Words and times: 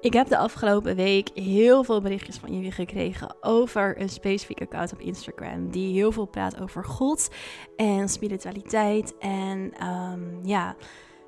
Ik 0.00 0.12
heb 0.12 0.28
de 0.28 0.36
afgelopen 0.36 0.96
week 0.96 1.30
heel 1.34 1.84
veel 1.84 2.00
berichtjes 2.00 2.36
van 2.36 2.54
jullie 2.54 2.72
gekregen 2.72 3.36
over 3.40 4.00
een 4.00 4.08
specifiek 4.08 4.60
account 4.60 4.92
op 4.92 5.00
Instagram. 5.00 5.70
Die 5.70 5.92
heel 5.94 6.12
veel 6.12 6.26
praat 6.26 6.60
over 6.60 6.84
God 6.84 7.30
en 7.76 8.08
spiritualiteit 8.08 9.18
en 9.18 9.72
ehm, 9.78 10.46
ja, 10.46 10.76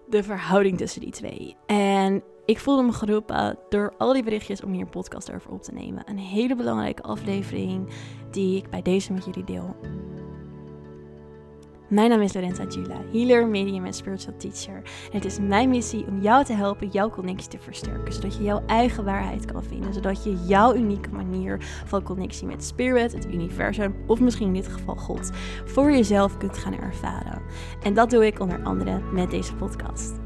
de 0.08 0.22
verhouding 0.22 0.78
tussen 0.78 1.00
die 1.00 1.10
twee. 1.10 1.56
En 1.66 2.22
ik 2.44 2.58
voelde 2.58 2.82
me 2.82 2.92
geroepen 2.92 3.58
door 3.68 3.94
al 3.98 4.12
die 4.12 4.22
berichtjes 4.22 4.62
om 4.62 4.72
hier 4.72 4.80
een 4.80 4.88
podcast 4.88 5.32
over 5.32 5.50
op 5.50 5.62
te 5.62 5.72
nemen. 5.72 6.02
Een 6.08 6.18
hele 6.18 6.56
belangrijke 6.56 7.02
aflevering 7.02 7.88
die 8.30 8.56
ik 8.56 8.70
bij 8.70 8.82
deze 8.82 9.12
met 9.12 9.24
jullie 9.24 9.44
deel. 9.44 9.76
Mijn 11.92 12.10
naam 12.10 12.20
is 12.20 12.34
Lorenza 12.34 12.64
Jula, 12.64 13.00
healer, 13.12 13.46
medium 13.46 13.84
en 13.84 13.92
spiritual 13.92 14.36
teacher. 14.36 14.74
En 14.74 14.82
het 15.12 15.24
is 15.24 15.38
mijn 15.40 15.68
missie 15.68 16.06
om 16.06 16.20
jou 16.20 16.44
te 16.44 16.52
helpen 16.52 16.88
jouw 16.88 17.10
connectie 17.10 17.48
te 17.48 17.58
versterken, 17.58 18.12
zodat 18.12 18.36
je 18.36 18.42
jouw 18.42 18.62
eigen 18.66 19.04
waarheid 19.04 19.44
kan 19.44 19.64
vinden, 19.64 19.94
zodat 19.94 20.24
je 20.24 20.44
jouw 20.46 20.74
unieke 20.74 21.10
manier 21.10 21.56
van 21.84 22.02
connectie 22.02 22.46
met 22.46 22.64
spirit, 22.64 23.12
het 23.12 23.26
universum 23.26 23.94
of 24.06 24.20
misschien 24.20 24.46
in 24.46 24.52
dit 24.52 24.68
geval 24.68 24.96
God 24.96 25.30
voor 25.64 25.90
jezelf 25.90 26.36
kunt 26.36 26.58
gaan 26.58 26.78
ervaren. 26.78 27.42
En 27.82 27.94
dat 27.94 28.10
doe 28.10 28.26
ik 28.26 28.40
onder 28.40 28.62
andere 28.62 29.00
met 29.12 29.30
deze 29.30 29.54
podcast. 29.54 30.21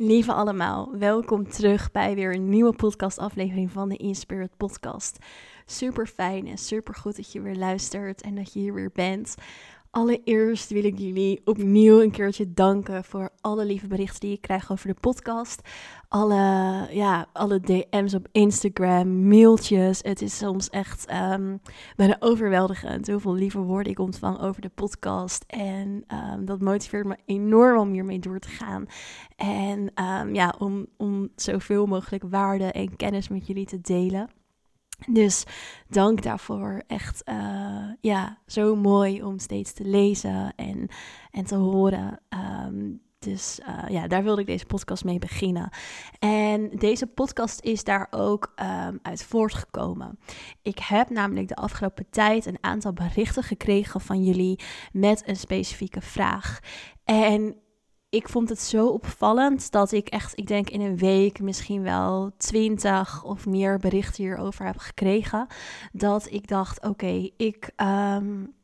Lieve 0.00 0.32
allemaal, 0.32 0.98
welkom 0.98 1.48
terug 1.48 1.90
bij 1.90 2.14
weer 2.14 2.34
een 2.34 2.48
nieuwe 2.48 2.72
podcastaflevering 2.72 3.72
van 3.72 3.88
de 3.88 3.96
Inspirit 3.96 4.56
Podcast. 4.56 5.18
Super 5.66 6.06
fijn 6.06 6.46
en 6.46 6.58
super 6.58 6.94
goed 6.94 7.16
dat 7.16 7.32
je 7.32 7.40
weer 7.40 7.56
luistert 7.56 8.22
en 8.22 8.34
dat 8.34 8.52
je 8.52 8.60
hier 8.60 8.74
weer 8.74 8.90
bent. 8.92 9.34
Allereerst 9.90 10.70
wil 10.70 10.84
ik 10.84 10.98
jullie 10.98 11.40
opnieuw 11.44 12.02
een 12.02 12.10
keertje 12.10 12.52
danken 12.52 13.04
voor 13.04 13.30
alle 13.40 13.64
lieve 13.64 13.86
berichten 13.86 14.20
die 14.20 14.32
ik 14.32 14.40
krijg 14.40 14.72
over 14.72 14.88
de 14.88 15.00
podcast. 15.00 15.68
Alle, 16.08 16.86
ja, 16.90 17.26
alle 17.32 17.60
DM's 17.60 18.14
op 18.14 18.28
Instagram, 18.32 19.28
mailtjes. 19.28 20.00
Het 20.02 20.22
is 20.22 20.36
soms 20.36 20.70
echt 20.70 21.12
um, 21.12 21.60
bijna 21.96 22.16
overweldigend 22.18 23.08
hoeveel 23.08 23.34
lieve 23.34 23.60
woorden 23.60 23.92
ik 23.92 23.98
ontvang 23.98 24.40
over 24.40 24.62
de 24.62 24.70
podcast. 24.74 25.44
En 25.46 26.04
um, 26.08 26.44
dat 26.44 26.60
motiveert 26.60 27.06
me 27.06 27.16
enorm 27.24 27.78
om 27.78 27.92
hiermee 27.92 28.18
door 28.18 28.38
te 28.38 28.48
gaan. 28.48 28.86
En 29.36 29.92
um, 30.04 30.34
ja, 30.34 30.54
om, 30.58 30.86
om 30.96 31.28
zoveel 31.36 31.86
mogelijk 31.86 32.24
waarde 32.30 32.72
en 32.72 32.96
kennis 32.96 33.28
met 33.28 33.46
jullie 33.46 33.66
te 33.66 33.80
delen. 33.80 34.37
Dus 35.06 35.44
dank 35.88 36.22
daarvoor. 36.22 36.82
Echt 36.86 37.22
uh, 37.28 37.84
ja, 38.00 38.38
zo 38.46 38.76
mooi 38.76 39.22
om 39.22 39.38
steeds 39.38 39.72
te 39.72 39.84
lezen 39.84 40.52
en, 40.56 40.88
en 41.30 41.44
te 41.44 41.54
horen. 41.54 42.20
Um, 42.66 43.06
dus 43.18 43.60
uh, 43.68 43.88
ja, 43.88 44.06
daar 44.06 44.22
wilde 44.22 44.40
ik 44.40 44.46
deze 44.46 44.66
podcast 44.66 45.04
mee 45.04 45.18
beginnen. 45.18 45.70
En 46.18 46.68
deze 46.68 47.06
podcast 47.06 47.60
is 47.60 47.84
daar 47.84 48.06
ook 48.10 48.52
um, 48.56 48.98
uit 49.02 49.24
voortgekomen. 49.24 50.18
Ik 50.62 50.78
heb 50.78 51.10
namelijk 51.10 51.48
de 51.48 51.56
afgelopen 51.56 52.06
tijd 52.10 52.46
een 52.46 52.58
aantal 52.60 52.92
berichten 52.92 53.42
gekregen 53.42 54.00
van 54.00 54.24
jullie 54.24 54.60
met 54.92 55.28
een 55.28 55.36
specifieke 55.36 56.00
vraag. 56.00 56.58
En 57.04 57.56
ik 58.10 58.28
vond 58.28 58.48
het 58.48 58.60
zo 58.60 58.86
opvallend 58.86 59.70
dat 59.70 59.92
ik 59.92 60.08
echt, 60.08 60.38
ik 60.38 60.46
denk 60.46 60.70
in 60.70 60.80
een 60.80 60.96
week 60.96 61.40
misschien 61.40 61.82
wel 61.82 62.30
twintig 62.36 63.24
of 63.24 63.46
meer 63.46 63.78
berichten 63.78 64.24
hierover 64.24 64.66
heb 64.66 64.78
gekregen. 64.78 65.46
Dat 65.92 66.30
ik 66.30 66.48
dacht, 66.48 66.82
oké, 66.84 67.30
ik, 67.36 67.70
um, 67.76 68.54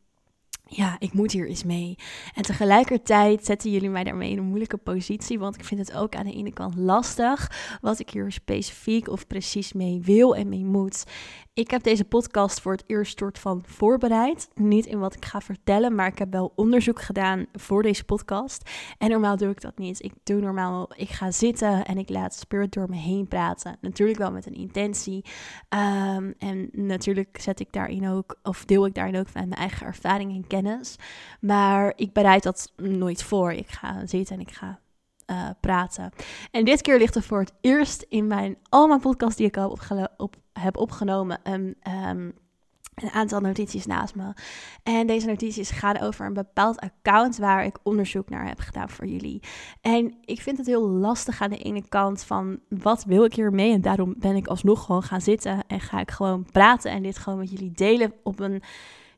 ja, 0.67 0.97
ik 0.99 1.13
moet 1.13 1.33
hier 1.33 1.49
eens 1.49 1.65
mee. 1.65 1.99
En 2.35 2.43
tegelijkertijd 2.43 3.45
zetten 3.45 3.71
jullie 3.71 3.91
mij 3.91 4.05
daarmee 4.05 4.31
in 4.31 4.39
een 4.39 4.45
moeilijke 4.45 4.77
positie, 4.77 5.39
want 5.39 5.55
ik 5.55 5.65
vind 5.65 5.81
het 5.81 5.97
ook 5.97 6.15
aan 6.15 6.27
de 6.27 6.33
ene 6.33 6.53
kant 6.53 6.77
lastig 6.77 7.51
wat 7.81 7.99
ik 7.99 8.11
hier 8.11 8.33
specifiek 8.33 9.09
of 9.09 9.27
precies 9.27 9.73
mee 9.73 10.01
wil 10.03 10.37
en 10.37 10.49
mee 10.49 10.65
moet. 10.65 11.05
Ik 11.55 11.71
heb 11.71 11.83
deze 11.83 12.05
podcast 12.05 12.61
voor 12.61 12.73
het 12.73 12.85
eerst 12.87 13.19
soort 13.19 13.39
van 13.39 13.63
voorbereid. 13.67 14.49
Niet 14.55 14.87
in 14.87 14.99
wat 14.99 15.15
ik 15.15 15.25
ga 15.25 15.41
vertellen, 15.41 15.95
maar 15.95 16.07
ik 16.07 16.19
heb 16.19 16.33
wel 16.33 16.53
onderzoek 16.57 17.03
gedaan 17.03 17.47
voor 17.53 17.83
deze 17.83 18.05
podcast. 18.05 18.71
En 18.99 19.11
normaal 19.11 19.37
doe 19.37 19.51
ik 19.51 19.61
dat 19.61 19.79
niet. 19.79 20.03
Ik 20.03 20.13
doe 20.25 20.41
normaal, 20.41 20.91
ik 20.97 21.09
ga 21.09 21.31
zitten 21.31 21.85
en 21.85 21.99
ik 21.99 22.09
laat 22.09 22.35
Spirit 22.35 22.73
door 22.73 22.89
me 22.89 22.97
heen 22.97 23.29
praten. 23.29 23.77
Natuurlijk 23.81 24.19
wel 24.19 24.33
met 24.33 24.47
een 24.47 24.55
intentie. 24.55 25.25
Um, 25.69 26.35
en 26.39 26.69
natuurlijk 26.73 27.41
zet 27.41 27.61
ik 27.61 27.73
daarin 27.73 28.09
ook, 28.09 28.39
of 28.43 28.65
deel 28.65 28.87
ik 28.87 28.95
daarin 28.95 29.17
ook 29.17 29.29
van 29.29 29.49
mijn 29.49 29.61
eigen 29.61 29.87
ervaring 29.87 30.35
en 30.35 30.47
kennis. 30.47 30.97
Maar 31.41 31.93
ik 31.97 32.13
bereid 32.13 32.43
dat 32.43 32.73
nooit 32.77 33.23
voor. 33.23 33.53
Ik 33.53 33.69
ga 33.69 34.07
zitten 34.07 34.35
en 34.35 34.41
ik 34.41 34.51
ga 34.51 34.81
uh, 35.27 35.49
praten. 35.61 36.13
En 36.51 36.65
dit 36.65 36.83
keer 36.83 36.99
ligt 36.99 37.15
er 37.15 37.23
voor 37.23 37.41
het 37.41 37.53
eerst 37.61 38.07
in 38.09 38.27
mijn 38.27 38.57
al 38.69 38.87
mijn 38.87 39.01
podcast 39.01 39.37
die 39.37 39.47
ik 39.47 39.57
al 39.57 39.79
op, 40.17 40.37
heb 40.53 40.77
opgenomen 40.77 41.41
een, 41.43 41.77
um, 42.09 42.35
een 42.95 43.11
aantal 43.11 43.41
notities 43.41 43.87
naast 43.87 44.15
me. 44.15 44.33
En 44.83 45.07
deze 45.07 45.27
notities 45.27 45.71
gaan 45.71 46.01
over 46.01 46.27
een 46.27 46.33
bepaald 46.33 46.81
account 46.81 47.37
waar 47.37 47.65
ik 47.65 47.79
onderzoek 47.83 48.29
naar 48.29 48.47
heb 48.47 48.59
gedaan 48.59 48.91
voor 48.91 49.07
jullie. 49.07 49.43
En 49.81 50.15
ik 50.25 50.41
vind 50.41 50.59
het 50.59 50.67
heel 50.67 50.89
lastig 50.89 51.41
aan 51.41 51.51
de 51.51 51.59
ene 51.59 51.89
kant 51.89 52.25
van 52.25 52.59
wat 52.69 53.05
wil 53.05 53.25
ik 53.25 53.35
hiermee? 53.35 53.73
En 53.73 53.81
daarom 53.81 54.15
ben 54.19 54.37
ik 54.37 54.47
alsnog 54.47 54.85
gewoon 54.85 55.03
gaan 55.03 55.21
zitten 55.21 55.67
en 55.67 55.81
ga 55.81 56.01
ik 56.01 56.11
gewoon 56.11 56.47
praten 56.53 56.91
en 56.91 57.03
dit 57.03 57.19
gewoon 57.19 57.39
met 57.39 57.51
jullie 57.51 57.73
delen 57.73 58.13
op 58.23 58.41
een 58.41 58.63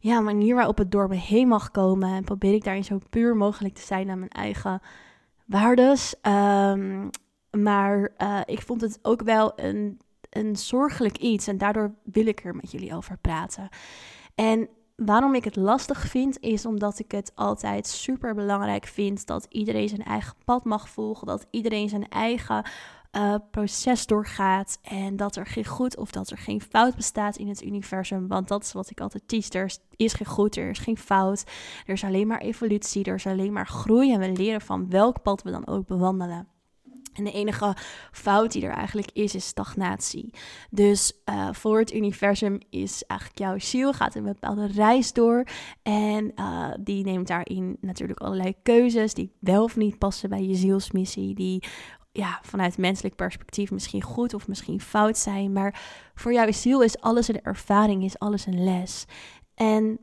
ja, 0.00 0.20
manier 0.20 0.54
waarop 0.54 0.78
het 0.78 0.90
door 0.90 1.08
me 1.08 1.16
heen 1.16 1.48
mag 1.48 1.70
komen. 1.70 2.14
En 2.14 2.24
probeer 2.24 2.54
ik 2.54 2.64
daarin 2.64 2.84
zo 2.84 2.98
puur 3.10 3.36
mogelijk 3.36 3.74
te 3.74 3.86
zijn 3.86 4.06
naar 4.06 4.18
mijn 4.18 4.30
eigen 4.30 4.80
waardes. 5.46 6.14
Um, 6.22 7.10
maar 7.50 8.12
uh, 8.18 8.40
ik 8.44 8.62
vond 8.62 8.80
het 8.80 8.98
ook 9.02 9.22
wel 9.22 9.52
een, 9.56 10.00
een 10.30 10.56
zorgelijk 10.56 11.16
iets 11.16 11.46
en 11.46 11.58
daardoor 11.58 11.94
wil 12.04 12.26
ik 12.26 12.44
er 12.44 12.54
met 12.56 12.70
jullie 12.70 12.94
over 12.94 13.18
praten. 13.18 13.68
En 14.34 14.68
waarom 14.96 15.34
ik 15.34 15.44
het 15.44 15.56
lastig 15.56 16.00
vind, 16.08 16.40
is 16.40 16.66
omdat 16.66 16.98
ik 16.98 17.10
het 17.10 17.32
altijd 17.34 17.86
super 17.86 18.34
belangrijk 18.34 18.86
vind 18.86 19.26
dat 19.26 19.46
iedereen 19.48 19.88
zijn 19.88 20.04
eigen 20.04 20.34
pad 20.44 20.64
mag 20.64 20.88
volgen, 20.88 21.26
dat 21.26 21.46
iedereen 21.50 21.88
zijn 21.88 22.08
eigen 22.08 22.64
uh, 23.16 23.34
proces 23.50 24.06
doorgaat 24.06 24.78
en 24.82 25.16
dat 25.16 25.36
er 25.36 25.46
geen 25.46 25.64
goed 25.64 25.96
of 25.96 26.10
dat 26.10 26.30
er 26.30 26.38
geen 26.38 26.60
fout 26.60 26.96
bestaat 26.96 27.36
in 27.36 27.48
het 27.48 27.62
universum. 27.62 28.28
Want 28.28 28.48
dat 28.48 28.62
is 28.62 28.72
wat 28.72 28.90
ik 28.90 29.00
altijd 29.00 29.28
teach. 29.28 29.52
Er 29.52 29.76
is 29.96 30.12
geen 30.12 30.26
goed, 30.26 30.56
er 30.56 30.70
is 30.70 30.78
geen 30.78 30.98
fout. 30.98 31.44
Er 31.86 31.92
is 31.92 32.04
alleen 32.04 32.26
maar 32.26 32.40
evolutie, 32.40 33.04
er 33.04 33.14
is 33.14 33.26
alleen 33.26 33.52
maar 33.52 33.66
groei 33.66 34.12
en 34.12 34.20
we 34.20 34.32
leren 34.32 34.60
van 34.60 34.90
welk 34.90 35.22
pad 35.22 35.42
we 35.42 35.50
dan 35.50 35.66
ook 35.66 35.86
bewandelen. 35.86 36.48
En 37.12 37.24
de 37.24 37.32
enige 37.32 37.76
fout 38.12 38.52
die 38.52 38.66
er 38.66 38.72
eigenlijk 38.72 39.10
is, 39.12 39.34
is 39.34 39.46
stagnatie. 39.46 40.34
Dus 40.70 41.12
uh, 41.24 41.48
voor 41.52 41.78
het 41.78 41.94
universum 41.94 42.58
is 42.70 43.04
eigenlijk 43.04 43.40
jouw 43.40 43.58
ziel 43.58 43.92
gaat 43.92 44.14
een 44.14 44.24
bepaalde 44.24 44.66
reis 44.66 45.12
door. 45.12 45.46
En 45.82 46.32
uh, 46.34 46.68
die 46.80 47.04
neemt 47.04 47.26
daarin 47.26 47.76
natuurlijk 47.80 48.20
allerlei 48.20 48.54
keuzes 48.62 49.14
die 49.14 49.32
wel 49.38 49.62
of 49.62 49.76
niet 49.76 49.98
passen 49.98 50.28
bij 50.28 50.42
je 50.42 50.54
zielsmissie. 50.54 51.34
Die 51.34 51.62
ja, 52.16 52.38
vanuit 52.42 52.78
menselijk 52.78 53.16
perspectief 53.16 53.70
misschien 53.70 54.02
goed 54.02 54.34
of 54.34 54.48
misschien 54.48 54.80
fout 54.80 55.18
zijn. 55.18 55.52
Maar 55.52 55.80
voor 56.14 56.32
jouw 56.32 56.52
ziel 56.52 56.82
is 56.82 57.00
alles 57.00 57.28
een 57.28 57.42
ervaring, 57.42 58.04
is 58.04 58.18
alles 58.18 58.46
een 58.46 58.64
les. 58.64 59.04
En 59.54 59.98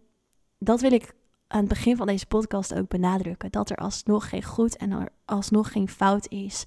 dat 0.57 0.81
wil 0.81 0.92
ik 0.92 1.13
aan 1.48 1.60
het 1.60 1.69
begin 1.69 1.95
van 1.95 2.07
deze 2.07 2.25
podcast 2.25 2.74
ook 2.74 2.88
benadrukken. 2.88 3.51
Dat 3.51 3.69
er 3.69 3.77
alsnog 3.77 4.30
geen 4.30 4.44
goed 4.44 4.77
en 4.77 4.92
er 4.92 5.10
alsnog 5.25 5.71
geen 5.71 5.89
fout 5.89 6.30
is. 6.30 6.63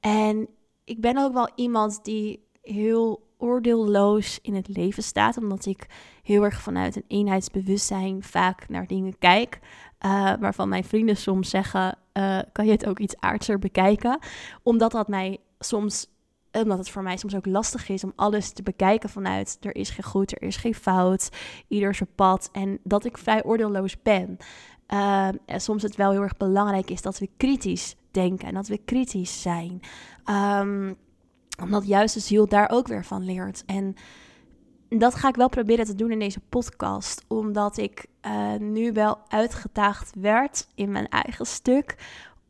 En 0.00 0.48
ik 0.84 1.00
ben 1.00 1.18
ook 1.18 1.32
wel 1.32 1.48
iemand 1.54 2.04
die 2.04 2.48
heel 2.62 3.28
oordeelloos 3.38 4.38
in 4.42 4.54
het 4.54 4.68
leven 4.68 5.02
staat. 5.02 5.36
Omdat 5.36 5.66
ik 5.66 5.86
heel 6.22 6.44
erg 6.44 6.60
vanuit 6.60 6.96
een 6.96 7.04
eenheidsbewustzijn 7.08 8.22
vaak 8.22 8.68
naar 8.68 8.86
dingen 8.86 9.18
kijk. 9.18 9.58
Uh, 10.06 10.32
waarvan 10.40 10.68
mijn 10.68 10.84
vrienden 10.84 11.16
soms 11.16 11.50
zeggen: 11.50 11.98
uh, 12.20 12.38
kan 12.52 12.66
je 12.66 12.72
het 12.72 12.86
ook 12.86 12.98
iets 12.98 13.16
aardser 13.20 13.58
bekijken? 13.58 14.18
Omdat 14.62 14.92
dat 14.92 15.08
mij 15.08 15.38
soms 15.58 16.08
omdat 16.52 16.78
het 16.78 16.90
voor 16.90 17.02
mij 17.02 17.16
soms 17.16 17.34
ook 17.34 17.46
lastig 17.46 17.88
is 17.88 18.04
om 18.04 18.12
alles 18.16 18.52
te 18.52 18.62
bekijken 18.62 19.08
vanuit 19.08 19.56
er 19.60 19.76
is 19.76 19.90
geen 19.90 20.04
goed, 20.04 20.32
er 20.32 20.42
is 20.42 20.56
geen 20.56 20.74
fout, 20.74 21.28
ieder 21.68 21.94
zijn 21.94 22.08
pad 22.14 22.48
en 22.52 22.78
dat 22.84 23.04
ik 23.04 23.18
vrij 23.18 23.44
oordeelloos 23.44 24.02
ben. 24.02 24.36
Uh, 24.88 25.28
en 25.46 25.60
soms 25.60 25.82
het 25.82 25.96
wel 25.96 26.10
heel 26.10 26.22
erg 26.22 26.36
belangrijk 26.36 26.90
is 26.90 27.02
dat 27.02 27.18
we 27.18 27.28
kritisch 27.36 27.96
denken 28.10 28.48
en 28.48 28.54
dat 28.54 28.68
we 28.68 28.78
kritisch 28.84 29.42
zijn. 29.42 29.80
Um, 30.30 30.96
omdat 31.62 31.86
juist 31.86 32.14
de 32.14 32.20
ziel 32.20 32.46
daar 32.46 32.70
ook 32.70 32.88
weer 32.88 33.04
van 33.04 33.24
leert. 33.24 33.62
En 33.66 33.94
dat 34.98 35.14
ga 35.14 35.28
ik 35.28 35.36
wel 35.36 35.48
proberen 35.48 35.84
te 35.84 35.94
doen 35.94 36.10
in 36.10 36.18
deze 36.18 36.40
podcast, 36.48 37.24
omdat 37.28 37.76
ik 37.76 38.06
uh, 38.26 38.54
nu 38.54 38.92
wel 38.92 39.18
uitgedaagd 39.28 40.12
werd 40.20 40.66
in 40.74 40.90
mijn 40.90 41.08
eigen 41.08 41.46
stuk 41.46 41.96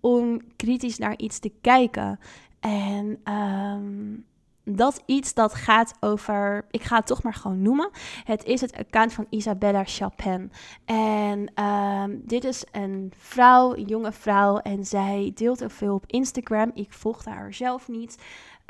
om 0.01 0.41
kritisch 0.57 0.99
naar 0.99 1.19
iets 1.19 1.39
te 1.39 1.53
kijken. 1.61 2.19
En 2.61 3.33
um, 3.35 4.25
dat 4.65 5.03
iets 5.07 5.35
dat 5.35 5.55
gaat 5.55 5.95
over, 6.01 6.65
ik 6.71 6.83
ga 6.83 6.97
het 6.97 7.07
toch 7.07 7.23
maar 7.23 7.35
gewoon 7.35 7.63
noemen. 7.63 7.91
Het 8.25 8.45
is 8.45 8.61
het 8.61 8.77
account 8.77 9.13
van 9.13 9.27
Isabella 9.31 9.85
Chapin. 9.85 10.53
En 10.85 11.65
um, 11.65 12.21
dit 12.25 12.45
is 12.45 12.65
een 12.73 13.13
vrouw, 13.17 13.75
een 13.75 13.85
jonge 13.85 14.13
vrouw. 14.13 14.59
En 14.59 14.85
zij 14.85 15.33
deelt 15.35 15.59
heel 15.59 15.69
veel 15.69 15.95
op 15.95 16.05
Instagram. 16.07 16.71
Ik 16.75 16.93
volgde 16.93 17.31
haar 17.31 17.55
zelf 17.55 17.89
niet. 17.89 18.17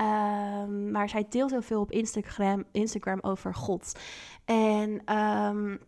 Um, 0.01 0.91
maar 0.91 1.09
zij 1.09 1.27
deelt 1.29 1.51
heel 1.51 1.63
veel 1.63 1.81
op 1.81 1.93
Instagram, 1.93 2.65
Instagram 2.73 3.19
over 3.23 3.55
God. 3.55 3.99
En 4.45 5.17
um, 5.17 5.81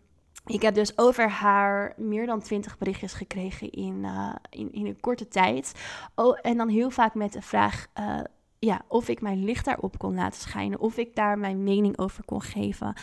ik 0.46 0.62
heb 0.62 0.74
dus 0.74 0.98
over 0.98 1.30
haar 1.30 1.92
meer 1.96 2.26
dan 2.26 2.40
twintig 2.40 2.78
berichtjes 2.78 3.12
gekregen 3.12 3.70
in, 3.70 4.04
uh, 4.04 4.34
in, 4.50 4.72
in 4.72 4.86
een 4.86 5.00
korte 5.00 5.28
tijd. 5.28 5.72
Oh, 6.14 6.38
en 6.42 6.56
dan 6.56 6.68
heel 6.68 6.90
vaak 6.90 7.14
met 7.14 7.32
de 7.32 7.42
vraag: 7.42 7.86
uh, 8.00 8.20
ja, 8.64 8.82
of 8.88 9.08
ik 9.08 9.20
mijn 9.20 9.44
licht 9.44 9.64
daarop 9.64 9.98
kon 9.98 10.14
laten 10.14 10.40
schijnen, 10.40 10.80
of 10.80 10.96
ik 10.96 11.14
daar 11.14 11.38
mijn 11.38 11.62
mening 11.62 11.98
over 11.98 12.24
kon 12.24 12.42
geven. 12.42 12.94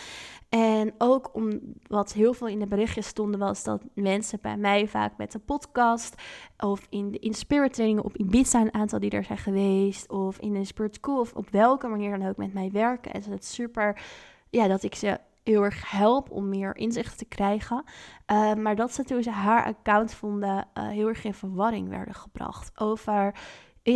En 0.50 0.94
ook 0.98 1.30
om 1.34 1.60
wat 1.88 2.14
heel 2.14 2.34
veel 2.34 2.48
in 2.48 2.60
de 2.60 2.68
berichtjes 2.68 3.08
stonden, 3.08 3.40
was 3.40 3.64
dat 3.64 3.82
mensen 3.94 4.40
bij 4.42 4.58
mij 4.58 4.88
vaak 4.88 5.18
met 5.18 5.32
de 5.32 5.40
podcast 5.40 6.22
of 6.58 6.88
in 6.90 7.12
de 7.12 7.20
in 7.20 7.34
spirit 7.34 7.74
trainingen 7.74 8.04
op 8.04 8.18
Ibiza, 8.18 8.62
een 8.62 8.74
aantal 8.74 9.00
die 9.00 9.10
er 9.10 9.24
zijn 9.24 9.38
geweest, 9.38 10.10
of 10.10 10.40
in 10.40 10.56
een 10.56 10.66
spirit 10.66 10.96
school, 10.96 11.20
of 11.20 11.34
op 11.34 11.50
welke 11.50 11.88
manier 11.88 12.18
dan 12.18 12.30
ook 12.30 12.38
met 12.38 12.54
mij 12.54 12.72
werken. 12.72 13.14
En 13.14 13.38
is 13.40 13.54
super, 13.54 14.02
ja, 14.50 14.68
dat 14.68 14.84
ik 14.84 14.96
ze 14.96 15.20
heel 15.44 15.64
erg 15.64 15.92
help 15.92 16.32
om 16.32 16.50
meer 16.50 16.76
inzicht 16.76 17.18
te 17.18 17.26
krijgen. 17.26 17.84
Uh, 18.32 18.54
maar 18.54 18.76
dat 18.76 18.94
ze 18.94 19.04
toen 19.04 19.24
ze 19.24 19.32
haar 19.32 19.66
account 19.66 20.14
vonden, 20.14 20.68
uh, 20.78 20.88
heel 20.88 21.08
erg 21.08 21.24
in 21.24 21.34
verwarring 21.34 21.90
werden 21.90 22.14
gebracht 22.14 22.80
over 22.80 23.34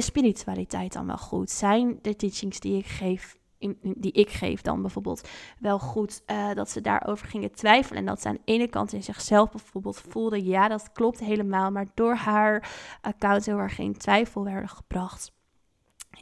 spiritualiteit 0.02 0.94
dan 0.94 1.08
wel 1.08 1.18
goed? 1.18 1.52
Zijn 1.52 2.00
de 2.02 2.16
teachings 2.16 2.60
die 2.60 2.78
ik 2.78 2.86
geef, 2.86 3.38
in, 3.58 3.78
die 3.82 4.12
ik 4.12 4.30
geef 4.30 4.62
dan 4.62 4.82
bijvoorbeeld 4.82 5.30
wel 5.60 5.80
goed? 5.80 6.22
Uh, 6.28 6.54
dat 6.54 6.70
ze 6.70 6.82
daarover 6.82 7.28
gingen 7.28 7.52
twijfelen 7.52 8.00
en 8.00 8.06
dat 8.06 8.22
ze 8.22 8.28
aan 8.28 8.34
de 8.34 8.54
ene 8.54 8.68
kant 8.68 8.94
in 8.94 9.04
zichzelf 9.04 9.52
bijvoorbeeld 9.52 10.04
voelde, 10.10 10.44
ja, 10.44 10.68
dat 10.68 10.92
klopt 10.92 11.20
helemaal, 11.20 11.72
maar 11.72 11.88
door 11.94 12.16
haar 12.16 12.72
account 13.02 13.46
heel 13.46 13.58
erg 13.58 13.76
geen 13.76 13.98
twijfel 13.98 14.44
werden 14.44 14.70
gebracht. 14.70 15.32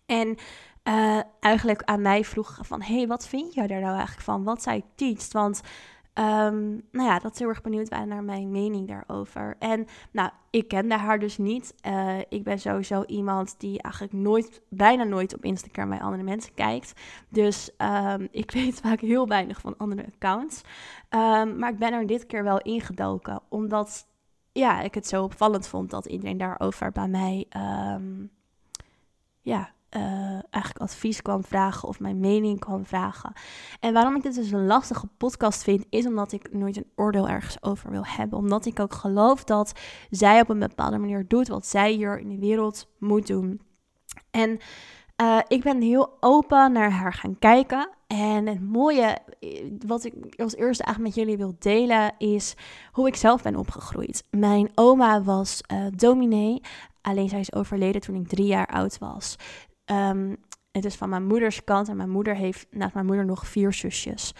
En 0.05 0.37
uh, 0.83 1.19
eigenlijk 1.39 1.83
aan 1.83 2.01
mij 2.01 2.23
vroeg 2.23 2.57
van, 2.61 2.81
hey, 2.81 3.07
wat 3.07 3.27
vind 3.27 3.53
jij 3.53 3.67
daar 3.67 3.81
nou 3.81 3.95
eigenlijk 3.95 4.23
van? 4.23 4.43
Wat 4.43 4.61
zij 4.61 4.83
teacht? 4.95 5.31
Want 5.31 5.61
Um, 6.13 6.87
nou 6.91 7.07
ja, 7.07 7.19
dat 7.19 7.33
is 7.33 7.39
heel 7.39 7.47
erg 7.47 7.61
benieuwd 7.61 7.89
waren 7.89 8.07
naar 8.07 8.23
mijn 8.23 8.51
mening 8.51 8.87
daarover. 8.87 9.55
En 9.59 9.85
nou, 10.11 10.29
ik 10.49 10.67
kende 10.67 10.95
haar 10.95 11.19
dus 11.19 11.37
niet. 11.37 11.75
Uh, 11.87 12.19
ik 12.29 12.43
ben 12.43 12.59
sowieso 12.59 13.03
iemand 13.03 13.59
die 13.59 13.81
eigenlijk 13.81 14.13
nooit, 14.13 14.61
bijna 14.69 15.03
nooit 15.03 15.35
op 15.35 15.45
Instagram 15.45 15.89
bij 15.89 16.01
andere 16.01 16.23
mensen 16.23 16.53
kijkt. 16.53 16.93
Dus 17.29 17.71
um, 17.77 18.27
ik 18.31 18.51
weet 18.61 18.79
vaak 18.79 18.99
heel 18.99 19.27
weinig 19.27 19.61
van 19.61 19.77
andere 19.77 20.05
accounts. 20.13 20.61
Um, 21.09 21.57
maar 21.57 21.71
ik 21.71 21.79
ben 21.79 21.93
er 21.93 22.07
dit 22.07 22.25
keer 22.25 22.43
wel 22.43 22.61
ingedoken, 22.61 23.41
omdat 23.49 24.07
ja, 24.51 24.81
ik 24.81 24.93
het 24.93 25.07
zo 25.07 25.23
opvallend 25.23 25.67
vond 25.67 25.89
dat 25.89 26.05
iedereen 26.05 26.37
daarover 26.37 26.91
bij 26.91 27.07
mij 27.07 27.47
ja, 29.41 29.73
uh, 29.97 30.01
eigenlijk 30.49 30.77
advies 30.77 31.21
kwam 31.21 31.43
vragen 31.43 31.87
of 31.87 31.99
mijn 31.99 32.19
mening 32.19 32.59
kwam 32.59 32.85
vragen. 32.85 33.33
En 33.79 33.93
waarom 33.93 34.15
ik 34.15 34.23
dit 34.23 34.35
dus 34.35 34.51
een 34.51 34.65
lastige 34.65 35.07
podcast 35.17 35.63
vind, 35.63 35.85
is 35.89 36.05
omdat 36.05 36.31
ik 36.31 36.53
nooit 36.53 36.77
een 36.77 36.91
oordeel 36.95 37.27
ergens 37.27 37.63
over 37.63 37.91
wil 37.91 38.05
hebben. 38.05 38.39
Omdat 38.39 38.65
ik 38.65 38.79
ook 38.79 38.93
geloof 38.93 39.43
dat 39.43 39.79
zij 40.09 40.41
op 40.41 40.49
een 40.49 40.59
bepaalde 40.59 40.97
manier 40.97 41.27
doet 41.27 41.47
wat 41.47 41.65
zij 41.65 41.91
hier 41.91 42.19
in 42.19 42.29
de 42.29 42.39
wereld 42.39 42.87
moet 42.99 43.27
doen. 43.27 43.61
En 44.31 44.59
uh, 45.21 45.39
ik 45.47 45.63
ben 45.63 45.81
heel 45.81 46.17
open 46.19 46.71
naar 46.71 46.91
haar 46.91 47.13
gaan 47.13 47.39
kijken. 47.39 47.89
En 48.07 48.47
het 48.47 48.61
mooie, 48.61 49.17
eh, 49.39 49.65
wat 49.85 50.03
ik 50.03 50.13
als 50.37 50.55
eerste 50.55 50.83
eigenlijk 50.83 51.15
met 51.15 51.25
jullie 51.25 51.37
wil 51.37 51.55
delen, 51.59 52.13
is 52.17 52.55
hoe 52.91 53.07
ik 53.07 53.15
zelf 53.15 53.41
ben 53.41 53.55
opgegroeid. 53.55 54.23
Mijn 54.29 54.71
oma 54.75 55.23
was 55.23 55.61
uh, 55.73 55.85
dominee. 55.95 56.61
Alleen 57.01 57.29
zij 57.29 57.39
is 57.39 57.53
overleden 57.53 58.01
toen 58.01 58.15
ik 58.15 58.27
drie 58.27 58.45
jaar 58.45 58.67
oud 58.67 58.97
was. 58.97 59.35
Um, 59.91 60.37
het 60.71 60.85
is 60.85 60.95
van 60.95 61.09
mijn 61.09 61.27
moeders 61.27 61.63
kant 61.63 61.89
en 61.89 61.97
mijn 61.97 62.09
moeder 62.09 62.35
heeft 62.35 62.67
naast 62.69 62.93
mijn 62.93 63.05
moeder 63.05 63.25
nog 63.25 63.47
vier 63.47 63.73
zusjes. 63.73 64.33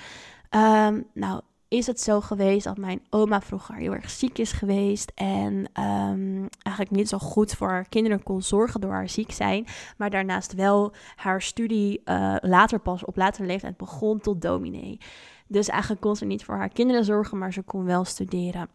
Um, 0.50 1.06
nou, 1.14 1.42
is 1.68 1.88
het 1.88 2.02
zo 2.02 2.22
geweest 2.22 2.64
dat 2.64 2.78
mijn 2.78 3.02
oma 3.10 3.42
vroeger 3.42 3.76
heel 3.76 3.94
erg 3.94 4.10
ziek 4.10 4.38
is 4.38 4.52
geweest 4.52 5.12
en 5.16 5.54
um, 5.84 6.48
eigenlijk 6.62 6.96
niet 6.96 7.10
zo 7.10 7.18
goed 7.18 7.54
voor 7.54 7.70
haar 7.70 7.90
kinderen 7.90 8.24
kon 8.24 8.42
zorgen 8.42 8.82
door 8.82 8.92
haar 8.92 9.10
ziek 9.10 9.32
zijn, 9.32 9.66
maar 9.98 10.10
daarnaast 10.10 10.54
wel 10.54 10.94
haar 11.16 11.42
studie 11.42 12.02
uh, 12.06 12.36
later 12.40 12.80
pas 12.80 13.06
op 13.06 13.16
latere 13.16 13.46
leeftijd 13.48 13.78
begon 13.78 14.20
tot 14.20 14.42
dominee. 14.42 14.98
Dus 15.48 15.70
eigenlijk 15.70 16.02
kon 16.02 16.16
ze 16.16 16.26
niet 16.26 16.44
voor 16.44 16.56
haar 16.56 16.70
kinderen 16.70 17.06
zorgen, 17.06 17.38
maar 17.38 17.54
ze 17.54 17.62
kon 17.62 17.84
wel 17.84 18.06
studeren. 18.06 18.70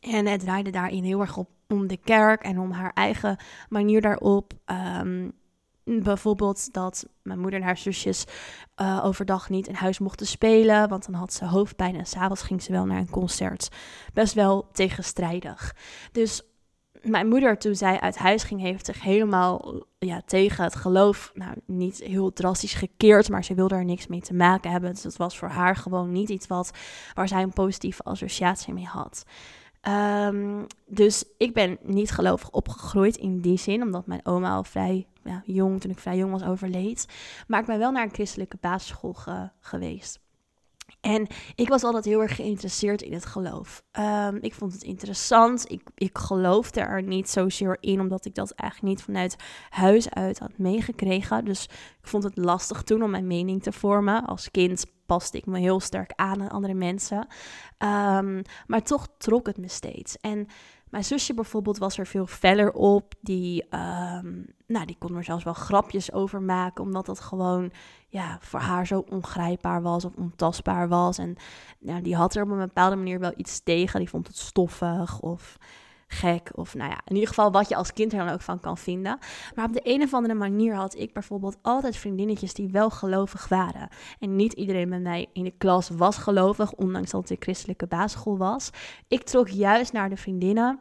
En 0.00 0.26
het 0.26 0.40
draaide 0.40 0.70
daarin 0.70 1.04
heel 1.04 1.20
erg 1.20 1.36
op 1.36 1.48
om 1.68 1.86
de 1.86 1.96
kerk 1.96 2.42
en 2.42 2.58
om 2.58 2.70
haar 2.70 2.92
eigen 2.94 3.36
manier 3.68 4.00
daarop. 4.00 4.52
Bijvoorbeeld 5.84 6.72
dat 6.72 7.06
mijn 7.22 7.38
moeder 7.38 7.60
en 7.60 7.66
haar 7.66 7.76
zusjes 7.76 8.24
uh, 8.76 9.00
overdag 9.04 9.48
niet 9.48 9.68
in 9.68 9.74
huis 9.74 9.98
mochten 9.98 10.26
spelen, 10.26 10.88
want 10.88 11.04
dan 11.04 11.14
had 11.14 11.32
ze 11.32 11.44
hoofdpijn 11.44 11.96
en 11.96 12.06
s'avonds 12.06 12.42
ging 12.42 12.62
ze 12.62 12.72
wel 12.72 12.84
naar 12.84 12.98
een 12.98 13.10
concert. 13.10 13.68
Best 14.12 14.34
wel 14.34 14.68
tegenstrijdig. 14.72 15.74
Dus 16.12 16.42
mijn 17.02 17.28
moeder, 17.28 17.58
toen 17.58 17.74
zij 17.74 18.00
uit 18.00 18.18
huis 18.18 18.42
ging, 18.42 18.60
heeft 18.60 18.86
zich 18.86 19.02
helemaal 19.02 19.82
ja, 19.98 20.22
tegen 20.26 20.64
het 20.64 20.74
geloof, 20.74 21.30
nou 21.34 21.54
niet 21.66 21.98
heel 21.98 22.32
drastisch 22.32 22.74
gekeerd, 22.74 23.28
maar 23.28 23.44
ze 23.44 23.54
wilde 23.54 23.74
er 23.74 23.84
niks 23.84 24.06
mee 24.06 24.20
te 24.20 24.34
maken 24.34 24.70
hebben. 24.70 24.90
Dus 24.92 25.02
dat 25.02 25.16
was 25.16 25.38
voor 25.38 25.48
haar 25.48 25.76
gewoon 25.76 26.12
niet 26.12 26.28
iets 26.28 26.46
wat, 26.46 26.70
waar 27.14 27.28
zij 27.28 27.42
een 27.42 27.52
positieve 27.52 28.02
associatie 28.02 28.72
mee 28.72 28.84
had. 28.86 29.24
Um, 29.88 30.66
dus 30.86 31.24
ik 31.36 31.54
ben 31.54 31.78
niet 31.82 32.10
gelovig 32.10 32.50
opgegroeid 32.50 33.16
in 33.16 33.40
die 33.40 33.58
zin, 33.58 33.82
omdat 33.82 34.06
mijn 34.06 34.26
oma 34.26 34.50
al 34.54 34.64
vrij 34.64 35.06
ja, 35.24 35.42
jong, 35.44 35.80
toen 35.80 35.90
ik 35.90 35.98
vrij 35.98 36.16
jong 36.16 36.32
was, 36.32 36.44
overleed. 36.44 37.06
Maar 37.46 37.60
ik 37.60 37.66
ben 37.66 37.78
wel 37.78 37.90
naar 37.90 38.02
een 38.02 38.14
christelijke 38.14 38.56
basisschool 38.60 39.16
geweest. 39.60 40.20
En 41.00 41.26
ik 41.54 41.68
was 41.68 41.82
altijd 41.82 42.04
heel 42.04 42.22
erg 42.22 42.36
geïnteresseerd 42.36 43.02
in 43.02 43.12
het 43.12 43.26
geloof. 43.26 43.82
Um, 43.98 44.38
ik 44.40 44.54
vond 44.54 44.72
het 44.72 44.82
interessant. 44.82 45.70
Ik, 45.70 45.82
ik 45.94 46.18
geloofde 46.18 46.80
er 46.80 47.02
niet 47.02 47.30
zozeer 47.30 47.76
in, 47.80 48.00
omdat 48.00 48.24
ik 48.24 48.34
dat 48.34 48.50
eigenlijk 48.50 48.92
niet 48.92 49.04
vanuit 49.04 49.36
huis 49.68 50.10
uit 50.10 50.38
had 50.38 50.58
meegekregen. 50.58 51.44
Dus 51.44 51.64
ik 52.00 52.08
vond 52.08 52.24
het 52.24 52.36
lastig 52.36 52.82
toen 52.82 53.02
om 53.02 53.10
mijn 53.10 53.26
mening 53.26 53.62
te 53.62 53.72
vormen. 53.72 54.24
Als 54.24 54.50
kind 54.50 54.86
paste 55.06 55.36
ik 55.36 55.46
me 55.46 55.58
heel 55.58 55.80
sterk 55.80 56.12
aan 56.14 56.42
aan 56.42 56.48
andere 56.48 56.74
mensen. 56.74 57.26
Um, 57.78 58.42
maar 58.66 58.82
toch 58.82 59.08
trok 59.18 59.46
het 59.46 59.56
me 59.56 59.68
steeds. 59.68 60.16
En 60.20 60.46
mijn 60.90 61.04
zusje 61.04 61.34
bijvoorbeeld 61.34 61.78
was 61.78 61.98
er 61.98 62.06
veel 62.06 62.26
feller 62.26 62.72
op. 62.72 63.14
Die, 63.20 63.62
um, 63.62 64.46
nou, 64.66 64.86
die 64.86 64.96
kon 64.98 65.16
er 65.16 65.24
zelfs 65.24 65.44
wel 65.44 65.52
grapjes 65.52 66.12
over 66.12 66.42
maken, 66.42 66.84
omdat 66.84 67.06
dat 67.06 67.20
gewoon 67.20 67.72
ja, 68.08 68.38
voor 68.40 68.60
haar 68.60 68.86
zo 68.86 69.04
ongrijpbaar 69.08 69.82
was 69.82 70.04
of 70.04 70.14
ontastbaar 70.16 70.88
was. 70.88 71.18
En 71.18 71.36
nou, 71.78 72.02
die 72.02 72.16
had 72.16 72.34
er 72.34 72.42
op 72.42 72.50
een 72.50 72.58
bepaalde 72.58 72.96
manier 72.96 73.18
wel 73.18 73.32
iets 73.36 73.60
tegen. 73.60 73.98
Die 73.98 74.08
vond 74.08 74.26
het 74.26 74.36
stoffig 74.36 75.20
of 75.20 75.58
gek. 76.12 76.50
Of 76.54 76.74
nou 76.74 76.90
ja, 76.90 77.00
in 77.04 77.14
ieder 77.14 77.28
geval 77.28 77.52
wat 77.52 77.68
je 77.68 77.76
als 77.76 77.92
kind 77.92 78.12
er 78.12 78.18
dan 78.18 78.28
ook 78.28 78.40
van 78.40 78.60
kan 78.60 78.78
vinden. 78.78 79.18
Maar 79.54 79.64
op 79.64 79.72
de 79.72 79.80
een 79.84 80.02
of 80.02 80.14
andere 80.14 80.34
manier 80.34 80.74
had 80.74 80.94
ik 80.98 81.12
bijvoorbeeld 81.12 81.58
altijd 81.62 81.96
vriendinnetjes 81.96 82.54
die 82.54 82.68
wel 82.68 82.90
gelovig 82.90 83.48
waren. 83.48 83.88
En 84.18 84.36
niet 84.36 84.52
iedereen 84.52 84.88
bij 84.88 85.00
mij 85.00 85.26
in 85.32 85.44
de 85.44 85.54
klas 85.58 85.88
was 85.88 86.16
gelovig, 86.16 86.72
ondanks 86.72 87.10
dat 87.10 87.30
een 87.30 87.36
christelijke 87.38 87.86
basisschool 87.86 88.38
was. 88.38 88.70
Ik 89.08 89.22
trok 89.22 89.48
juist 89.48 89.92
naar 89.92 90.08
de 90.08 90.16
vriendinnen 90.16 90.78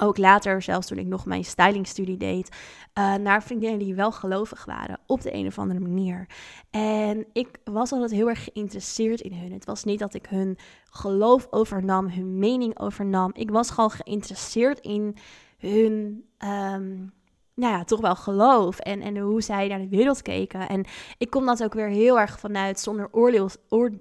ook 0.00 0.18
later, 0.18 0.62
zelfs 0.62 0.86
toen 0.86 0.98
ik 0.98 1.06
nog 1.06 1.26
mijn 1.26 1.44
stylingstudie 1.44 2.16
deed, 2.16 2.56
uh, 2.98 3.14
naar 3.14 3.42
vriendinnen 3.42 3.78
die 3.78 3.94
wel 3.94 4.12
gelovig 4.12 4.64
waren 4.64 5.00
op 5.06 5.20
de 5.20 5.34
een 5.34 5.46
of 5.46 5.58
andere 5.58 5.80
manier. 5.80 6.26
En 6.70 7.26
ik 7.32 7.58
was 7.64 7.92
altijd 7.92 8.10
heel 8.10 8.28
erg 8.28 8.44
geïnteresseerd 8.44 9.20
in 9.20 9.32
hun. 9.32 9.52
Het 9.52 9.64
was 9.64 9.84
niet 9.84 9.98
dat 9.98 10.14
ik 10.14 10.26
hun 10.26 10.58
geloof 10.84 11.46
overnam, 11.50 12.08
hun 12.08 12.38
mening 12.38 12.78
overnam. 12.78 13.30
Ik 13.34 13.50
was 13.50 13.70
gewoon 13.70 13.90
geïnteresseerd 13.90 14.80
in 14.80 15.16
hun, 15.58 16.24
um, 16.38 17.12
nou 17.54 17.72
ja, 17.72 17.84
toch 17.84 18.00
wel 18.00 18.16
geloof 18.16 18.78
en, 18.78 19.00
en 19.00 19.18
hoe 19.18 19.42
zij 19.42 19.68
naar 19.68 19.78
de 19.78 19.88
wereld 19.88 20.22
keken. 20.22 20.68
En 20.68 20.84
ik 21.18 21.30
kom 21.30 21.46
dat 21.46 21.64
ook 21.64 21.74
weer 21.74 21.88
heel 21.88 22.20
erg 22.20 22.38
vanuit 22.38 22.80
zonder 22.80 23.08
oordeel, 23.10 23.48
oor, 23.68 23.92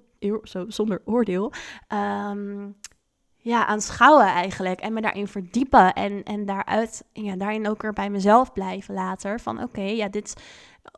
zo, 0.43 0.65
zonder 0.67 1.01
oordeel. 1.05 1.53
Um, 1.93 2.75
ja, 3.47 3.65
aanschouwen 3.65 4.25
eigenlijk. 4.25 4.79
En 4.79 4.93
me 4.93 5.01
daarin 5.01 5.27
verdiepen. 5.27 5.93
En, 5.93 6.23
en 6.23 6.45
daaruit, 6.45 7.03
ja, 7.13 7.35
daarin 7.35 7.69
ook 7.69 7.81
weer 7.81 7.93
bij 7.93 8.09
mezelf 8.09 8.53
blijven 8.53 8.93
later. 8.93 9.39
Van 9.39 9.63
oké, 9.63 9.81
ja, 9.81 10.07
dit. 10.07 10.41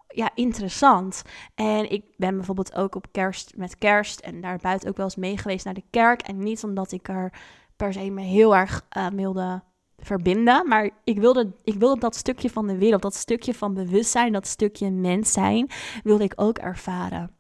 ja, 0.08 0.30
interessant. 0.36 1.22
En 1.56 1.92
ik 1.92 2.04
ben 2.18 2.36
bijvoorbeeld 2.36 2.76
ook 2.76 2.96
op 2.96 3.06
kerst 3.12 3.54
met 3.56 3.78
kerst 3.78 4.20
en 4.20 4.42
daar 4.42 4.58
buiten 4.58 4.90
ook 4.90 4.98
wel 4.98 5.06
eens 5.06 5.16
meegeweest 5.16 5.66
naar 5.66 5.74
de 5.74 5.84
kerk. 5.90 6.22
En 6.22 6.44
niet 6.44 6.64
omdat 6.64 6.92
ik 6.92 7.08
er 7.08 7.34
per 7.76 7.94
se 7.94 8.10
me 8.10 8.22
heel 8.22 8.56
erg 8.56 8.86
uh, 8.98 9.08
wilde 9.08 9.62
verbinden. 9.98 10.68
Maar 10.68 10.90
ik 11.04 11.20
wilde, 11.20 11.52
ik 11.64 11.76
wilde 11.76 12.00
dat 12.00 12.16
stukje 12.16 12.50
van 12.50 12.68
de 12.68 12.78
wereld, 12.78 13.02
dat 13.02 13.16
stukje 13.16 13.54
van 13.54 13.74
bewustzijn, 13.74 14.34
dat 14.34 14.48
stukje 14.48 14.92
mens 14.92 15.32
zijn, 15.32 15.70
wilde 16.04 16.24
ik 16.24 16.34
ook 16.36 16.58
ervaren 16.58 17.38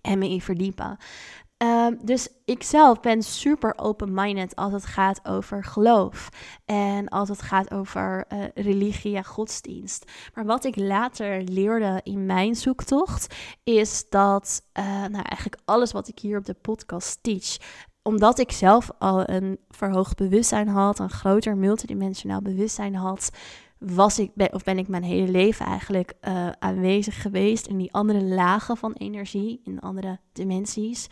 en 0.00 0.18
me 0.18 0.28
in 0.28 0.40
verdiepen. 0.40 0.96
Uh, 1.62 1.86
dus 2.00 2.28
ik 2.44 2.62
zelf 2.62 3.00
ben 3.00 3.22
super 3.22 3.72
open-minded 3.76 4.56
als 4.56 4.72
het 4.72 4.84
gaat 4.84 5.20
over 5.28 5.64
geloof 5.64 6.28
en 6.64 7.08
als 7.08 7.28
het 7.28 7.42
gaat 7.42 7.70
over 7.70 8.24
uh, 8.28 8.44
religie 8.54 9.16
en 9.16 9.24
godsdienst. 9.24 10.10
Maar 10.34 10.44
wat 10.44 10.64
ik 10.64 10.76
later 10.76 11.42
leerde 11.42 12.00
in 12.02 12.26
mijn 12.26 12.54
zoektocht 12.54 13.34
is 13.64 14.04
dat 14.08 14.62
uh, 14.78 14.84
nou, 14.84 15.24
eigenlijk 15.24 15.56
alles 15.64 15.92
wat 15.92 16.08
ik 16.08 16.18
hier 16.18 16.38
op 16.38 16.44
de 16.44 16.56
podcast 16.60 17.18
teach, 17.22 17.56
omdat 18.02 18.38
ik 18.38 18.52
zelf 18.52 18.90
al 18.98 19.28
een 19.28 19.58
verhoogd 19.68 20.16
bewustzijn 20.16 20.68
had, 20.68 20.98
een 20.98 21.10
groter 21.10 21.56
multidimensionaal 21.56 22.42
bewustzijn 22.42 22.94
had, 22.94 23.30
was 23.86 24.18
ik, 24.18 24.30
of 24.50 24.64
ben 24.64 24.78
ik 24.78 24.88
mijn 24.88 25.02
hele 25.02 25.30
leven 25.30 25.66
eigenlijk 25.66 26.14
uh, 26.28 26.48
aanwezig 26.58 27.22
geweest 27.22 27.66
in 27.66 27.78
die 27.78 27.92
andere 27.92 28.22
lagen 28.22 28.76
van 28.76 28.92
energie, 28.92 29.60
in 29.64 29.80
andere 29.80 30.18
dimensies. 30.32 31.06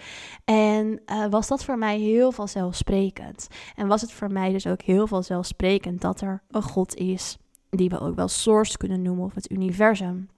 En 0.45 1.03
uh, 1.07 1.27
was 1.27 1.49
dat 1.49 1.65
voor 1.65 1.79
mij 1.79 1.99
heel 1.99 2.33
vanzelfsprekend. 2.33 3.49
En 3.75 3.87
was 3.87 4.01
het 4.01 4.13
voor 4.13 4.33
mij 4.33 4.53
dus 4.53 4.67
ook 4.67 4.83
heel 4.83 5.07
vanzelfsprekend 5.07 6.01
dat 6.01 6.21
er 6.21 6.43
een 6.51 6.63
God 6.63 6.95
is, 6.95 7.39
die 7.71 7.89
we 7.89 8.01
ook 8.01 8.15
wel 8.15 8.29
Source 8.29 8.77
kunnen 8.77 9.03
noemen, 9.03 9.25
of 9.25 9.35
het 9.35 9.51
universum. 9.51 10.29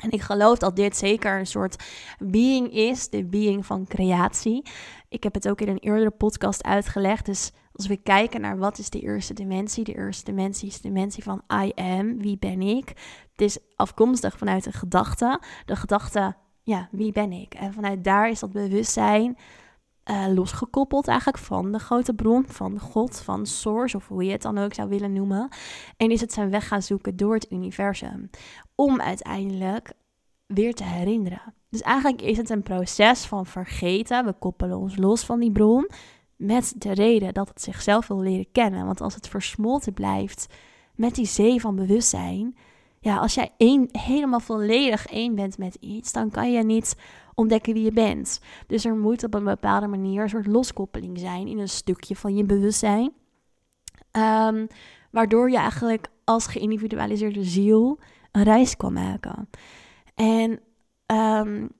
En 0.00 0.10
ik 0.10 0.20
geloof 0.20 0.58
dat 0.58 0.76
dit 0.76 0.96
zeker 0.96 1.38
een 1.38 1.46
soort 1.46 1.84
being 2.18 2.72
is, 2.72 3.08
de 3.08 3.24
being 3.24 3.66
van 3.66 3.86
creatie. 3.86 4.66
Ik 5.08 5.22
heb 5.22 5.34
het 5.34 5.48
ook 5.48 5.60
in 5.60 5.68
een 5.68 5.78
eerdere 5.78 6.10
podcast 6.10 6.62
uitgelegd. 6.64 7.26
Dus 7.26 7.52
als 7.74 7.86
we 7.86 7.96
kijken 7.96 8.40
naar 8.40 8.58
wat 8.58 8.78
is 8.78 8.90
de 8.90 9.00
eerste 9.00 9.34
dimensie, 9.34 9.84
de 9.84 9.94
eerste 9.94 10.24
dimensie 10.24 10.68
is 10.68 10.80
de 10.80 10.88
dimensie 10.88 11.22
van 11.22 11.42
I 11.64 11.72
am, 11.74 12.18
wie 12.18 12.38
ben 12.38 12.62
ik. 12.62 12.88
Het 13.32 13.40
is 13.40 13.58
afkomstig 13.76 14.38
vanuit 14.38 14.66
een 14.66 14.72
gedachte. 14.72 15.40
De 15.66 15.76
gedachte, 15.76 16.36
ja, 16.62 16.88
wie 16.90 17.12
ben 17.12 17.32
ik? 17.32 17.54
En 17.54 17.72
vanuit 17.72 18.04
daar 18.04 18.30
is 18.30 18.40
dat 18.40 18.52
bewustzijn 18.52 19.36
uh, 20.10 20.26
losgekoppeld 20.34 21.08
eigenlijk 21.08 21.38
van 21.38 21.72
de 21.72 21.78
grote 21.78 22.14
bron, 22.14 22.44
van 22.46 22.78
God, 22.78 23.20
van 23.20 23.46
Source, 23.46 23.96
of 23.96 24.08
hoe 24.08 24.24
je 24.24 24.32
het 24.32 24.42
dan 24.42 24.58
ook 24.58 24.74
zou 24.74 24.88
willen 24.88 25.12
noemen. 25.12 25.48
En 25.96 26.10
is 26.10 26.20
het 26.20 26.32
zijn 26.32 26.50
weg 26.50 26.68
gaan 26.68 26.82
zoeken 26.82 27.16
door 27.16 27.34
het 27.34 27.50
universum, 27.50 28.30
om 28.74 29.00
uiteindelijk 29.00 29.92
weer 30.46 30.74
te 30.74 30.84
herinneren. 30.84 31.54
Dus 31.68 31.80
eigenlijk 31.80 32.22
is 32.22 32.36
het 32.36 32.50
een 32.50 32.62
proces 32.62 33.24
van 33.24 33.46
vergeten. 33.46 34.24
We 34.24 34.32
koppelen 34.32 34.78
ons 34.78 34.96
los 34.96 35.24
van 35.24 35.40
die 35.40 35.52
bron 35.52 35.88
met 36.36 36.74
de 36.78 36.94
reden 36.94 37.34
dat 37.34 37.48
het 37.48 37.62
zichzelf 37.62 38.06
wil 38.06 38.20
leren 38.20 38.52
kennen. 38.52 38.86
Want 38.86 39.00
als 39.00 39.14
het 39.14 39.28
versmolten 39.28 39.92
blijft 39.92 40.54
met 40.94 41.14
die 41.14 41.26
zee 41.26 41.60
van 41.60 41.76
bewustzijn, 41.76 42.56
ja, 43.00 43.16
als 43.16 43.34
jij 43.34 43.52
één, 43.56 43.88
helemaal 43.92 44.40
volledig 44.40 45.06
één 45.06 45.34
bent 45.34 45.58
met 45.58 45.74
iets, 45.74 46.12
dan 46.12 46.30
kan 46.30 46.52
je 46.52 46.64
niet 46.64 46.96
ontdekken 47.34 47.74
wie 47.74 47.84
je 47.84 47.92
bent. 47.92 48.40
Dus 48.66 48.84
er 48.84 48.96
moet 48.96 49.24
op 49.24 49.34
een 49.34 49.44
bepaalde 49.44 49.86
manier 49.86 50.22
een 50.22 50.28
soort 50.28 50.46
loskoppeling 50.46 51.18
zijn 51.18 51.46
in 51.46 51.58
een 51.58 51.68
stukje 51.68 52.16
van 52.16 52.36
je 52.36 52.44
bewustzijn. 52.44 53.12
Um, 54.12 54.66
waardoor 55.10 55.50
je 55.50 55.56
eigenlijk 55.56 56.08
als 56.24 56.46
geïndividualiseerde 56.46 57.44
ziel 57.44 57.98
een 58.32 58.42
reis 58.42 58.76
kan 58.76 58.92
maken. 58.92 59.48
En 60.14 60.60
um, 61.06 61.70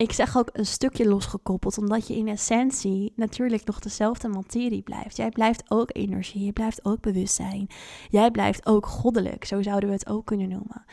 ik 0.00 0.12
zeg 0.12 0.36
ook 0.36 0.48
een 0.52 0.66
stukje 0.66 1.08
losgekoppeld, 1.08 1.78
omdat 1.78 2.06
je 2.06 2.16
in 2.16 2.28
essentie 2.28 3.12
natuurlijk 3.16 3.64
nog 3.64 3.78
dezelfde 3.78 4.28
materie 4.28 4.82
blijft. 4.82 5.16
Jij 5.16 5.28
blijft 5.30 5.62
ook 5.68 5.90
energie, 5.92 6.44
je 6.44 6.52
blijft 6.52 6.84
ook 6.84 7.00
bewustzijn. 7.00 7.66
Jij 8.08 8.30
blijft 8.30 8.66
ook 8.66 8.86
goddelijk, 8.86 9.44
zo 9.44 9.62
zouden 9.62 9.88
we 9.88 9.94
het 9.94 10.08
ook 10.08 10.26
kunnen 10.26 10.48
noemen. 10.48 10.84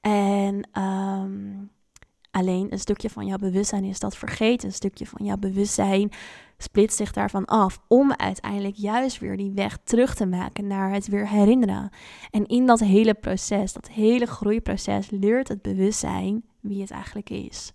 En 0.00 0.82
um, 0.82 1.70
alleen 2.30 2.72
een 2.72 2.78
stukje 2.78 3.10
van 3.10 3.26
jouw 3.26 3.36
bewustzijn 3.36 3.84
is 3.84 4.00
dat 4.00 4.16
vergeten. 4.16 4.68
Een 4.68 4.74
stukje 4.74 5.06
van 5.06 5.24
jouw 5.24 5.36
bewustzijn 5.36 6.10
splitst 6.58 6.96
zich 6.96 7.12
daarvan 7.12 7.44
af 7.44 7.80
om 7.88 8.12
uiteindelijk 8.12 8.76
juist 8.76 9.18
weer 9.18 9.36
die 9.36 9.52
weg 9.52 9.78
terug 9.84 10.14
te 10.14 10.26
maken 10.26 10.66
naar 10.66 10.92
het 10.92 11.08
weer 11.08 11.28
herinneren. 11.28 11.90
En 12.30 12.46
in 12.46 12.66
dat 12.66 12.80
hele 12.80 13.14
proces, 13.14 13.72
dat 13.72 13.88
hele 13.88 14.26
groeiproces, 14.26 15.10
leert 15.10 15.48
het 15.48 15.62
bewustzijn 15.62 16.44
wie 16.60 16.80
het 16.80 16.90
eigenlijk 16.90 17.30
is. 17.30 17.72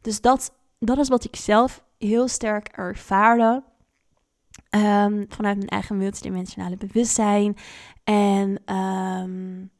Dus 0.00 0.20
dat, 0.20 0.52
dat 0.78 0.98
is 0.98 1.08
wat 1.08 1.24
ik 1.24 1.36
zelf 1.36 1.84
heel 1.98 2.28
sterk 2.28 2.68
ervaarde. 2.68 3.62
Um, 4.70 5.26
vanuit 5.28 5.56
mijn 5.56 5.68
eigen 5.68 5.96
multidimensionale 5.96 6.76
bewustzijn. 6.76 7.56
En 8.04 8.74
um, 8.74 9.70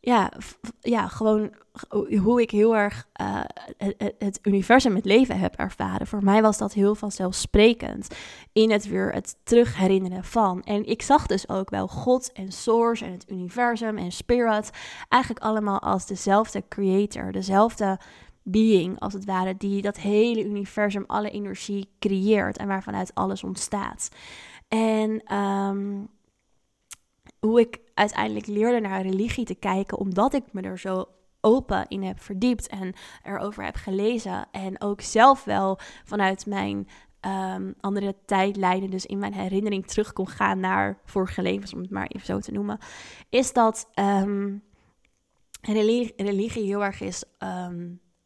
ja, 0.00 0.32
ja, 0.80 1.08
gewoon 1.08 1.54
hoe 2.22 2.40
ik 2.40 2.50
heel 2.50 2.76
erg 2.76 3.08
het, 3.76 4.14
het, 4.18 4.38
universum, 4.42 4.94
het 4.94 5.04
leven 5.04 5.38
heb 5.38 5.54
ervaren. 5.54 6.06
Voor 6.06 6.24
mij 6.24 6.42
was 6.42 6.58
dat 6.58 6.72
heel 6.72 6.94
vanzelfsprekend. 6.94 8.14
In 8.52 8.70
het 8.70 8.88
weer 8.88 9.12
het 9.12 9.36
terugherinneren 9.42 10.24
van. 10.24 10.62
En 10.62 10.86
ik 10.86 11.02
zag 11.02 11.26
dus 11.26 11.48
ook 11.48 11.70
wel 11.70 11.88
God 11.88 12.32
en 12.32 12.52
Source 12.52 13.04
en 13.04 13.12
het 13.12 13.30
universum 13.30 13.98
en 13.98 14.12
Spirit. 14.12 14.70
Eigenlijk 15.08 15.44
allemaal 15.44 15.80
als 15.80 16.06
dezelfde 16.06 16.64
creator, 16.68 17.32
dezelfde 17.32 17.98
being, 18.50 19.00
als 19.00 19.12
het 19.12 19.24
ware, 19.24 19.56
die 19.56 19.82
dat 19.82 19.98
hele 19.98 20.44
universum, 20.44 21.04
alle 21.06 21.30
energie 21.30 21.88
creëert 21.98 22.56
en 22.56 22.68
waarvanuit 22.68 23.14
alles 23.14 23.44
ontstaat. 23.44 24.08
En 24.68 25.36
um, 25.36 26.08
hoe 27.40 27.60
ik 27.60 27.80
uiteindelijk 27.94 28.46
leerde 28.46 28.80
naar 28.80 29.02
religie 29.02 29.44
te 29.44 29.54
kijken, 29.54 29.98
omdat 29.98 30.34
ik 30.34 30.52
me 30.52 30.60
er 30.60 30.78
zo 30.78 31.04
open 31.40 31.88
in 31.88 32.02
heb 32.02 32.20
verdiept 32.20 32.68
en 32.68 32.92
erover 33.22 33.64
heb 33.64 33.74
gelezen. 33.74 34.48
En 34.50 34.80
ook 34.80 35.00
zelf 35.00 35.44
wel 35.44 35.78
vanuit 36.04 36.46
mijn 36.46 36.88
um, 37.20 37.74
andere 37.80 38.14
tijdlijnen, 38.26 38.90
dus 38.90 39.06
in 39.06 39.18
mijn 39.18 39.34
herinnering 39.34 39.86
terug 39.86 40.12
kon 40.12 40.28
gaan 40.28 40.60
naar 40.60 40.98
vorige 41.04 41.42
levens, 41.42 41.74
om 41.74 41.80
het 41.80 41.90
maar 41.90 42.06
even 42.06 42.26
zo 42.26 42.38
te 42.38 42.52
noemen. 42.52 42.78
Is 43.28 43.52
dat 43.52 43.90
um, 43.94 44.62
religie, 45.60 46.64
heel 46.64 46.84
erg 46.84 47.00
is 47.00 47.24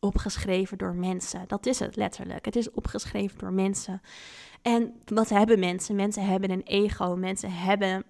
opgeschreven 0.04 0.78
door 0.78 0.94
mensen. 0.94 1.44
Dat 1.46 1.66
is 1.66 1.78
het 1.78 1.96
letterlijk. 1.96 2.44
Het 2.44 2.56
is 2.56 2.70
opgeschreven 2.70 3.38
door 3.38 3.52
mensen. 3.52 4.00
En 4.62 4.94
wat 5.04 5.28
hebben 5.28 5.58
mensen? 5.58 5.96
Mensen 5.96 6.26
hebben 6.26 6.50
een 6.50 6.62
ego. 6.62 7.16
Mensen 7.16 7.52
hebben 7.52 8.04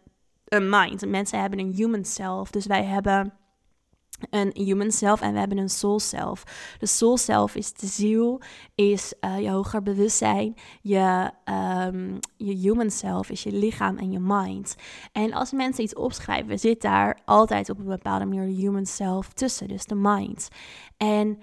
een 0.45 0.69
mind. 0.69 1.07
Mensen 1.07 1.41
hebben 1.41 1.59
een 1.59 1.73
human 1.73 2.05
self. 2.05 2.51
Dus 2.51 2.67
wij 2.67 2.85
hebben 2.85 3.33
een 4.31 4.51
human 4.55 4.91
self 4.91 5.21
en 5.21 5.33
we 5.33 5.39
hebben 5.39 5.59
een 5.59 5.71
soul 5.71 6.01
self. 6.01 6.45
De 6.79 6.87
soul 6.87 7.17
self 7.17 7.55
is 7.55 7.73
de 7.73 7.87
ziel, 7.87 8.41
is 8.75 9.15
uh, 9.21 9.41
je 9.41 9.51
hoger 9.51 9.83
bewustzijn. 9.83 10.55
Je, 10.81 11.31
um, 11.89 12.19
je 12.37 12.55
human 12.55 12.91
self 12.91 13.31
is 13.31 13.43
je 13.43 13.53
lichaam 13.53 13.99
en 13.99 14.13
je 14.13 14.21
mind. 14.21 14.77
En 15.13 15.33
als 15.33 15.53
mensen 15.53 15.85
iets 15.85 15.95
opschrijven, 15.95 16.59
zit 16.59 16.83
daar 16.83 17.19
altijd 17.25 17.71
op 17.71 17.79
een 17.79 17.85
bepaalde 17.85 18.25
manier 18.25 18.47
de 18.47 18.61
human 18.61 18.87
self 18.87 19.29
tussen, 19.29 19.69
dus 19.69 19.85
de 19.85 19.95
mind. 19.95 20.49
En 20.97 21.39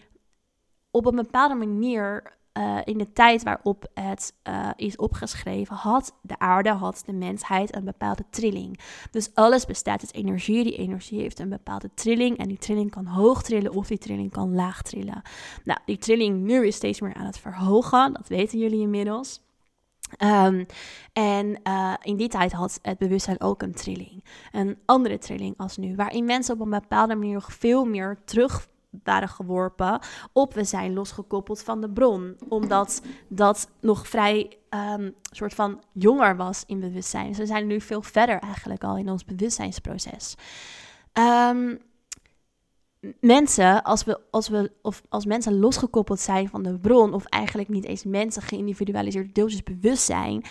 op 0.92 1.06
een 1.06 1.16
bepaalde 1.16 1.56
manier 1.56 2.40
uh, 2.58 2.78
in 2.84 2.98
de 2.98 3.14
tijd 3.14 3.44
waarop 3.44 3.90
het 3.94 4.34
uh, 4.48 4.70
is 4.76 4.96
opgeschreven, 4.96 5.76
had 5.76 6.14
de 6.22 6.40
aarde, 6.40 6.70
had 6.70 7.04
de 7.06 7.14
mensheid 7.14 7.76
een 7.76 7.84
bepaalde 7.84 8.24
trilling. 8.30 8.80
Dus 9.12 9.30
alles 9.34 9.66
bestaat 9.66 10.02
uit 10.02 10.14
energie. 10.14 10.64
Die 10.64 10.78
energie 10.78 11.22
heeft 11.22 11.40
een 11.40 11.50
bepaalde 11.50 11.90
trilling. 11.94 12.38
En 12.38 12.48
die 12.48 12.58
trilling 12.58 12.92
kan 12.92 13.06
hoog 13.06 13.44
trillen 13.44 13.74
of 13.74 13.88
die 13.88 13.98
trilling 13.98 14.32
kan 14.32 14.56
laag 14.56 14.82
trillen. 14.82 15.22
Nou, 15.64 15.80
die 15.86 15.98
trilling 15.98 16.42
nu 16.42 16.68
is 16.68 16.76
steeds 16.76 17.02
meer 17.02 17.14
aan 17.14 17.26
het 17.26 17.40
verhogen. 17.40 18.14
Dat 18.14 18.28
weten 18.28 18.60
jullie 18.60 18.82
inmiddels. 18.82 19.42
Um, 20.20 20.66
en 21.14 21.60
uh, 21.64 21.94
in 22.02 22.16
die 22.16 22.28
tijd 22.28 22.52
had 22.52 22.80
het 22.82 22.98
bewustzijn 22.98 23.42
ook 23.42 23.62
een 23.62 23.74
trilling. 23.74 24.24
Een 24.52 24.78
andere 24.86 25.18
trilling 25.18 25.58
als 25.58 25.78
nu. 25.78 25.96
Waarin 25.96 26.26
mensen 26.26 26.54
op 26.54 26.60
een 26.60 26.70
bepaalde 26.70 27.16
manier 27.16 27.42
veel 27.48 27.86
meer 27.86 28.18
terug 28.26 28.68
waren 29.04 29.30
geworpen 29.30 30.00
op 30.34 30.54
we 30.54 30.64
zijn 30.64 30.94
losgekoppeld 30.94 31.64
van 31.64 31.82
de 31.82 31.90
bron. 31.90 32.36
Omdat 32.50 33.02
dat 33.28 33.70
nog 33.80 34.08
vrij 34.08 34.58
um, 34.70 35.16
soort 35.32 35.54
van 35.54 35.84
jonger 35.92 36.36
was 36.36 36.64
in 36.68 36.80
bewustzijn. 36.80 37.28
Dus 37.28 37.38
we 37.38 37.46
zijn 37.46 37.68
nu 37.68 37.82
veel 37.82 38.02
verder 38.02 38.40
eigenlijk 38.40 38.84
al 38.84 38.98
in 38.98 39.10
ons 39.10 39.26
bewustzijnsproces. 39.26 40.36
Um, 41.14 41.80
mensen, 43.20 43.84
als 43.84 44.04
we, 44.04 44.20
als 44.32 44.48
we 44.48 44.72
of 44.82 45.02
als 45.10 45.26
mensen 45.26 45.60
losgekoppeld 45.60 46.20
zijn 46.20 46.50
van 46.50 46.64
de 46.64 46.80
bron, 46.80 47.14
of 47.14 47.26
eigenlijk 47.26 47.70
niet 47.70 47.86
eens 47.86 48.04
mensen 48.04 48.42
geïndividualiseerd 48.42 49.36
deeltjes 49.36 49.64
bewustzijn, 49.64 50.44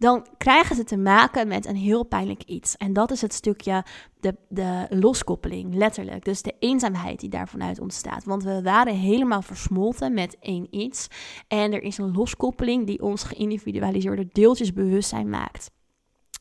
dan 0.00 0.26
krijgen 0.36 0.76
ze 0.76 0.84
te 0.84 0.96
maken 0.96 1.48
met 1.48 1.66
een 1.66 1.76
heel 1.76 2.04
pijnlijk 2.04 2.42
iets. 2.42 2.76
En 2.76 2.92
dat 2.92 3.10
is 3.10 3.20
het 3.20 3.32
stukje 3.32 3.84
de, 4.20 4.36
de 4.48 4.86
loskoppeling, 4.90 5.74
letterlijk. 5.74 6.24
Dus 6.24 6.42
de 6.42 6.54
eenzaamheid 6.58 7.20
die 7.20 7.28
daarvan 7.28 7.62
uit 7.62 7.80
ontstaat. 7.80 8.24
Want 8.24 8.42
we 8.42 8.62
waren 8.62 8.94
helemaal 8.94 9.42
versmolten 9.42 10.14
met 10.14 10.36
één 10.38 10.66
iets. 10.70 11.06
En 11.48 11.72
er 11.72 11.82
is 11.82 11.98
een 11.98 12.12
loskoppeling 12.12 12.86
die 12.86 13.02
ons 13.02 13.22
geïndividualiseerde 13.22 14.28
deeltjesbewustzijn 14.32 15.28
maakt. 15.28 15.70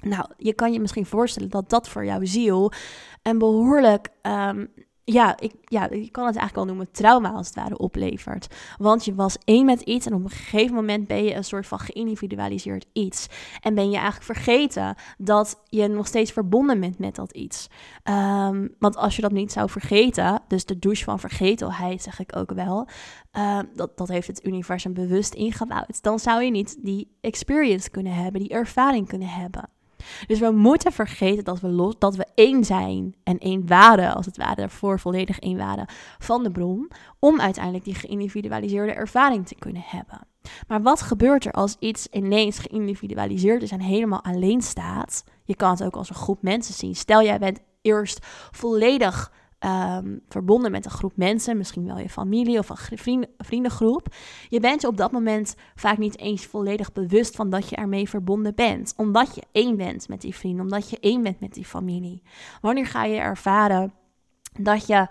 Nou, 0.03 0.25
je 0.37 0.53
kan 0.53 0.73
je 0.73 0.79
misschien 0.79 1.05
voorstellen 1.05 1.49
dat 1.49 1.69
dat 1.69 1.89
voor 1.89 2.05
jouw 2.05 2.25
ziel 2.25 2.71
een 3.23 3.37
behoorlijk 3.37 4.09
um, 4.21 4.73
ja, 5.11 5.39
ik, 5.39 5.53
ja, 5.63 5.83
je 5.91 6.09
kan 6.11 6.25
het 6.25 6.35
eigenlijk 6.35 6.55
wel 6.55 6.65
noemen 6.65 6.91
trauma 6.91 7.31
als 7.31 7.47
het 7.47 7.55
ware 7.55 7.77
oplevert. 7.77 8.47
Want 8.77 9.05
je 9.05 9.15
was 9.15 9.37
één 9.43 9.65
met 9.65 9.81
iets 9.81 10.05
en 10.05 10.13
op 10.13 10.23
een 10.23 10.29
gegeven 10.29 10.75
moment 10.75 11.07
ben 11.07 11.23
je 11.23 11.33
een 11.33 11.43
soort 11.43 11.67
van 11.67 11.79
geïndividualiseerd 11.79 12.85
iets. 12.93 13.27
En 13.61 13.75
ben 13.75 13.89
je 13.89 13.97
eigenlijk 13.97 14.25
vergeten 14.25 14.95
dat 15.17 15.61
je 15.69 15.87
nog 15.87 16.07
steeds 16.07 16.31
verbonden 16.31 16.79
bent 16.79 16.99
met 16.99 17.15
dat 17.15 17.31
iets. 17.31 17.67
Ehm, 18.03 18.67
want 18.79 18.97
als 18.97 19.15
je 19.15 19.21
dat 19.21 19.31
niet 19.31 19.51
zou 19.51 19.69
vergeten, 19.69 20.41
dus 20.47 20.65
de 20.65 20.79
douche 20.79 21.03
van 21.03 21.19
vergetelheid 21.19 22.01
zeg 22.01 22.19
ik 22.19 22.35
ook 22.35 22.51
wel, 22.51 22.87
uh, 23.37 23.59
dat, 23.75 23.97
dat 23.97 24.07
heeft 24.07 24.27
het 24.27 24.45
universum 24.45 24.93
bewust 24.93 25.33
ingebouwd. 25.33 26.01
Dan 26.03 26.19
zou 26.19 26.43
je 26.43 26.51
niet 26.51 26.77
die 26.81 27.17
experience 27.21 27.89
kunnen 27.89 28.13
hebben, 28.13 28.41
die 28.41 28.49
ervaring 28.49 29.07
kunnen 29.07 29.29
hebben. 29.29 29.69
Dus 30.27 30.39
we 30.39 30.51
moeten 30.51 30.91
vergeten 30.91 31.43
dat 31.43 31.59
we, 31.59 31.67
los, 31.67 31.95
dat 31.99 32.15
we 32.15 32.25
één 32.35 32.63
zijn 32.63 33.15
en 33.23 33.37
één 33.37 33.67
waren, 33.67 34.15
als 34.15 34.25
het 34.25 34.37
ware, 34.37 34.69
voor 34.69 34.99
volledig 34.99 35.39
één 35.39 35.57
waren 35.57 35.87
van 36.17 36.43
de 36.43 36.51
bron, 36.51 36.91
om 37.19 37.41
uiteindelijk 37.41 37.83
die 37.83 37.95
geïndividualiseerde 37.95 38.93
ervaring 38.93 39.47
te 39.47 39.55
kunnen 39.55 39.83
hebben. 39.85 40.27
Maar 40.67 40.81
wat 40.81 41.01
gebeurt 41.01 41.45
er 41.45 41.51
als 41.51 41.75
iets 41.79 42.07
ineens 42.11 42.59
geïndividualiseerd 42.59 43.61
is 43.61 43.71
en 43.71 43.81
helemaal 43.81 44.23
alleen 44.23 44.61
staat? 44.61 45.23
Je 45.43 45.55
kan 45.55 45.71
het 45.71 45.83
ook 45.83 45.95
als 45.95 46.09
een 46.09 46.15
groep 46.15 46.41
mensen 46.41 46.73
zien. 46.73 46.95
Stel, 46.95 47.23
jij 47.23 47.39
bent 47.39 47.59
eerst 47.81 48.25
volledig 48.51 49.31
Ehm, 49.59 50.17
verbonden 50.27 50.71
met 50.71 50.85
een 50.85 50.91
groep 50.91 51.11
mensen, 51.15 51.57
misschien 51.57 51.85
wel 51.85 51.97
je 51.97 52.09
familie 52.09 52.59
of 52.59 52.69
een 52.69 52.97
vrienden, 52.97 53.29
vriendengroep. 53.37 54.07
Je 54.49 54.59
bent 54.59 54.81
je 54.81 54.87
op 54.87 54.97
dat 54.97 55.11
moment 55.11 55.55
vaak 55.75 55.97
niet 55.97 56.19
eens 56.19 56.45
volledig 56.45 56.91
bewust 56.91 57.35
van 57.35 57.49
dat 57.49 57.69
je 57.69 57.75
ermee 57.75 58.09
verbonden 58.09 58.55
bent, 58.55 58.93
omdat 58.97 59.35
je 59.35 59.43
één 59.51 59.77
bent 59.77 60.07
met 60.07 60.21
die 60.21 60.35
vrienden, 60.35 60.61
omdat 60.61 60.89
je 60.89 60.99
één 60.99 61.23
bent 61.23 61.39
met 61.39 61.53
die 61.53 61.65
familie. 61.65 62.21
Wanneer 62.61 62.85
ga 62.85 63.03
je 63.03 63.19
ervaren 63.19 63.93
dat 64.59 64.87
je 64.87 65.07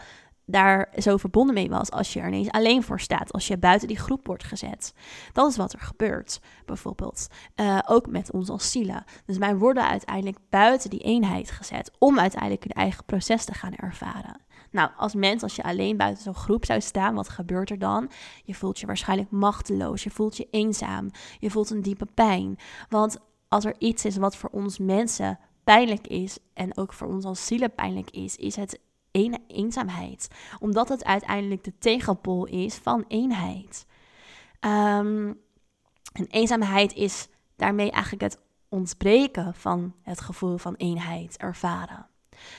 daar 0.51 0.93
zo 0.99 1.17
verbonden 1.17 1.55
mee 1.55 1.69
was 1.69 1.91
als 1.91 2.13
je 2.13 2.21
er 2.21 2.27
ineens 2.27 2.51
alleen 2.51 2.83
voor 2.83 3.01
staat, 3.01 3.33
als 3.33 3.47
je 3.47 3.59
buiten 3.59 3.89
die 3.89 3.99
groep 3.99 4.27
wordt 4.27 4.45
gezet. 4.45 4.95
Dat 5.33 5.51
is 5.51 5.57
wat 5.57 5.73
er 5.73 5.81
gebeurt, 5.81 6.41
bijvoorbeeld. 6.65 7.27
Uh, 7.57 7.79
ook 7.87 8.07
met 8.07 8.33
ons 8.33 8.49
als 8.49 8.71
zielen. 8.71 9.05
Dus 9.27 9.39
wij 9.39 9.57
worden 9.57 9.89
uiteindelijk 9.89 10.39
buiten 10.51 10.91
die 10.91 11.01
eenheid 11.01 11.51
gezet 11.51 11.91
om 11.99 12.19
uiteindelijk 12.19 12.65
een 12.65 12.71
eigen 12.71 13.05
proces 13.05 13.45
te 13.45 13.55
gaan 13.55 13.75
ervaren. 13.75 14.41
Nou, 14.71 14.91
als 14.97 15.15
mens, 15.15 15.43
als 15.43 15.57
je 15.57 15.63
alleen 15.63 15.97
buiten 15.97 16.23
zo'n 16.23 16.35
groep 16.35 16.65
zou 16.65 16.81
staan, 16.81 17.15
wat 17.15 17.29
gebeurt 17.29 17.71
er 17.71 17.79
dan? 17.79 18.11
Je 18.45 18.55
voelt 18.55 18.79
je 18.79 18.87
waarschijnlijk 18.87 19.31
machteloos, 19.31 20.05
je 20.05 20.11
voelt 20.11 20.37
je 20.37 20.49
eenzaam, 20.51 21.11
je 21.39 21.51
voelt 21.51 21.71
een 21.71 21.83
diepe 21.83 22.07
pijn. 22.15 22.59
Want 22.89 23.19
als 23.49 23.65
er 23.65 23.75
iets 23.79 24.05
is 24.05 24.17
wat 24.17 24.37
voor 24.37 24.51
ons 24.53 24.79
mensen 24.79 25.39
pijnlijk 25.65 26.07
is 26.07 26.39
en 26.55 26.77
ook 26.77 26.93
voor 26.93 27.09
ons 27.09 27.25
als 27.25 27.47
zielen 27.47 27.75
pijnlijk 27.75 28.11
is, 28.11 28.37
is 28.37 28.57
het 28.57 28.81
een 29.13 29.39
eenzaamheid. 29.49 30.29
Omdat 30.59 30.89
het 30.89 31.05
uiteindelijk 31.05 31.65
de 31.65 31.79
tegenpol 31.79 32.47
is 32.47 32.75
van 32.75 33.05
eenheid. 33.09 33.87
Um, 34.61 35.41
en 36.13 36.27
eenzaamheid 36.29 36.95
is 36.95 37.29
daarmee 37.57 37.91
eigenlijk 37.91 38.23
het 38.23 38.41
ontbreken 38.69 39.55
van 39.55 39.95
het 40.03 40.21
gevoel 40.21 40.57
van 40.57 40.75
eenheid 40.75 41.37
ervaren. 41.37 42.07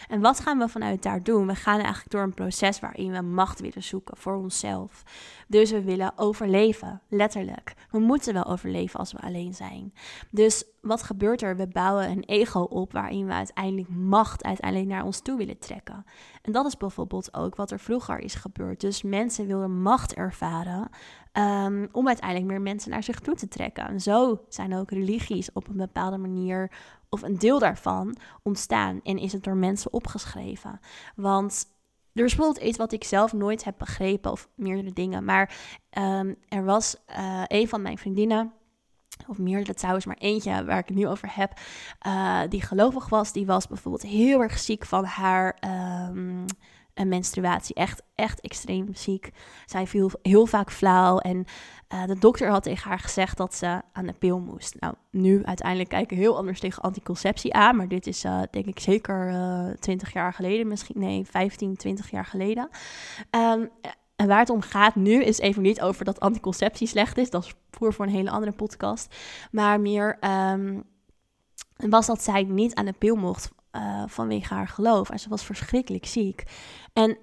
En 0.08 0.22
wat 0.22 0.40
gaan 0.40 0.58
we 0.58 0.68
vanuit 0.68 1.04
daar 1.04 1.24
doen? 1.24 1.48
We 1.48 1.56
gaan 1.56 1.80
eigenlijk 1.80 2.12
door 2.12 2.22
een 2.22 2.34
proces 2.34 2.80
waarin 2.80 3.12
we 3.12 3.22
macht 3.22 3.60
willen 3.60 3.84
zoeken 3.84 4.18
voor 4.18 4.36
onszelf. 4.36 5.04
Dus 5.48 5.72
we 5.72 5.84
willen 5.84 6.12
overleven, 6.16 7.02
letterlijk. 7.08 7.74
We 7.92 8.00
moeten 8.00 8.34
wel 8.34 8.46
overleven 8.46 9.00
als 9.00 9.12
we 9.12 9.20
alleen 9.20 9.54
zijn. 9.54 9.94
Dus 10.32 10.66
wat 10.82 11.04
gebeurt 11.04 11.42
er? 11.42 11.56
We 11.56 11.68
bouwen 11.68 12.10
een 12.10 12.24
ego 12.24 12.60
op 12.60 12.92
waarin 12.92 13.26
we 13.26 13.34
uiteindelijk 13.34 13.90
macht 13.90 14.44
uiteindelijk 14.44 14.90
naar 14.90 15.04
ons 15.04 15.22
toe 15.22 15.38
willen 15.38 15.60
trekken. 15.60 16.06
En 16.42 16.52
dat 16.52 16.66
is 16.66 16.78
bijvoorbeeld 16.78 17.34
ook 17.34 17.56
wat 17.56 17.72
er 17.72 17.80
vroeger 17.80 18.20
is 18.20 18.36
gebeurd. 18.36 18.82
Dus 18.82 19.02
mensen 19.02 19.48
willen 19.48 19.82
macht 19.82 20.14
ervaren 20.14 20.90
um, 21.34 21.90
om 21.92 22.08
uiteindelijk 22.08 22.50
meer 22.50 22.62
mensen 22.62 22.92
naar 22.92 23.04
zich 23.04 23.20
toe 23.20 23.36
te 23.36 23.48
trekken. 23.48 23.88
En 23.88 24.02
zo 24.02 24.42
zijn 24.50 24.76
ook 24.76 24.92
religies 24.92 25.52
op 25.52 25.68
een 25.68 25.78
bepaalde 25.78 26.18
manier 26.18 26.72
of 27.10 27.22
een 27.22 27.38
deel 27.38 27.60
daarvan 27.60 28.16
ontstaan 28.44 29.00
en 29.04 29.18
is 29.18 29.34
het 29.34 29.44
door 29.44 29.56
mensen 29.56 29.94
opgeschreven. 29.94 30.80
Want 31.16 31.66
er 32.14 32.26
is 32.26 32.36
bijvoorbeeld 32.36 32.66
iets 32.66 32.78
wat 32.78 32.92
ik 32.92 33.04
zelf 33.04 33.34
nooit 33.34 33.64
heb 33.64 33.76
begrepen, 33.78 34.32
of 34.32 34.50
meerdere 34.56 34.94
dingen. 34.94 35.26
Maar 35.26 35.58
um, 35.98 36.36
er 36.48 36.66
was 36.66 36.96
uh, 37.10 37.44
een 37.48 37.68
van 37.68 37.82
mijn 37.82 37.98
vriendinnen, 37.98 38.54
of 39.28 39.38
meerdere 39.38 39.74
trouwens, 39.74 40.06
maar 40.06 40.18
eentje 40.18 40.66
waar 40.66 40.80
ik 40.80 40.88
het 40.88 40.98
nu 40.98 41.08
over 41.08 41.36
heb, 41.36 41.60
uh, 42.08 42.42
die 42.50 42.62
gelovig 42.62 43.10
was. 43.10 43.32
Die 43.32 43.46
was 43.46 43.68
bijvoorbeeld 43.68 44.04
heel 44.04 44.42
erg 44.42 44.58
ziek 44.58 44.86
van 44.86 45.04
haar 45.04 45.58
een 47.00 47.08
menstruatie. 47.08 47.76
Echt, 47.76 48.02
echt 48.16 48.42
extreem 48.42 48.96
ziek. 48.96 49.32
Zij 49.66 49.88
viel 49.88 50.12
heel 50.22 50.46
vaak 50.46 50.72
flauw 50.72 51.18
en 51.18 51.46
uh, 51.94 52.06
de 52.06 52.20
dokter 52.20 52.50
had 52.50 52.64
tegen 52.64 52.90
haar 52.90 53.00
gezegd 53.00 53.38
dat 53.38 53.56
ze 53.56 53.82
aan 53.94 54.06
de 54.06 54.14
pil 54.14 54.40
moest. 54.40 54.76
Nou, 54.80 54.94
nu 55.12 55.46
uiteindelijk 55.46 55.90
kijken 55.90 56.18
heel 56.18 56.38
anders 56.38 56.60
tegen 56.60 56.84
anticonceptie 56.84 57.54
aan, 57.54 57.76
maar 57.76 57.88
dit 57.88 58.08
is 58.08 58.26
uh, 58.26 58.42
denk 58.52 58.66
ik 58.66 58.80
zeker 58.80 59.30
uh, 59.30 59.70
20 59.80 60.14
jaar 60.14 60.34
geleden, 60.34 60.68
misschien 60.68 61.00
nee, 61.00 61.26
15, 61.26 61.76
20 61.76 62.12
jaar 62.12 62.26
geleden. 62.26 62.70
Um, 63.32 63.70
en 64.16 64.28
waar 64.28 64.40
het 64.40 64.50
om 64.50 64.62
gaat 64.62 64.96
nu 64.96 65.24
is 65.24 65.40
even 65.40 65.62
niet 65.62 65.82
over 65.82 66.06
dat 66.06 66.20
anticonceptie 66.20 66.88
slecht 66.88 67.18
is, 67.18 67.30
dat 67.30 67.44
is 67.44 67.54
voor, 67.72 67.94
voor 67.94 68.06
een 68.06 68.12
hele 68.12 68.30
andere 68.30 68.52
podcast, 68.52 69.16
maar 69.52 69.82
meer 69.82 70.18
um, 70.52 70.84
was 71.76 72.06
dat 72.06 72.24
zij 72.24 72.44
niet 72.44 72.76
aan 72.76 72.86
de 72.86 72.94
pil 72.98 73.16
mocht 73.16 73.52
vanwege 74.06 74.54
haar 74.54 74.68
geloof. 74.68 75.10
En 75.10 75.20
ze 75.20 75.30
was 75.30 75.44
verschrikkelijk 75.44 76.06
ziek. 76.06 76.44
En 76.94 77.18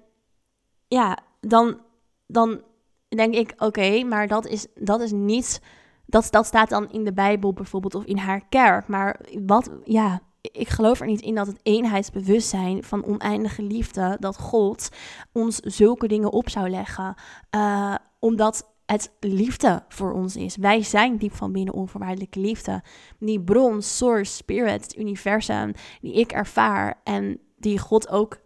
ja, 0.87 1.17
dan, 1.41 1.81
dan 2.27 2.61
denk 3.07 3.33
ik, 3.33 3.53
oké, 3.57 4.03
maar 4.03 4.27
dat 4.27 4.45
is, 4.45 4.67
dat 4.75 5.01
is 5.01 5.11
niet... 5.11 5.61
Dat, 6.09 6.27
dat 6.31 6.45
staat 6.45 6.69
dan 6.69 6.91
in 6.91 7.03
de 7.03 7.13
Bijbel 7.13 7.53
bijvoorbeeld 7.53 7.95
of 7.95 8.03
in 8.03 8.17
haar 8.17 8.41
kerk. 8.49 8.87
Maar 8.87 9.19
wat, 9.45 9.71
ja, 9.83 10.21
ik 10.41 10.69
geloof 10.69 10.99
er 10.99 11.07
niet 11.07 11.21
in 11.21 11.35
dat 11.35 11.47
het 11.47 11.59
eenheidsbewustzijn 11.63 12.83
van 12.83 13.05
oneindige 13.05 13.61
liefde, 13.61 14.17
dat 14.19 14.37
God 14.37 14.89
ons 15.31 15.59
zulke 15.59 16.07
dingen 16.07 16.31
op 16.31 16.49
zou 16.49 16.69
leggen. 16.69 17.15
Uh, 17.55 17.95
omdat 18.19 18.75
het 18.85 19.11
liefde 19.19 19.83
voor 19.87 20.13
ons 20.13 20.35
is. 20.35 20.55
Wij 20.55 20.83
zijn 20.83 21.17
diep 21.17 21.33
van 21.33 21.51
binnen 21.51 21.73
onvoorwaardelijke 21.73 22.39
liefde. 22.39 22.83
Die 23.19 23.41
bron, 23.41 23.81
source, 23.81 24.33
spirit, 24.33 24.81
het 24.81 24.97
universum, 24.97 25.71
die 26.01 26.13
ik 26.13 26.31
ervaar 26.31 27.01
en 27.03 27.39
die 27.57 27.79
God 27.79 28.09
ook 28.09 28.37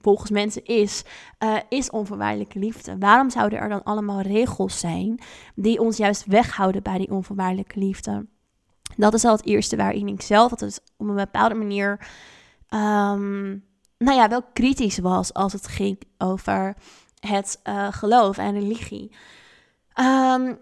volgens 0.00 0.30
mensen 0.30 0.64
is, 0.64 1.04
uh, 1.38 1.56
is 1.68 1.90
onvoorwaardelijke 1.90 2.58
liefde. 2.58 2.98
Waarom 2.98 3.30
zouden 3.30 3.58
er 3.58 3.68
dan 3.68 3.82
allemaal 3.82 4.20
regels 4.20 4.78
zijn 4.78 5.20
die 5.54 5.80
ons 5.80 5.96
juist 5.96 6.26
weghouden 6.26 6.82
bij 6.82 6.98
die 6.98 7.10
onvoorwaardelijke 7.10 7.78
liefde? 7.78 8.26
Dat 8.96 9.14
is 9.14 9.24
al 9.24 9.36
het 9.36 9.46
eerste 9.46 9.76
waarin 9.76 10.08
ik 10.08 10.22
zelf 10.22 10.50
altijd 10.50 10.82
op 10.96 11.08
een 11.08 11.14
bepaalde 11.14 11.54
manier, 11.54 11.90
um, 12.68 13.64
nou 13.98 14.16
ja, 14.18 14.28
wel 14.28 14.42
kritisch 14.52 14.98
was 14.98 15.34
als 15.34 15.52
het 15.52 15.66
ging 15.66 15.98
over 16.18 16.76
het 17.20 17.60
uh, 17.64 17.92
geloof 17.92 18.38
en 18.38 18.52
religie. 18.52 19.16
Um, 20.00 20.58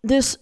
dus 0.00 0.38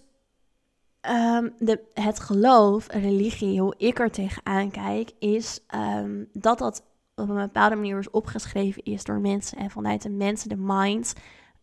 um, 1.01 1.53
de, 1.57 1.79
het 1.93 2.19
geloof, 2.19 2.87
religie, 2.87 3.61
hoe 3.61 3.73
ik 3.77 3.99
er 3.99 4.11
tegenaan 4.11 4.71
kijk, 4.71 5.11
is 5.19 5.59
um, 5.75 6.29
dat 6.33 6.57
dat 6.57 6.83
op 7.19 7.29
een 7.29 7.35
bepaalde 7.35 7.75
manier 7.75 7.97
is 7.97 8.09
opgeschreven 8.09 8.83
is 8.83 9.03
door 9.03 9.19
mensen 9.19 9.57
en 9.57 9.69
vanuit 9.69 10.01
de 10.01 10.09
mensen, 10.09 10.49
de 10.49 10.57
mind, 10.57 11.13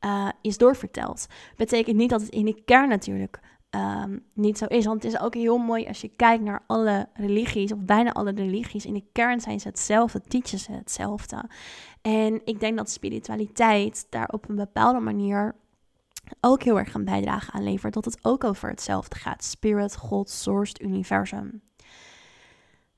uh, 0.00 0.28
is 0.40 0.58
doorverteld. 0.58 1.26
Betekent 1.56 1.96
niet 1.96 2.10
dat 2.10 2.20
het 2.20 2.30
in 2.30 2.44
de 2.44 2.62
kern 2.64 2.88
natuurlijk 2.88 3.40
um, 3.70 4.24
niet 4.32 4.58
zo 4.58 4.64
is. 4.64 4.84
Want 4.84 5.02
het 5.02 5.12
is 5.12 5.20
ook 5.20 5.34
heel 5.34 5.58
mooi 5.58 5.86
als 5.86 6.00
je 6.00 6.10
kijkt 6.16 6.44
naar 6.44 6.62
alle 6.66 7.08
religies, 7.14 7.72
of 7.72 7.78
bijna 7.78 8.12
alle 8.12 8.30
religies. 8.30 8.86
In 8.86 8.94
de 8.94 9.04
kern 9.12 9.40
zijn 9.40 9.60
ze 9.60 9.68
hetzelfde, 9.68 10.20
teachen 10.20 10.58
ze 10.58 10.72
hetzelfde. 10.72 11.44
En 12.02 12.40
ik 12.44 12.60
denk 12.60 12.76
dat 12.76 12.90
spiritualiteit 12.90 14.06
daar 14.10 14.28
op 14.28 14.48
een 14.48 14.56
bepaalde 14.56 15.00
manier 15.00 15.54
ook 16.40 16.62
heel 16.62 16.78
erg 16.78 16.94
een 16.94 17.04
bijdrage 17.04 17.52
aan 17.52 17.62
levert. 17.64 17.94
Dat 17.94 18.04
het 18.04 18.18
ook 18.22 18.44
over 18.44 18.68
hetzelfde 18.68 19.16
gaat. 19.16 19.44
Spirit, 19.44 19.96
God, 19.96 20.30
source, 20.30 20.74
universum. 20.82 21.62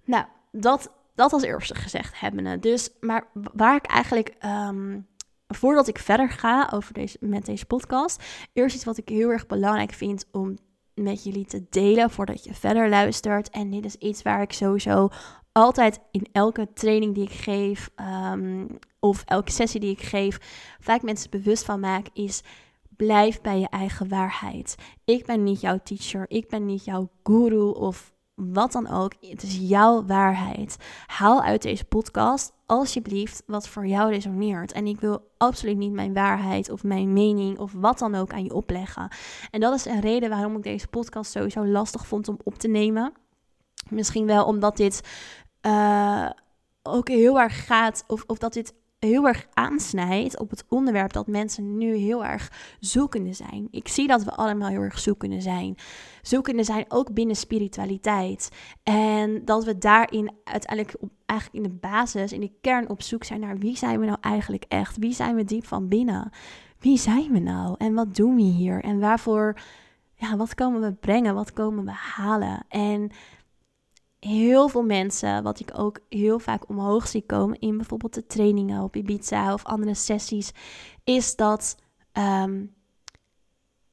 Nou, 0.04 0.24
dat, 0.52 0.92
dat 1.18 1.32
als 1.32 1.42
eerste 1.42 1.74
gezegd 1.74 2.20
hebbende. 2.20 2.58
Dus, 2.58 2.90
maar 3.00 3.26
waar 3.32 3.76
ik 3.76 3.86
eigenlijk, 3.86 4.34
um, 4.44 5.06
voordat 5.46 5.88
ik 5.88 5.98
verder 5.98 6.30
ga 6.30 6.70
over 6.74 6.94
deze, 6.94 7.16
met 7.20 7.46
deze 7.46 7.66
podcast, 7.66 8.22
eerst 8.52 8.74
iets 8.74 8.84
wat 8.84 8.98
ik 8.98 9.08
heel 9.08 9.30
erg 9.30 9.46
belangrijk 9.46 9.92
vind 9.92 10.24
om 10.32 10.56
met 10.94 11.24
jullie 11.24 11.44
te 11.46 11.66
delen 11.70 12.10
voordat 12.10 12.44
je 12.44 12.54
verder 12.54 12.88
luistert. 12.88 13.50
En 13.50 13.70
dit 13.70 13.84
is 13.84 13.94
iets 13.94 14.22
waar 14.22 14.42
ik 14.42 14.52
sowieso 14.52 15.08
altijd 15.52 16.00
in 16.10 16.26
elke 16.32 16.72
training 16.72 17.14
die 17.14 17.24
ik 17.24 17.32
geef 17.32 17.90
ehm, 17.94 18.66
of 19.00 19.22
elke 19.24 19.52
sessie 19.52 19.80
die 19.80 19.92
ik 19.92 20.02
geef, 20.02 20.38
vaak 20.80 21.02
mensen 21.02 21.30
bewust 21.30 21.64
van 21.64 21.80
maak, 21.80 22.06
is 22.12 22.42
blijf 22.96 23.40
bij 23.40 23.58
je 23.58 23.68
eigen 23.68 24.08
waarheid. 24.08 24.74
Ik 25.04 25.26
ben 25.26 25.42
niet 25.42 25.60
jouw 25.60 25.78
teacher, 25.82 26.24
ik 26.28 26.48
ben 26.48 26.66
niet 26.66 26.84
jouw 26.84 27.10
guru 27.22 27.70
of 27.70 28.12
wat 28.38 28.72
dan 28.72 28.90
ook. 28.90 29.12
Het 29.20 29.42
is 29.42 29.56
jouw 29.60 30.04
waarheid. 30.06 30.76
Haal 31.06 31.42
uit 31.42 31.62
deze 31.62 31.84
podcast 31.84 32.52
alsjeblieft 32.66 33.42
wat 33.46 33.68
voor 33.68 33.86
jou 33.86 34.10
resoneert. 34.10 34.72
En 34.72 34.86
ik 34.86 35.00
wil 35.00 35.30
absoluut 35.36 35.76
niet 35.76 35.92
mijn 35.92 36.14
waarheid 36.14 36.70
of 36.70 36.84
mijn 36.84 37.12
mening 37.12 37.58
of 37.58 37.72
wat 37.72 37.98
dan 37.98 38.14
ook 38.14 38.32
aan 38.32 38.44
je 38.44 38.54
opleggen. 38.54 39.08
En 39.50 39.60
dat 39.60 39.74
is 39.74 39.84
een 39.84 40.00
reden 40.00 40.30
waarom 40.30 40.56
ik 40.56 40.62
deze 40.62 40.88
podcast 40.88 41.30
sowieso 41.30 41.66
lastig 41.66 42.06
vond 42.06 42.28
om 42.28 42.38
op 42.44 42.54
te 42.54 42.68
nemen. 42.68 43.12
Misschien 43.88 44.26
wel 44.26 44.44
omdat 44.44 44.76
dit 44.76 45.00
uh, 45.66 46.30
ook 46.82 47.08
heel 47.08 47.40
erg 47.40 47.66
gaat, 47.66 48.04
of, 48.06 48.24
of 48.26 48.38
dat 48.38 48.52
dit 48.52 48.74
heel 48.98 49.26
erg 49.26 49.46
aansnijdt 49.52 50.38
op 50.38 50.50
het 50.50 50.64
onderwerp 50.68 51.12
dat 51.12 51.26
mensen 51.26 51.78
nu 51.78 51.94
heel 51.94 52.24
erg 52.24 52.52
zoekende 52.80 53.32
zijn. 53.32 53.68
Ik 53.70 53.88
zie 53.88 54.06
dat 54.06 54.24
we 54.24 54.30
allemaal 54.30 54.68
heel 54.68 54.80
erg 54.80 54.98
zoekende 54.98 55.40
zijn. 55.40 55.76
Zoekende 56.22 56.64
zijn 56.64 56.84
ook 56.88 57.12
binnen 57.12 57.36
spiritualiteit. 57.36 58.50
En 58.82 59.44
dat 59.44 59.64
we 59.64 59.78
daarin 59.78 60.32
uiteindelijk 60.44 60.96
op, 61.00 61.10
eigenlijk 61.26 61.64
in 61.64 61.70
de 61.72 61.78
basis, 61.88 62.32
in 62.32 62.40
de 62.40 62.52
kern 62.60 62.88
op 62.88 63.02
zoek 63.02 63.24
zijn 63.24 63.40
naar 63.40 63.58
wie 63.58 63.76
zijn 63.76 64.00
we 64.00 64.06
nou 64.06 64.18
eigenlijk 64.20 64.64
echt? 64.68 64.96
Wie 64.96 65.12
zijn 65.12 65.34
we 65.34 65.44
diep 65.44 65.66
van 65.66 65.88
binnen? 65.88 66.30
Wie 66.78 66.98
zijn 66.98 67.32
we 67.32 67.38
nou? 67.38 67.74
En 67.78 67.94
wat 67.94 68.14
doen 68.14 68.34
we 68.34 68.42
hier? 68.42 68.82
En 68.82 68.98
waarvoor, 68.98 69.60
ja, 70.14 70.36
wat 70.36 70.54
komen 70.54 70.80
we 70.80 70.92
brengen? 70.92 71.34
Wat 71.34 71.52
komen 71.52 71.84
we 71.84 71.92
halen? 71.92 72.64
En 72.68 73.10
heel 74.20 74.68
veel 74.68 74.82
mensen, 74.82 75.42
wat 75.42 75.60
ik 75.60 75.70
ook 75.78 75.98
heel 76.08 76.38
vaak 76.38 76.68
omhoog 76.68 77.08
zie 77.08 77.26
komen 77.26 77.58
in 77.58 77.76
bijvoorbeeld 77.76 78.14
de 78.14 78.26
trainingen 78.26 78.82
op 78.82 78.96
Ibiza 78.96 79.52
of 79.52 79.64
andere 79.64 79.94
sessies, 79.94 80.52
is 81.04 81.36
dat 81.36 81.76
ehm, 82.12 82.64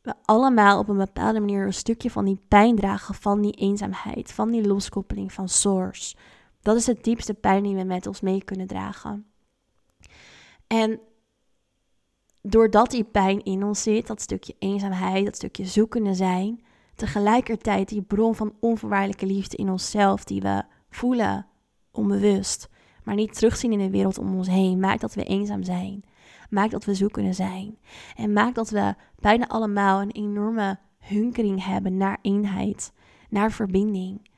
we 0.01 0.13
allemaal 0.25 0.79
op 0.79 0.89
een 0.89 0.97
bepaalde 0.97 1.39
manier 1.39 1.65
een 1.65 1.73
stukje 1.73 2.11
van 2.11 2.25
die 2.25 2.39
pijn 2.47 2.75
dragen, 2.75 3.15
van 3.15 3.41
die 3.41 3.51
eenzaamheid, 3.51 4.31
van 4.31 4.51
die 4.51 4.67
loskoppeling 4.67 5.33
van 5.33 5.49
source. 5.49 6.15
Dat 6.61 6.75
is 6.75 6.87
het 6.87 7.03
diepste 7.03 7.33
pijn 7.33 7.63
die 7.63 7.75
we 7.75 7.83
met 7.83 8.07
ons 8.07 8.21
mee 8.21 8.43
kunnen 8.43 8.67
dragen. 8.67 9.25
En 10.67 10.99
doordat 12.41 12.91
die 12.91 13.03
pijn 13.03 13.43
in 13.43 13.63
ons 13.63 13.83
zit, 13.83 14.07
dat 14.07 14.21
stukje 14.21 14.55
eenzaamheid, 14.59 15.25
dat 15.25 15.35
stukje 15.35 15.65
zoekende 15.65 16.13
zijn, 16.13 16.65
tegelijkertijd 16.95 17.89
die 17.89 18.01
bron 18.01 18.35
van 18.35 18.53
onvoorwaardelijke 18.59 19.25
liefde 19.25 19.57
in 19.57 19.69
onszelf, 19.69 20.23
die 20.23 20.41
we 20.41 20.63
voelen 20.89 21.47
onbewust, 21.91 22.69
maar 23.03 23.15
niet 23.15 23.33
terugzien 23.33 23.71
in 23.71 23.79
de 23.79 23.89
wereld 23.89 24.17
om 24.17 24.35
ons 24.35 24.47
heen, 24.47 24.79
maakt 24.79 25.01
dat 25.01 25.13
we 25.13 25.23
eenzaam 25.23 25.63
zijn. 25.63 26.03
Maakt 26.49 26.71
dat 26.71 26.85
we 26.85 26.93
zoekende 26.93 27.33
zijn. 27.33 27.77
En 28.15 28.33
maakt 28.33 28.55
dat 28.55 28.69
we 28.69 28.95
bijna 29.19 29.47
allemaal 29.47 30.01
een 30.01 30.11
enorme 30.11 30.79
hunkering 30.99 31.65
hebben 31.65 31.97
naar 31.97 32.19
eenheid, 32.21 32.93
naar 33.29 33.51
verbinding. 33.51 34.29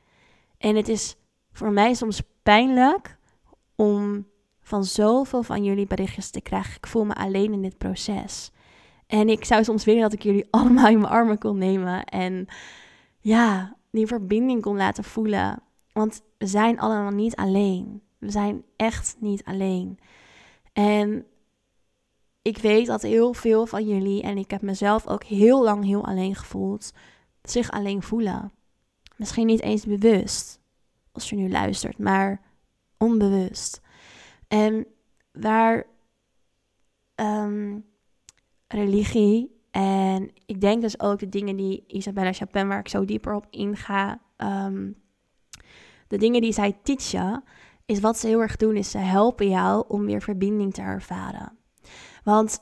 En 0.58 0.76
het 0.76 0.88
is 0.88 1.16
voor 1.52 1.72
mij 1.72 1.94
soms 1.94 2.22
pijnlijk 2.44 3.18
om 3.76 4.28
van 4.62 4.84
zoveel 4.84 5.44
van 5.44 5.64
jullie 5.64 5.88
berichtjes 5.88 6.30
te 6.30 6.42
krijgen. 6.42 6.76
Ik 6.76 6.88
voel 6.88 7.06
me 7.06 7.16
alleen 7.16 7.54
in 7.54 7.62
dit 7.62 7.78
proces. 7.78 8.52
En 9.08 9.30
ik 9.30 9.46
zou 9.46 9.64
soms 9.64 9.86
willen 9.86 10.02
dat 10.02 10.14
ik 10.14 10.24
jullie 10.24 10.48
allemaal 10.52 10.88
in 10.88 11.00
mijn 11.00 11.12
armen 11.12 11.38
kon 11.38 11.58
nemen. 11.58 12.06
En 12.06 12.48
ja, 13.20 13.76
die 13.92 14.08
verbinding 14.08 14.62
kon 14.62 14.78
laten 14.78 15.04
voelen. 15.04 15.62
Want 15.94 16.22
we 16.38 16.48
zijn 16.48 16.80
allemaal 16.80 17.12
niet 17.12 17.36
alleen. 17.36 18.02
We 18.18 18.32
zijn 18.32 18.64
echt 18.76 19.16
niet 19.20 19.44
alleen. 19.44 20.00
En 20.74 21.26
ik 22.42 22.58
weet 22.58 22.88
dat 22.88 23.02
heel 23.02 23.34
veel 23.34 23.66
van 23.66 23.88
jullie, 23.88 24.22
en 24.22 24.38
ik 24.38 24.52
heb 24.52 24.62
mezelf 24.62 25.08
ook 25.08 25.24
heel 25.24 25.64
lang 25.64 25.84
heel 25.84 26.06
alleen 26.06 26.36
gevoeld, 26.36 26.94
zich 27.42 27.72
alleen 27.72 28.02
voelen. 28.02 28.52
Misschien 29.16 29.46
niet 29.46 29.62
eens 29.62 29.86
bewust, 29.86 30.60
als 31.12 31.30
je 31.30 31.36
nu 31.36 31.50
luistert, 31.50 31.98
maar 31.98 32.42
onbewust. 32.98 33.82
En 34.48 34.88
waar 35.32 35.86
um, 37.16 37.86
religie. 38.68 39.56
En 39.72 40.32
ik 40.46 40.62
denk 40.62 40.82
dus 40.82 41.00
ook 41.00 41.20
de 41.20 41.30
dingen 41.30 41.56
die 41.56 41.84
Isabella 41.88 42.34
Chapin, 42.34 42.68
waar 42.68 42.80
ik 42.80 42.88
zo 42.88 43.06
dieper 43.06 43.34
op 43.34 43.48
inga, 43.50 44.22
um, 44.38 44.96
de 46.08 46.18
dingen 46.18 46.42
die 46.42 46.54
zij 46.54 46.78
teachen, 46.84 47.44
is 47.86 48.00
wat 48.00 48.18
ze 48.18 48.28
heel 48.28 48.42
erg 48.42 48.56
doen, 48.56 48.76
is 48.76 48.92
ze 48.92 48.98
helpen 48.98 49.50
jou 49.50 49.84
om 49.88 50.06
weer 50.06 50.22
verbinding 50.22 50.74
te 50.74 50.82
ervaren. 50.82 51.58
Want 52.24 52.60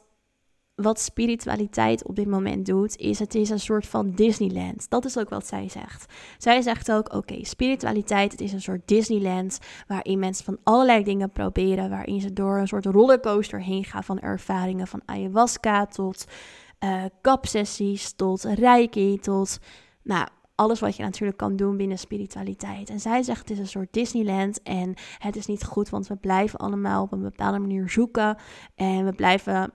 wat 0.75 0.99
spiritualiteit 0.99 2.05
op 2.05 2.15
dit 2.15 2.27
moment 2.27 2.65
doet, 2.65 2.97
is 2.97 3.19
het 3.19 3.35
is 3.35 3.49
een 3.49 3.59
soort 3.59 3.87
van 3.87 4.11
Disneyland. 4.11 4.89
Dat 4.89 5.05
is 5.05 5.17
ook 5.17 5.29
wat 5.29 5.47
zij 5.47 5.69
zegt. 5.69 6.13
Zij 6.37 6.61
zegt 6.61 6.91
ook, 6.91 7.13
oké, 7.13 7.45
spiritualiteit, 7.45 8.31
het 8.31 8.41
is 8.41 8.53
een 8.53 8.61
soort 8.61 8.87
Disneyland 8.87 9.59
waarin 9.87 10.19
mensen 10.19 10.45
van 10.45 10.57
allerlei 10.63 11.03
dingen 11.03 11.31
proberen, 11.31 11.89
waarin 11.89 12.21
ze 12.21 12.33
door 12.33 12.57
een 12.57 12.67
soort 12.67 12.85
rollercoaster 12.85 13.61
heen 13.61 13.83
gaan 13.83 14.03
van 14.03 14.19
ervaringen 14.19 14.87
van 14.87 15.01
ayahuasca 15.05 15.85
tot 15.85 16.25
uh, 16.79 17.03
kapsessies, 17.21 18.13
tot 18.13 18.43
reiki, 18.43 19.19
tot 19.19 19.59
nou, 20.03 20.27
alles 20.55 20.79
wat 20.79 20.95
je 20.95 21.03
natuurlijk 21.03 21.37
kan 21.37 21.55
doen 21.55 21.77
binnen 21.77 21.99
spiritualiteit. 21.99 22.89
En 22.89 22.99
zij 22.99 23.23
zegt 23.23 23.39
het 23.39 23.49
is 23.49 23.59
een 23.59 23.67
soort 23.67 23.93
Disneyland 23.93 24.61
en 24.61 24.93
het 25.17 25.35
is 25.35 25.45
niet 25.45 25.63
goed, 25.63 25.89
want 25.89 26.07
we 26.07 26.15
blijven 26.15 26.59
allemaal 26.59 27.03
op 27.03 27.11
een 27.11 27.21
bepaalde 27.21 27.59
manier 27.59 27.89
zoeken 27.89 28.37
en 28.75 29.05
we 29.05 29.11
blijven 29.13 29.73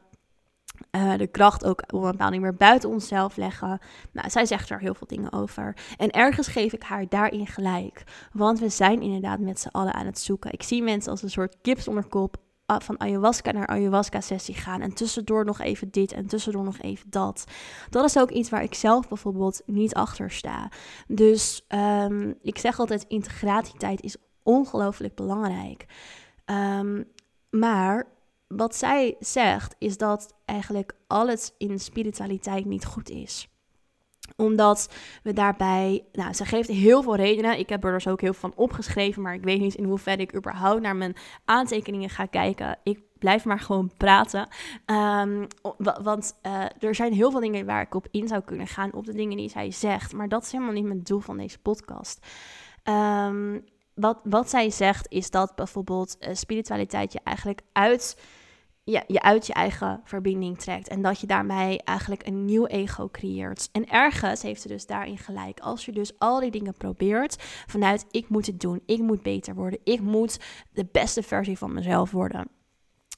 uh, 0.91 1.17
de 1.17 1.27
kracht 1.27 1.65
ook 1.65 1.81
op 1.81 1.93
een 1.93 2.11
bepaalde 2.11 2.39
manier 2.39 2.57
buiten 2.57 2.89
onszelf 2.89 3.37
leggen. 3.37 3.79
Nou, 4.13 4.31
zij 4.31 4.47
zegt 4.47 4.71
er 4.71 4.81
heel 4.81 4.95
veel 4.95 5.07
dingen 5.07 5.33
over. 5.33 5.77
En 5.97 6.11
ergens 6.11 6.49
geef 6.49 6.73
ik 6.73 6.83
haar 6.83 7.09
daarin 7.09 7.47
gelijk. 7.47 8.05
Want 8.33 8.59
we 8.59 8.69
zijn 8.69 9.03
inderdaad 9.03 9.39
met 9.39 9.61
z'n 9.61 9.69
allen 9.69 9.95
aan 9.95 10.07
het 10.07 10.19
zoeken. 10.19 10.53
Ik 10.53 10.63
zie 10.63 10.83
mensen 10.83 11.11
als 11.11 11.23
een 11.23 11.31
soort 11.31 11.57
kip 11.63 11.81
zonder 11.81 12.05
kop 12.05 12.37
ah, 12.67 12.81
van 12.81 13.01
ayahuasca 13.01 13.51
naar 13.51 13.67
ayahuasca-sessie 13.67 14.55
gaan. 14.55 14.81
En 14.81 14.95
tussendoor 14.95 15.45
nog 15.45 15.61
even 15.61 15.91
dit 15.91 16.13
en 16.13 16.27
tussendoor 16.27 16.65
nog 16.65 16.79
even 16.79 17.11
dat. 17.11 17.45
Dat 17.91 18.05
is 18.05 18.19
ook 18.19 18.31
iets 18.31 18.51
waar 18.51 18.63
ik 18.63 18.75
zelf 18.75 19.09
bijvoorbeeld 19.09 19.63
niet 19.67 19.95
achter 19.95 20.31
sta. 20.31 20.69
Dus 21.09 21.67
um, 21.69 22.35
ik 22.43 22.59
zeg 22.59 22.79
altijd, 22.79 23.05
integratietijd 23.09 24.03
is 24.03 24.17
ongelooflijk 24.43 25.15
belangrijk. 25.15 25.87
Um, 26.47 27.05
maar 27.51 28.07
wat 28.57 28.77
zij 28.77 29.17
zegt 29.19 29.75
is 29.79 29.97
dat 29.97 30.35
eigenlijk 30.45 30.93
alles 31.07 31.53
in 31.59 31.79
spiritualiteit 31.79 32.65
niet 32.65 32.85
goed 32.85 33.11
is 33.11 33.49
omdat 34.37 34.95
we 35.23 35.33
daarbij, 35.33 36.05
nou, 36.13 36.33
ze 36.33 36.45
geeft 36.45 36.69
heel 36.69 37.03
veel 37.03 37.17
redenen. 37.17 37.59
Ik 37.59 37.69
heb 37.69 37.85
er 37.85 37.93
dus 37.93 38.09
ook 38.09 38.21
heel 38.21 38.33
veel 38.33 38.51
van 38.51 38.65
opgeschreven, 38.65 39.23
maar 39.23 39.35
ik 39.35 39.43
weet 39.43 39.61
niet 39.61 39.75
in 39.75 39.85
hoeverre 39.85 40.23
ik 40.23 40.35
überhaupt 40.35 40.83
naar 40.83 40.97
mijn 40.97 41.17
aantekeningen 41.45 42.11
ga 42.11 42.27
kijken. 42.27 42.79
Ik 42.83 43.01
blijf 43.19 43.45
maar 43.45 43.61
gewoon 43.61 43.91
praten. 43.97 44.49
Um, 44.87 45.47
want 46.03 46.39
uh, 46.43 46.65
er 46.79 46.95
zijn 46.95 47.13
heel 47.13 47.31
veel 47.31 47.41
dingen 47.41 47.67
waar 47.67 47.83
ik 47.83 47.95
op 47.95 48.07
in 48.11 48.29
zou 48.29 48.43
kunnen 48.43 48.67
gaan, 48.67 48.93
op 48.93 49.07
de 49.07 49.15
dingen 49.15 49.37
die 49.37 49.49
zij 49.49 49.71
zegt. 49.71 50.13
Maar 50.13 50.29
dat 50.29 50.43
is 50.43 50.53
helemaal 50.53 50.73
niet 50.73 50.85
mijn 50.85 51.03
doel 51.03 51.21
van 51.21 51.37
deze 51.37 51.59
podcast. 51.59 52.27
Um, 52.85 53.65
wat, 53.95 54.21
wat 54.25 54.51
zij 54.51 54.71
zegt 54.71 55.07
is 55.09 55.31
dat 55.31 55.55
bijvoorbeeld 55.55 56.17
uh, 56.21 56.35
spiritualiteit 56.35 57.13
je 57.13 57.21
eigenlijk 57.25 57.61
uit 57.73 58.17
je, 58.85 59.05
je 59.07 59.23
uit 59.23 59.47
je 59.47 59.53
eigen 59.53 60.01
verbinding 60.05 60.59
trekt. 60.59 60.89
En 60.89 61.03
dat 61.03 61.21
je 61.21 61.27
daarmee 61.27 61.83
eigenlijk 61.83 62.27
een 62.27 62.45
nieuw 62.45 62.67
ego 62.67 63.09
creëert. 63.09 63.69
En 63.73 63.89
ergens 63.89 64.43
heeft 64.43 64.63
ze 64.63 64.69
dus 64.69 64.87
daarin 64.87 65.19
gelijk. 65.19 65.61
Als 65.61 65.85
je 65.85 65.93
dus 65.93 66.19
al 66.19 66.41
die 66.41 66.51
dingen 66.51 66.75
probeert 66.75 67.37
vanuit 67.67 68.07
ik 68.11 68.29
moet 68.29 68.47
het 68.47 68.61
doen, 68.61 68.83
ik 68.87 68.99
moet 68.99 69.23
beter 69.23 69.55
worden, 69.55 69.81
ik 69.85 70.01
moet 70.01 70.41
de 70.73 70.87
beste 70.93 71.23
versie 71.23 71.59
van 71.59 71.73
mezelf 71.73 72.11
worden. 72.11 72.60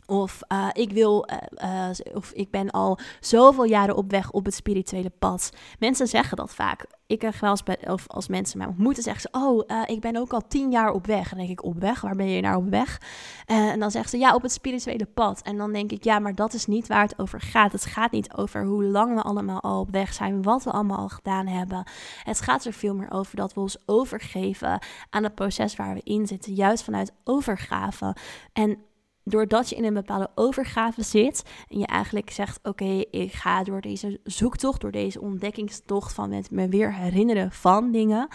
Of 0.07 0.41
uh, 0.53 0.69
ik 0.73 0.93
wil, 0.93 1.29
uh, 1.31 1.89
uh, 1.89 2.15
of 2.15 2.31
ik 2.33 2.51
ben 2.51 2.71
al 2.71 2.99
zoveel 3.21 3.65
jaren 3.65 3.97
op 3.97 4.11
weg 4.11 4.31
op 4.31 4.45
het 4.45 4.55
spirituele 4.55 5.11
pad. 5.19 5.53
Mensen 5.79 6.07
zeggen 6.07 6.37
dat 6.37 6.55
vaak. 6.55 6.87
Ik 7.07 7.19
krijg 7.19 7.41
wel 7.41 7.57
bij, 7.65 7.89
of 7.89 8.09
als 8.09 8.29
mensen 8.29 8.59
mij 8.59 8.67
ontmoeten, 8.67 9.03
zeggen 9.03 9.23
ze: 9.23 9.29
Oh, 9.39 9.87
ik 9.87 10.01
ben 10.01 10.17
ook 10.17 10.33
al 10.33 10.47
tien 10.49 10.71
jaar 10.71 10.91
op 10.91 11.07
weg. 11.07 11.23
En 11.31 11.37
dan 11.37 11.47
denk 11.47 11.59
ik: 11.59 11.65
Op 11.65 11.81
weg? 11.81 12.01
Waar 12.01 12.17
ben 12.17 12.29
je 12.29 12.41
nou 12.41 12.57
op 12.57 12.71
weg? 12.71 13.01
en 13.47 13.81
dan 13.81 13.91
zeggen 13.91 14.11
ze: 14.11 14.19
Ja, 14.19 14.35
op 14.35 14.43
het 14.43 14.53
spirituele 14.53 15.07
pad. 15.07 15.43
En 15.43 15.57
dan 15.57 15.73
denk 15.73 15.93
ik: 15.93 16.05
Ja, 16.05 16.19
maar 16.19 16.35
dat 16.35 16.53
is 16.53 16.67
niet 16.67 16.89
waar 16.89 17.03
het 17.03 17.19
over 17.19 17.41
gaat. 17.41 17.73
Het 17.73 17.85
gaat 17.85 18.11
niet 18.11 18.35
over 18.37 18.65
hoe 18.65 18.85
lang 18.85 19.15
we 19.15 19.23
allemaal 19.23 19.61
al 19.61 19.81
op 19.81 19.91
weg 19.91 20.13
zijn, 20.13 20.43
wat 20.43 20.65
we 20.65 20.71
allemaal 20.71 20.99
al 20.99 21.09
gedaan 21.09 21.47
hebben. 21.47 21.85
Het 22.23 22.41
gaat 22.41 22.65
er 22.65 22.73
veel 22.73 22.95
meer 22.95 23.11
over 23.11 23.37
dat 23.37 23.55
we 23.55 23.61
ons 23.61 23.77
overgeven 23.87 24.83
aan 25.11 25.23
het 25.23 25.35
proces 25.35 25.77
waar 25.77 25.95
we 25.95 26.01
in 26.05 26.27
zitten. 26.27 26.55
Juist 26.55 26.85
vanuit 26.85 27.13
overgave. 27.25 28.17
En 28.53 28.79
doordat 29.25 29.69
je 29.69 29.77
in 29.77 29.85
een 29.85 29.95
bepaalde 29.95 30.31
overgave 30.35 31.03
zit 31.03 31.43
en 31.69 31.79
je 31.79 31.87
eigenlijk 31.87 32.31
zegt: 32.31 32.59
Oké, 32.63 33.05
ik 33.11 33.33
ga 33.33 33.63
door 33.63 33.81
deze 33.81 34.21
zoektocht, 34.25 34.81
door 34.81 34.91
deze 34.91 35.21
ontdekkingstocht 35.21 36.13
van 36.13 36.29
met 36.29 36.51
me 36.51 36.69
weer 36.69 36.95
herinneren 36.95 37.53
van 37.53 37.91
dingen. 37.91 38.29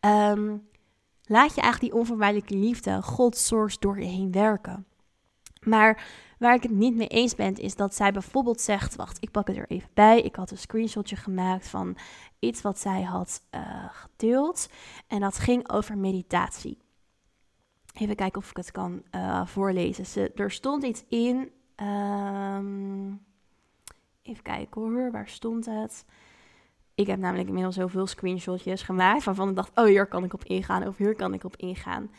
Ehm, 0.00 0.56
laat 1.22 1.54
je 1.54 1.60
eigenlijk 1.60 1.92
die 1.92 2.00
onvermijdelijke 2.00 2.56
liefde, 2.56 3.02
God 3.02 3.36
source 3.36 3.76
door 3.80 4.00
je 4.00 4.06
heen 4.06 4.32
werken. 4.32 4.86
Maar 5.60 6.04
waar 6.38 6.54
ik 6.54 6.62
het 6.62 6.72
niet 6.72 6.96
mee 6.96 7.08
eens 7.08 7.34
ben, 7.34 7.54
is 7.54 7.76
dat 7.76 7.94
zij 7.94 8.12
bijvoorbeeld 8.12 8.60
zegt: 8.60 8.96
Wacht, 8.96 9.16
ik 9.20 9.30
pak 9.30 9.46
het 9.46 9.56
er 9.56 9.70
even 9.70 9.88
bij. 9.94 10.20
Ik 10.20 10.36
had 10.36 10.50
een 10.50 10.58
screenshotje 10.58 11.16
gemaakt 11.16 11.68
van 11.68 11.96
iets 12.38 12.62
wat 12.62 12.78
zij 12.78 13.02
had 13.02 13.40
uh, 13.54 13.84
gedeeld. 13.90 14.68
En 15.06 15.20
dat 15.20 15.38
ging 15.38 15.70
over 15.70 15.98
meditatie. 15.98 16.78
Even 17.92 18.16
kijken 18.16 18.40
of 18.40 18.50
ik 18.50 18.56
het 18.56 18.70
kan 18.70 19.02
uh, 19.14 19.46
voorlezen. 19.46 20.06
Ze, 20.06 20.32
er 20.34 20.50
stond 20.50 20.84
iets 20.84 21.04
in. 21.08 21.50
Um, 21.76 23.20
even 24.22 24.42
kijken 24.42 24.80
hoor, 24.80 25.10
waar 25.10 25.28
stond 25.28 25.66
het? 25.66 26.04
Ik 26.94 27.06
heb 27.06 27.18
namelijk 27.18 27.48
inmiddels 27.48 27.74
zoveel 27.74 28.06
screenshotjes 28.06 28.82
gemaakt 28.82 29.24
waarvan 29.24 29.48
ik 29.48 29.56
dacht, 29.56 29.70
oh 29.74 29.84
hier 29.84 30.06
kan 30.06 30.24
ik 30.24 30.34
op 30.34 30.44
ingaan 30.44 30.86
of 30.86 30.96
hier 30.96 31.14
kan 31.14 31.34
ik 31.34 31.44
op 31.44 31.56
ingaan. 31.56 32.10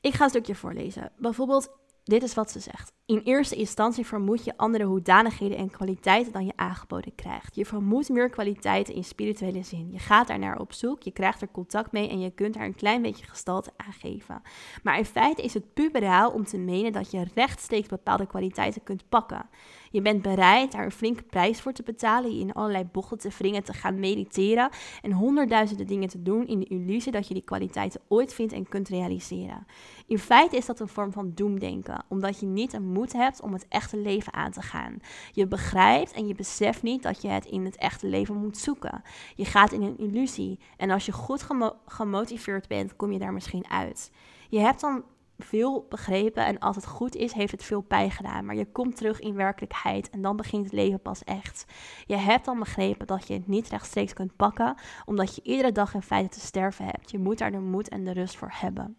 Ik 0.00 0.14
ga 0.14 0.24
een 0.24 0.30
stukje 0.30 0.54
voorlezen. 0.54 1.12
Bijvoorbeeld, 1.18 1.70
dit 2.06 2.22
is 2.22 2.34
wat 2.34 2.50
ze 2.50 2.60
zegt. 2.60 2.92
In 3.06 3.20
eerste 3.24 3.54
instantie 3.54 4.06
vermoed 4.06 4.44
je 4.44 4.56
andere 4.56 4.84
hoedanigheden 4.84 5.58
en 5.58 5.70
kwaliteiten 5.70 6.32
dan 6.32 6.46
je 6.46 6.52
aangeboden 6.56 7.14
krijgt. 7.14 7.56
Je 7.56 7.66
vermoedt 7.66 8.08
meer 8.08 8.30
kwaliteiten 8.30 8.94
in 8.94 9.04
spirituele 9.04 9.62
zin. 9.62 9.88
Je 9.92 9.98
gaat 9.98 10.26
daar 10.26 10.38
naar 10.38 10.58
op 10.58 10.72
zoek, 10.72 11.02
je 11.02 11.10
krijgt 11.10 11.42
er 11.42 11.50
contact 11.50 11.92
mee 11.92 12.08
en 12.08 12.20
je 12.20 12.30
kunt 12.30 12.54
daar 12.54 12.64
een 12.64 12.74
klein 12.74 13.02
beetje 13.02 13.26
gestalte 13.26 13.70
aan 13.76 13.92
geven. 13.92 14.42
Maar 14.82 14.98
in 14.98 15.04
feite 15.04 15.42
is 15.42 15.54
het 15.54 15.74
puberaal 15.74 16.30
om 16.30 16.44
te 16.44 16.58
menen 16.58 16.92
dat 16.92 17.10
je 17.10 17.26
rechtstreeks 17.34 17.88
bepaalde 17.88 18.26
kwaliteiten 18.26 18.82
kunt 18.82 19.08
pakken. 19.08 19.48
Je 19.90 20.02
bent 20.02 20.22
bereid 20.22 20.72
daar 20.72 20.84
een 20.84 20.90
flinke 20.90 21.22
prijs 21.22 21.60
voor 21.60 21.72
te 21.72 21.82
betalen, 21.82 22.34
je 22.34 22.40
in 22.40 22.52
allerlei 22.52 22.84
bochten 22.92 23.18
te 23.18 23.30
wringen, 23.38 23.64
te 23.64 23.72
gaan 23.72 24.00
mediteren 24.00 24.70
en 25.02 25.12
honderdduizenden 25.12 25.86
dingen 25.86 26.08
te 26.08 26.22
doen 26.22 26.46
in 26.46 26.58
de 26.58 26.66
illusie 26.66 27.12
dat 27.12 27.28
je 27.28 27.34
die 27.34 27.42
kwaliteiten 27.42 28.00
ooit 28.08 28.34
vindt 28.34 28.52
en 28.52 28.68
kunt 28.68 28.88
realiseren. 28.88 29.66
In 30.06 30.18
feite 30.18 30.56
is 30.56 30.66
dat 30.66 30.80
een 30.80 30.88
vorm 30.88 31.12
van 31.12 31.32
doemdenken, 31.34 32.04
omdat 32.08 32.40
je 32.40 32.46
niet 32.46 32.72
een 32.72 32.92
moed 32.92 33.12
hebt 33.12 33.40
om 33.40 33.52
het 33.52 33.66
echte 33.68 33.96
leven 33.96 34.32
aan 34.32 34.52
te 34.52 34.62
gaan. 34.62 34.96
Je 35.32 35.46
begrijpt 35.46 36.12
en 36.12 36.26
je 36.26 36.34
beseft 36.34 36.82
niet 36.82 37.02
dat 37.02 37.22
je 37.22 37.28
het 37.28 37.44
in 37.44 37.64
het 37.64 37.76
echte 37.76 38.06
leven 38.06 38.36
moet 38.36 38.58
zoeken. 38.58 39.02
Je 39.34 39.44
gaat 39.44 39.72
in 39.72 39.82
een 39.82 39.98
illusie 39.98 40.58
en 40.76 40.90
als 40.90 41.06
je 41.06 41.12
goed 41.12 41.46
gemotiveerd 41.86 42.68
bent, 42.68 42.96
kom 42.96 43.12
je 43.12 43.18
daar 43.18 43.32
misschien 43.32 43.68
uit. 43.68 44.10
Je 44.48 44.58
hebt 44.58 44.80
dan 44.80 45.04
veel 45.38 45.86
begrepen 45.88 46.46
en 46.46 46.58
als 46.58 46.76
het 46.76 46.86
goed 46.86 47.14
is, 47.14 47.32
heeft 47.32 47.52
het 47.52 47.62
veel 47.62 47.80
pijn 47.80 48.10
gedaan. 48.10 48.44
Maar 48.44 48.54
je 48.56 48.70
komt 48.70 48.96
terug 48.96 49.20
in 49.20 49.34
werkelijkheid 49.34 50.10
en 50.10 50.22
dan 50.22 50.36
begint 50.36 50.64
het 50.64 50.72
leven 50.72 51.00
pas 51.00 51.24
echt. 51.24 51.64
Je 52.06 52.16
hebt 52.16 52.44
dan 52.44 52.58
begrepen 52.58 53.06
dat 53.06 53.26
je 53.26 53.34
het 53.34 53.46
niet 53.46 53.68
rechtstreeks 53.68 54.12
kunt 54.12 54.36
pakken, 54.36 54.74
omdat 55.04 55.34
je 55.34 55.42
iedere 55.42 55.72
dag 55.72 55.94
in 55.94 56.02
feite 56.02 56.38
te 56.38 56.46
sterven 56.46 56.84
hebt. 56.84 57.10
Je 57.10 57.18
moet 57.18 57.38
daar 57.38 57.50
de 57.50 57.58
moed 57.58 57.88
en 57.88 58.04
de 58.04 58.12
rust 58.12 58.36
voor 58.36 58.52
hebben. 58.52 58.96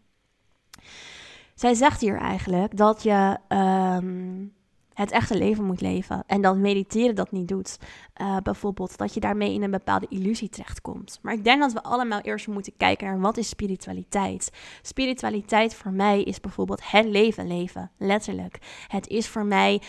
Zij 1.56 1.73
zegt 1.73 2.02
hier 2.02 2.17
eigenlijk 2.17 2.78
dat 2.78 3.04
je 3.04 3.38
ehm, 3.47 4.45
het 4.97 5.12
echte 5.12 5.38
leven 5.38 5.63
moet 5.63 5.81
leven. 5.81 6.23
En 6.27 6.41
dat 6.41 6.57
mediteren 6.57 7.15
dat 7.15 7.31
niet 7.31 7.47
doet. 7.47 7.77
Uh, 8.21 8.38
bijvoorbeeld 8.38 8.97
dat 8.97 9.13
je 9.13 9.19
daarmee 9.19 9.53
in 9.53 9.63
een 9.63 9.71
bepaalde 9.71 10.05
illusie 10.10 10.49
terechtkomt. 10.49 11.19
Maar 11.21 11.33
ik 11.33 11.43
denk 11.43 11.62
dat 11.62 11.73
we 11.73 11.83
allemaal 11.83 12.19
eerst 12.19 12.47
moeten 12.47 12.73
kijken 12.77 13.07
naar 13.07 13.19
wat 13.19 13.38
is 13.38 13.49
spiritualiteit. 13.49 14.51
Spiritualiteit 14.81 15.75
voor 15.75 15.91
mij 15.91 16.23
is 16.23 16.39
bijvoorbeeld 16.39 16.91
het 16.91 17.05
leven 17.05 17.47
leven. 17.47 17.91
Letterlijk. 17.97 18.57
Het 18.88 19.07
is 19.07 19.27
voor 19.27 19.45
mij 19.45 19.81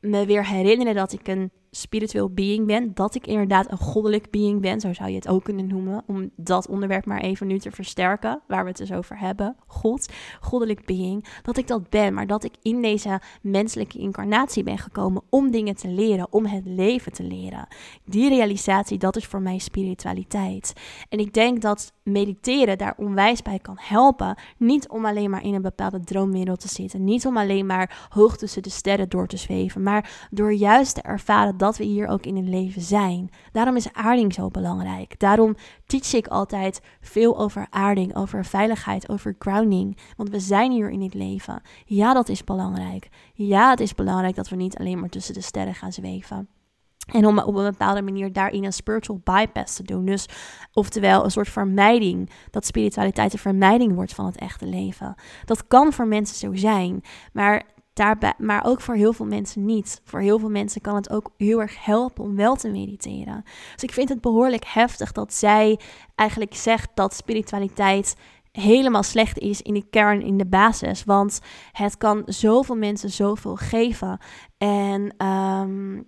me 0.00 0.26
weer 0.26 0.46
herinneren 0.46 0.94
dat 0.94 1.12
ik 1.12 1.28
een 1.28 1.50
spiritueel 1.74 2.30
being 2.30 2.66
ben. 2.66 2.94
Dat 2.94 3.14
ik 3.14 3.26
inderdaad 3.26 3.70
een 3.70 3.78
goddelijk 3.78 4.30
being 4.30 4.60
ben. 4.60 4.80
Zo 4.80 4.92
zou 4.92 5.08
je 5.08 5.14
het 5.14 5.28
ook 5.28 5.44
kunnen 5.44 5.66
noemen. 5.66 6.02
Om 6.06 6.30
dat 6.36 6.68
onderwerp 6.68 7.04
maar 7.04 7.20
even 7.20 7.46
nu 7.46 7.58
te 7.58 7.70
versterken. 7.70 8.40
Waar 8.46 8.62
we 8.62 8.68
het 8.68 8.78
dus 8.78 8.92
over 8.92 9.18
hebben. 9.18 9.56
God, 9.66 10.12
goddelijk 10.40 10.86
being. 10.86 11.26
Dat 11.42 11.56
ik 11.56 11.66
dat 11.66 11.90
ben. 11.90 12.14
Maar 12.14 12.26
dat 12.26 12.44
ik 12.44 12.54
in 12.62 12.82
deze 12.82 13.20
menselijke 13.42 13.98
incarnatie 13.98 14.62
ben 14.62 14.78
gekomen 14.78 15.22
om 15.28 15.50
dingen 15.50 15.76
te 15.76 15.88
leren. 15.88 16.26
Om 16.30 16.46
het 16.46 16.66
leven 16.66 17.12
te 17.12 17.22
leren. 17.22 17.66
Die 18.04 18.28
realisatie, 18.28 18.98
dat 18.98 19.16
is 19.16 19.26
voor 19.26 19.42
mij 19.42 19.58
spiritualiteit. 19.58 20.72
En 21.08 21.18
ik 21.18 21.32
denk 21.32 21.62
dat 21.62 21.92
mediteren 22.02 22.78
daar 22.78 22.94
onwijs 22.96 23.42
bij 23.42 23.58
kan 23.58 23.76
helpen. 23.78 24.38
Niet 24.58 24.88
om 24.88 25.04
alleen 25.04 25.30
maar 25.30 25.44
in 25.44 25.54
een 25.54 25.62
bepaalde 25.62 26.00
droomwereld 26.00 26.60
te 26.60 26.68
zitten. 26.68 27.04
Niet 27.04 27.26
om 27.26 27.36
alleen 27.36 27.66
maar 27.66 28.06
hoog 28.08 28.36
tussen 28.36 28.62
de 28.62 28.70
sterren 28.70 29.08
door 29.08 29.26
te 29.26 29.36
zweven. 29.36 29.82
Maar 29.82 30.28
door 30.30 30.52
juist 30.52 30.94
te 30.94 31.02
ervaren 31.02 31.60
dat 31.62 31.76
we 31.76 31.84
hier 31.84 32.06
ook 32.06 32.26
in 32.26 32.36
het 32.36 32.48
leven 32.48 32.82
zijn. 32.82 33.30
Daarom 33.52 33.76
is 33.76 33.92
aarding 33.92 34.34
zo 34.34 34.48
belangrijk. 34.48 35.18
Daarom 35.18 35.54
teach 35.86 36.12
ik 36.12 36.26
altijd 36.26 36.80
veel 37.00 37.38
over 37.38 37.66
aarding, 37.70 38.16
over 38.16 38.44
veiligheid, 38.44 39.08
over 39.08 39.36
grounding. 39.38 39.98
Want 40.16 40.30
we 40.30 40.40
zijn 40.40 40.72
hier 40.72 40.90
in 40.90 41.02
het 41.02 41.14
leven. 41.14 41.62
Ja, 41.84 42.12
dat 42.12 42.28
is 42.28 42.44
belangrijk. 42.44 43.08
Ja, 43.34 43.70
het 43.70 43.80
is 43.80 43.94
belangrijk 43.94 44.34
dat 44.34 44.48
we 44.48 44.56
niet 44.56 44.78
alleen 44.78 45.00
maar 45.00 45.08
tussen 45.08 45.34
de 45.34 45.40
sterren 45.40 45.74
gaan 45.74 45.92
zweven. 45.92 46.48
En 47.12 47.26
om 47.26 47.38
op 47.38 47.54
een 47.54 47.70
bepaalde 47.70 48.02
manier 48.02 48.32
daarin 48.32 48.64
een 48.64 48.72
spiritual 48.72 49.20
bypass 49.24 49.76
te 49.76 49.82
doen. 49.82 50.04
Dus 50.04 50.28
oftewel 50.72 51.24
een 51.24 51.30
soort 51.30 51.48
vermijding. 51.48 52.30
Dat 52.50 52.66
spiritualiteit 52.66 53.32
een 53.32 53.38
vermijding 53.38 53.94
wordt 53.94 54.14
van 54.14 54.26
het 54.26 54.36
echte 54.36 54.66
leven. 54.66 55.14
Dat 55.44 55.66
kan 55.66 55.92
voor 55.92 56.06
mensen 56.06 56.36
zo 56.36 56.54
zijn. 56.54 57.02
Maar 57.32 57.62
Maar 58.38 58.64
ook 58.64 58.80
voor 58.80 58.94
heel 58.94 59.12
veel 59.12 59.26
mensen 59.26 59.64
niet. 59.64 60.00
Voor 60.04 60.20
heel 60.20 60.38
veel 60.38 60.50
mensen 60.50 60.80
kan 60.80 60.94
het 60.94 61.10
ook 61.10 61.30
heel 61.36 61.60
erg 61.60 61.84
helpen 61.84 62.24
om 62.24 62.36
wel 62.36 62.56
te 62.56 62.68
mediteren. 62.68 63.42
Dus 63.72 63.82
ik 63.82 63.92
vind 63.92 64.08
het 64.08 64.20
behoorlijk 64.20 64.64
heftig 64.64 65.12
dat 65.12 65.34
zij 65.34 65.80
eigenlijk 66.14 66.54
zegt 66.54 66.90
dat 66.94 67.14
spiritualiteit 67.14 68.16
helemaal 68.52 69.02
slecht 69.02 69.38
is 69.38 69.62
in 69.62 69.74
de 69.74 69.84
kern, 69.90 70.22
in 70.22 70.36
de 70.36 70.46
basis. 70.46 71.04
Want 71.04 71.40
het 71.72 71.96
kan 71.96 72.22
zoveel 72.26 72.76
mensen 72.76 73.10
zoveel 73.10 73.56
geven. 73.56 74.18
En 74.58 75.14
ehm, 75.16 76.02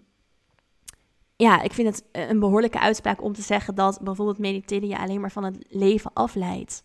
ja, 1.37 1.63
ik 1.63 1.73
vind 1.73 1.89
het 1.89 2.29
een 2.29 2.41
behoorlijke 2.41 2.81
uitspraak 2.81 3.23
om 3.23 3.33
te 3.33 3.43
zeggen 3.43 3.75
dat 3.75 4.01
bijvoorbeeld 4.03 4.39
mediteren 4.39 4.89
je 4.89 4.99
alleen 4.99 5.21
maar 5.21 5.33
van 5.33 5.45
het 5.45 5.67
leven 5.69 6.11
afleidt. 6.13 6.85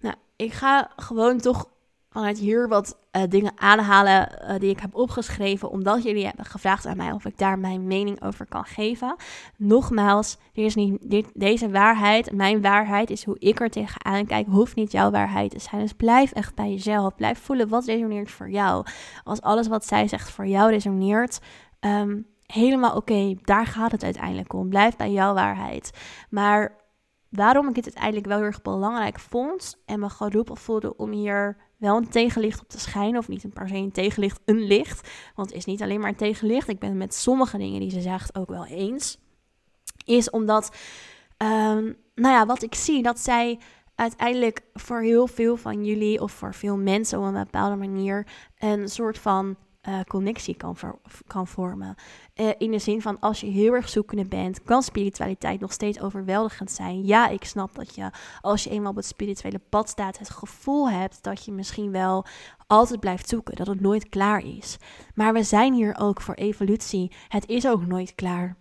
Nou, 0.00 0.14
ik 0.36 0.52
ga 0.52 0.90
gewoon 0.96 1.38
toch 1.38 1.70
vanuit 2.18 2.38
hier 2.38 2.68
wat 2.68 2.98
uh, 3.12 3.22
dingen 3.28 3.52
aanhalen 3.56 4.28
uh, 4.42 4.58
die 4.58 4.70
ik 4.70 4.80
heb 4.80 4.94
opgeschreven, 4.94 5.70
omdat 5.70 6.02
jullie 6.02 6.26
hebben 6.26 6.44
gevraagd 6.44 6.86
aan 6.86 6.96
mij 6.96 7.12
of 7.12 7.24
ik 7.24 7.38
daar 7.38 7.58
mijn 7.58 7.86
mening 7.86 8.22
over 8.22 8.46
kan 8.46 8.64
geven. 8.64 9.16
Nogmaals, 9.56 10.36
er 10.54 10.64
is 10.64 10.74
niet, 10.74 11.10
dit, 11.10 11.30
deze 11.34 11.70
waarheid, 11.70 12.32
mijn 12.32 12.62
waarheid 12.62 13.10
is 13.10 13.24
hoe 13.24 13.38
ik 13.38 13.60
er 13.60 13.70
tegenaan 13.70 14.26
kijk, 14.26 14.46
hoeft 14.46 14.74
niet 14.74 14.92
jouw 14.92 15.10
waarheid 15.10 15.50
te 15.50 15.58
zijn. 15.58 15.80
Dus 15.80 15.92
blijf 15.92 16.32
echt 16.32 16.54
bij 16.54 16.70
jezelf, 16.70 17.14
blijf 17.14 17.38
voelen 17.38 17.68
wat 17.68 17.84
resoneert 17.84 18.30
voor 18.30 18.50
jou. 18.50 18.86
Als 19.24 19.40
alles 19.40 19.68
wat 19.68 19.86
zij 19.86 20.08
zegt 20.08 20.30
voor 20.30 20.46
jou 20.46 20.70
resoneert, 20.70 21.40
um, 21.80 22.26
helemaal 22.46 22.96
oké, 22.96 23.34
daar 23.42 23.66
gaat 23.66 23.92
het 23.92 24.04
uiteindelijk 24.04 24.52
om. 24.52 24.68
Blijf 24.68 24.96
bij 24.96 25.12
jouw 25.12 25.34
waarheid. 25.34 25.90
Maar 26.30 26.76
waarom 27.28 27.68
ik 27.68 27.76
het 27.76 27.84
uiteindelijk 27.84 28.26
wel 28.26 28.36
heel 28.36 28.46
erg 28.46 28.62
belangrijk 28.62 29.18
vond 29.18 29.82
en 29.86 30.00
me 30.00 30.08
geroepen 30.08 30.56
voelde 30.56 30.96
om 30.96 31.10
hier 31.10 31.67
wel 31.78 31.96
een 31.96 32.08
tegenlicht 32.08 32.60
op 32.60 32.68
te 32.68 32.80
schijnen. 32.80 33.18
Of 33.18 33.28
niet 33.28 33.44
een 33.44 33.52
per 33.52 33.68
se 33.68 33.74
een 33.74 33.92
tegenlicht, 33.92 34.40
een 34.44 34.62
licht. 34.66 35.08
Want 35.34 35.48
het 35.48 35.56
is 35.56 35.64
niet 35.64 35.82
alleen 35.82 36.00
maar 36.00 36.08
een 36.08 36.16
tegenlicht. 36.16 36.68
Ik 36.68 36.78
ben 36.78 36.88
het 36.88 36.98
met 36.98 37.14
sommige 37.14 37.58
dingen 37.58 37.80
die 37.80 37.90
ze 37.90 38.00
zegt 38.00 38.34
ook 38.34 38.48
wel 38.48 38.66
eens. 38.66 39.18
Is 40.04 40.30
omdat, 40.30 40.76
um, 41.38 41.96
nou 42.14 42.34
ja, 42.34 42.46
wat 42.46 42.62
ik 42.62 42.74
zie, 42.74 43.02
dat 43.02 43.18
zij 43.18 43.58
uiteindelijk 43.94 44.62
voor 44.74 45.00
heel 45.00 45.26
veel 45.26 45.56
van 45.56 45.84
jullie 45.84 46.20
of 46.20 46.32
voor 46.32 46.54
veel 46.54 46.76
mensen 46.76 47.18
op 47.18 47.24
een 47.24 47.32
bepaalde 47.32 47.76
manier 47.76 48.26
een 48.58 48.88
soort 48.88 49.18
van 49.18 49.56
uh, 49.88 50.00
connectie 50.00 50.56
kan, 50.56 50.76
kan 51.26 51.46
vormen. 51.46 51.94
Uh, 52.36 52.50
in 52.58 52.70
de 52.70 52.78
zin 52.78 53.02
van 53.02 53.20
als 53.20 53.40
je 53.40 53.46
heel 53.46 53.72
erg 53.72 53.88
zoekende 53.88 54.24
bent, 54.24 54.62
kan 54.62 54.82
spiritualiteit 54.82 55.60
nog 55.60 55.72
steeds 55.72 56.00
overweldigend 56.00 56.70
zijn. 56.70 57.06
Ja, 57.06 57.28
ik 57.28 57.44
snap 57.44 57.74
dat 57.74 57.94
je 57.94 58.10
als 58.40 58.64
je 58.64 58.70
eenmaal 58.70 58.90
op 58.90 58.96
het 58.96 59.06
spirituele 59.06 59.60
pad 59.68 59.88
staat, 59.88 60.18
het 60.18 60.30
gevoel 60.30 60.90
hebt 60.90 61.22
dat 61.22 61.44
je 61.44 61.52
misschien 61.52 61.90
wel 61.90 62.24
altijd 62.66 63.00
blijft 63.00 63.28
zoeken, 63.28 63.56
dat 63.56 63.66
het 63.66 63.80
nooit 63.80 64.08
klaar 64.08 64.44
is. 64.44 64.76
Maar 65.14 65.32
we 65.32 65.42
zijn 65.42 65.72
hier 65.72 65.96
ook 65.98 66.20
voor 66.20 66.34
evolutie. 66.34 67.12
Het 67.28 67.48
is 67.48 67.66
ook 67.66 67.86
nooit 67.86 68.14
klaar. 68.14 68.56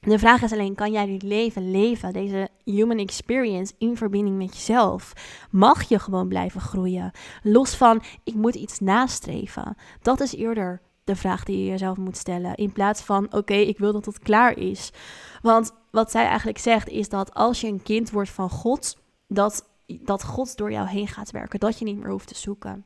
De 0.00 0.18
vraag 0.18 0.42
is 0.42 0.52
alleen, 0.52 0.74
kan 0.74 0.92
jij 0.92 1.06
dit 1.06 1.22
leven 1.22 1.70
leven, 1.70 2.12
deze 2.12 2.48
human 2.64 2.98
experience 2.98 3.74
in 3.78 3.96
verbinding 3.96 4.36
met 4.36 4.54
jezelf? 4.54 5.12
Mag 5.50 5.82
je 5.82 5.98
gewoon 5.98 6.28
blijven 6.28 6.60
groeien? 6.60 7.10
Los 7.42 7.74
van, 7.76 8.02
ik 8.24 8.34
moet 8.34 8.54
iets 8.54 8.78
nastreven. 8.78 9.76
Dat 10.02 10.20
is 10.20 10.34
eerder 10.34 10.80
de 11.04 11.16
vraag 11.16 11.44
die 11.44 11.58
je 11.58 11.70
jezelf 11.70 11.96
moet 11.96 12.16
stellen. 12.16 12.54
In 12.54 12.72
plaats 12.72 13.02
van, 13.02 13.32
oké, 13.32 13.54
ik 13.54 13.78
wil 13.78 13.92
dat 13.92 14.04
het 14.04 14.18
klaar 14.18 14.56
is. 14.56 14.92
Want 15.42 15.72
wat 15.90 16.10
zij 16.10 16.26
eigenlijk 16.26 16.58
zegt 16.58 16.88
is 16.88 17.08
dat 17.08 17.34
als 17.34 17.60
je 17.60 17.66
een 17.66 17.82
kind 17.82 18.10
wordt 18.10 18.30
van 18.30 18.50
God, 18.50 18.96
dat, 19.26 19.68
dat 19.86 20.24
God 20.24 20.56
door 20.56 20.72
jou 20.72 20.88
heen 20.88 21.08
gaat 21.08 21.30
werken. 21.30 21.60
Dat 21.60 21.78
je 21.78 21.84
niet 21.84 21.98
meer 21.98 22.10
hoeft 22.10 22.28
te 22.28 22.36
zoeken. 22.36 22.84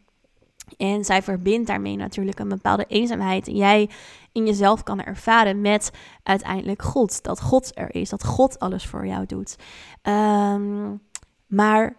En 0.76 1.04
zij 1.04 1.22
verbindt 1.22 1.66
daarmee 1.66 1.96
natuurlijk 1.96 2.38
een 2.38 2.48
bepaalde 2.48 2.84
eenzaamheid. 2.88 3.48
En 3.48 3.56
jij 3.56 3.90
in 4.32 4.46
jezelf 4.46 4.82
kan 4.82 5.02
ervaren 5.02 5.60
met 5.60 5.90
uiteindelijk 6.22 6.82
God. 6.82 7.22
Dat 7.22 7.40
God 7.40 7.70
er 7.74 7.94
is, 7.94 8.08
dat 8.08 8.24
God 8.24 8.58
alles 8.58 8.86
voor 8.86 9.06
jou 9.06 9.26
doet. 9.26 9.56
Um, 10.02 11.02
maar 11.46 11.96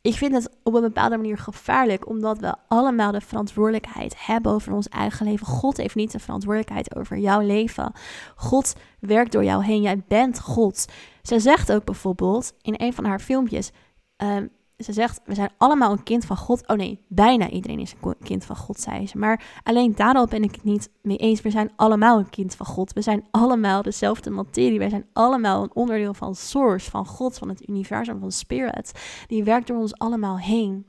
ik 0.00 0.14
vind 0.14 0.34
het 0.34 0.50
op 0.62 0.74
een 0.74 0.80
bepaalde 0.80 1.16
manier 1.16 1.38
gevaarlijk, 1.38 2.08
omdat 2.08 2.38
we 2.38 2.54
allemaal 2.68 3.12
de 3.12 3.20
verantwoordelijkheid 3.20 4.26
hebben 4.26 4.52
over 4.52 4.72
ons 4.72 4.88
eigen 4.88 5.26
leven. 5.26 5.46
God 5.46 5.76
heeft 5.76 5.94
niet 5.94 6.12
de 6.12 6.18
verantwoordelijkheid 6.18 6.96
over 6.96 7.18
jouw 7.18 7.40
leven. 7.40 7.92
God 8.36 8.74
werkt 9.00 9.32
door 9.32 9.44
jou 9.44 9.64
heen. 9.64 9.82
Jij 9.82 10.02
bent 10.08 10.40
God. 10.40 10.84
Ze 11.22 11.40
zegt 11.40 11.72
ook 11.72 11.84
bijvoorbeeld 11.84 12.52
in 12.62 12.74
een 12.76 12.92
van 12.92 13.04
haar 13.04 13.20
filmpjes: 13.20 13.70
ehm, 14.16 14.46
ze 14.78 14.92
zegt, 14.92 15.20
we 15.24 15.34
zijn 15.34 15.50
allemaal 15.56 15.92
een 15.92 16.02
kind 16.02 16.24
van 16.24 16.36
God. 16.36 16.66
Oh 16.66 16.76
nee, 16.76 17.00
bijna 17.08 17.50
iedereen 17.50 17.78
is 17.78 17.94
een 18.00 18.16
kind 18.22 18.44
van 18.44 18.56
God, 18.56 18.80
zei 18.80 19.06
ze. 19.06 19.18
Maar 19.18 19.60
alleen 19.62 19.94
daarop 19.94 20.30
ben 20.30 20.42
ik 20.42 20.54
het 20.54 20.64
niet 20.64 20.90
mee 21.02 21.16
eens. 21.16 21.40
We 21.40 21.50
zijn 21.50 21.72
allemaal 21.76 22.18
een 22.18 22.30
kind 22.30 22.54
van 22.54 22.66
God. 22.66 22.92
We 22.92 23.02
zijn 23.02 23.26
allemaal 23.30 23.82
dezelfde 23.82 24.30
materie. 24.30 24.78
Wij 24.78 24.88
zijn 24.88 25.06
allemaal 25.12 25.62
een 25.62 25.74
onderdeel 25.74 26.14
van 26.14 26.34
Source, 26.34 26.90
van 26.90 27.06
God, 27.06 27.38
van 27.38 27.48
het 27.48 27.68
universum, 27.68 28.20
van 28.20 28.32
Spirit. 28.32 28.92
Die 29.26 29.44
werkt 29.44 29.66
door 29.66 29.78
ons 29.78 29.98
allemaal 29.98 30.38
heen. 30.38 30.86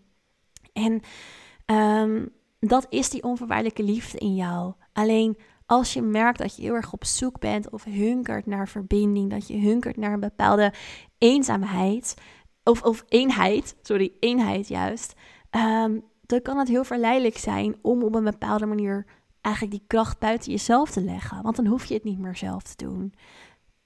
En 0.74 1.02
um, 1.76 2.30
dat 2.60 2.86
is 2.90 3.10
die 3.10 3.24
onvoorwaardelijke 3.24 3.84
liefde 3.84 4.18
in 4.18 4.36
jou. 4.36 4.74
Alleen 4.94 5.38
als 5.66 5.94
je 5.94 6.02
merkt 6.02 6.38
dat 6.38 6.56
je 6.56 6.62
heel 6.62 6.74
erg 6.74 6.94
op 6.94 7.06
zoek 7.06 7.40
bent 7.40 7.70
of 7.70 7.84
hunkert 7.84 8.46
naar 8.46 8.68
verbinding, 8.68 9.30
dat 9.30 9.48
je 9.48 9.58
hunkert 9.58 9.98
naar 9.98 10.14
een 10.14 10.20
bepaalde 10.20 10.74
eenzaamheid, 11.18 12.14
of, 12.70 12.84
of 12.84 13.06
eenheid, 13.08 13.76
sorry, 13.82 14.12
eenheid 14.20 14.68
juist, 14.68 15.14
um, 15.52 16.04
dan 16.26 16.42
kan 16.42 16.58
het 16.58 16.68
heel 16.68 16.84
verleidelijk 16.84 17.38
zijn 17.38 17.76
om 17.82 18.04
op 18.04 18.16
een 18.16 18.24
bepaalde 18.24 18.66
manier 18.66 19.06
eigenlijk 19.42 19.76
die 19.76 19.86
kracht 19.88 20.20
buiten 20.20 20.52
jezelf 20.52 20.92
te 20.92 21.02
leggen. 21.02 21.42
Want 21.42 21.56
dan 21.56 21.66
hoef 21.66 21.86
je 21.86 21.94
het 21.94 22.04
niet 22.04 22.20
meer 22.20 22.36
zelf 22.36 22.64
te 22.64 22.86
doen. 22.86 23.14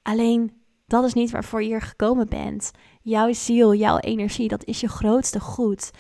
Alleen 0.02 0.52
dat 0.88 1.04
is 1.04 1.14
niet 1.14 1.32
waarvoor 1.32 1.62
je 1.62 1.68
hier 1.68 1.82
gekomen 1.82 2.30
bent. 2.30 2.72
Jouw 3.02 3.34
ziel, 3.34 3.74
jouw 3.74 3.98
energie, 3.98 4.48
dat 4.48 4.64
is 4.64 4.80
je 4.80 4.88
grootste 4.88 5.40
goed. 5.40 5.92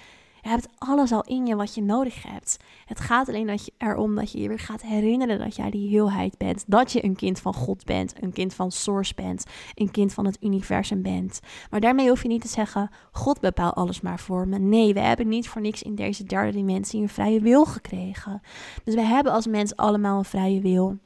Je 0.43 0.49
hebt 0.49 0.67
alles 0.77 1.11
al 1.11 1.21
in 1.21 1.45
je 1.45 1.55
wat 1.55 1.75
je 1.75 1.81
nodig 1.81 2.23
hebt. 2.23 2.57
Het 2.85 2.99
gaat 2.99 3.27
alleen 3.27 3.47
dat 3.47 3.65
je 3.65 3.73
erom 3.77 4.15
dat 4.15 4.31
je 4.31 4.41
je 4.41 4.47
weer 4.47 4.59
gaat 4.59 4.81
herinneren 4.81 5.39
dat 5.39 5.55
jij 5.55 5.69
die 5.69 5.89
heelheid 5.89 6.37
bent. 6.37 6.63
Dat 6.67 6.91
je 6.91 7.03
een 7.03 7.15
kind 7.15 7.39
van 7.39 7.53
God 7.53 7.85
bent, 7.85 8.13
een 8.23 8.33
kind 8.33 8.53
van 8.53 8.71
Source 8.71 9.13
bent, 9.15 9.45
een 9.73 9.91
kind 9.91 10.13
van 10.13 10.25
het 10.25 10.37
universum 10.41 11.01
bent. 11.01 11.39
Maar 11.69 11.79
daarmee 11.79 12.09
hoef 12.09 12.21
je 12.21 12.27
niet 12.27 12.41
te 12.41 12.47
zeggen: 12.47 12.89
God 13.11 13.39
bepaalt 13.39 13.75
alles 13.75 14.01
maar 14.01 14.19
voor 14.19 14.47
me. 14.47 14.59
Nee, 14.59 14.93
we 14.93 14.99
hebben 14.99 15.27
niet 15.27 15.47
voor 15.47 15.61
niks 15.61 15.81
in 15.81 15.95
deze 15.95 16.23
derde 16.23 16.51
dimensie 16.51 17.01
een 17.01 17.09
vrije 17.09 17.39
wil 17.39 17.65
gekregen. 17.65 18.41
Dus 18.83 18.95
we 18.95 19.01
hebben 19.01 19.33
als 19.33 19.47
mens 19.47 19.75
allemaal 19.75 20.17
een 20.17 20.25
vrije 20.25 20.61
wil. 20.61 20.97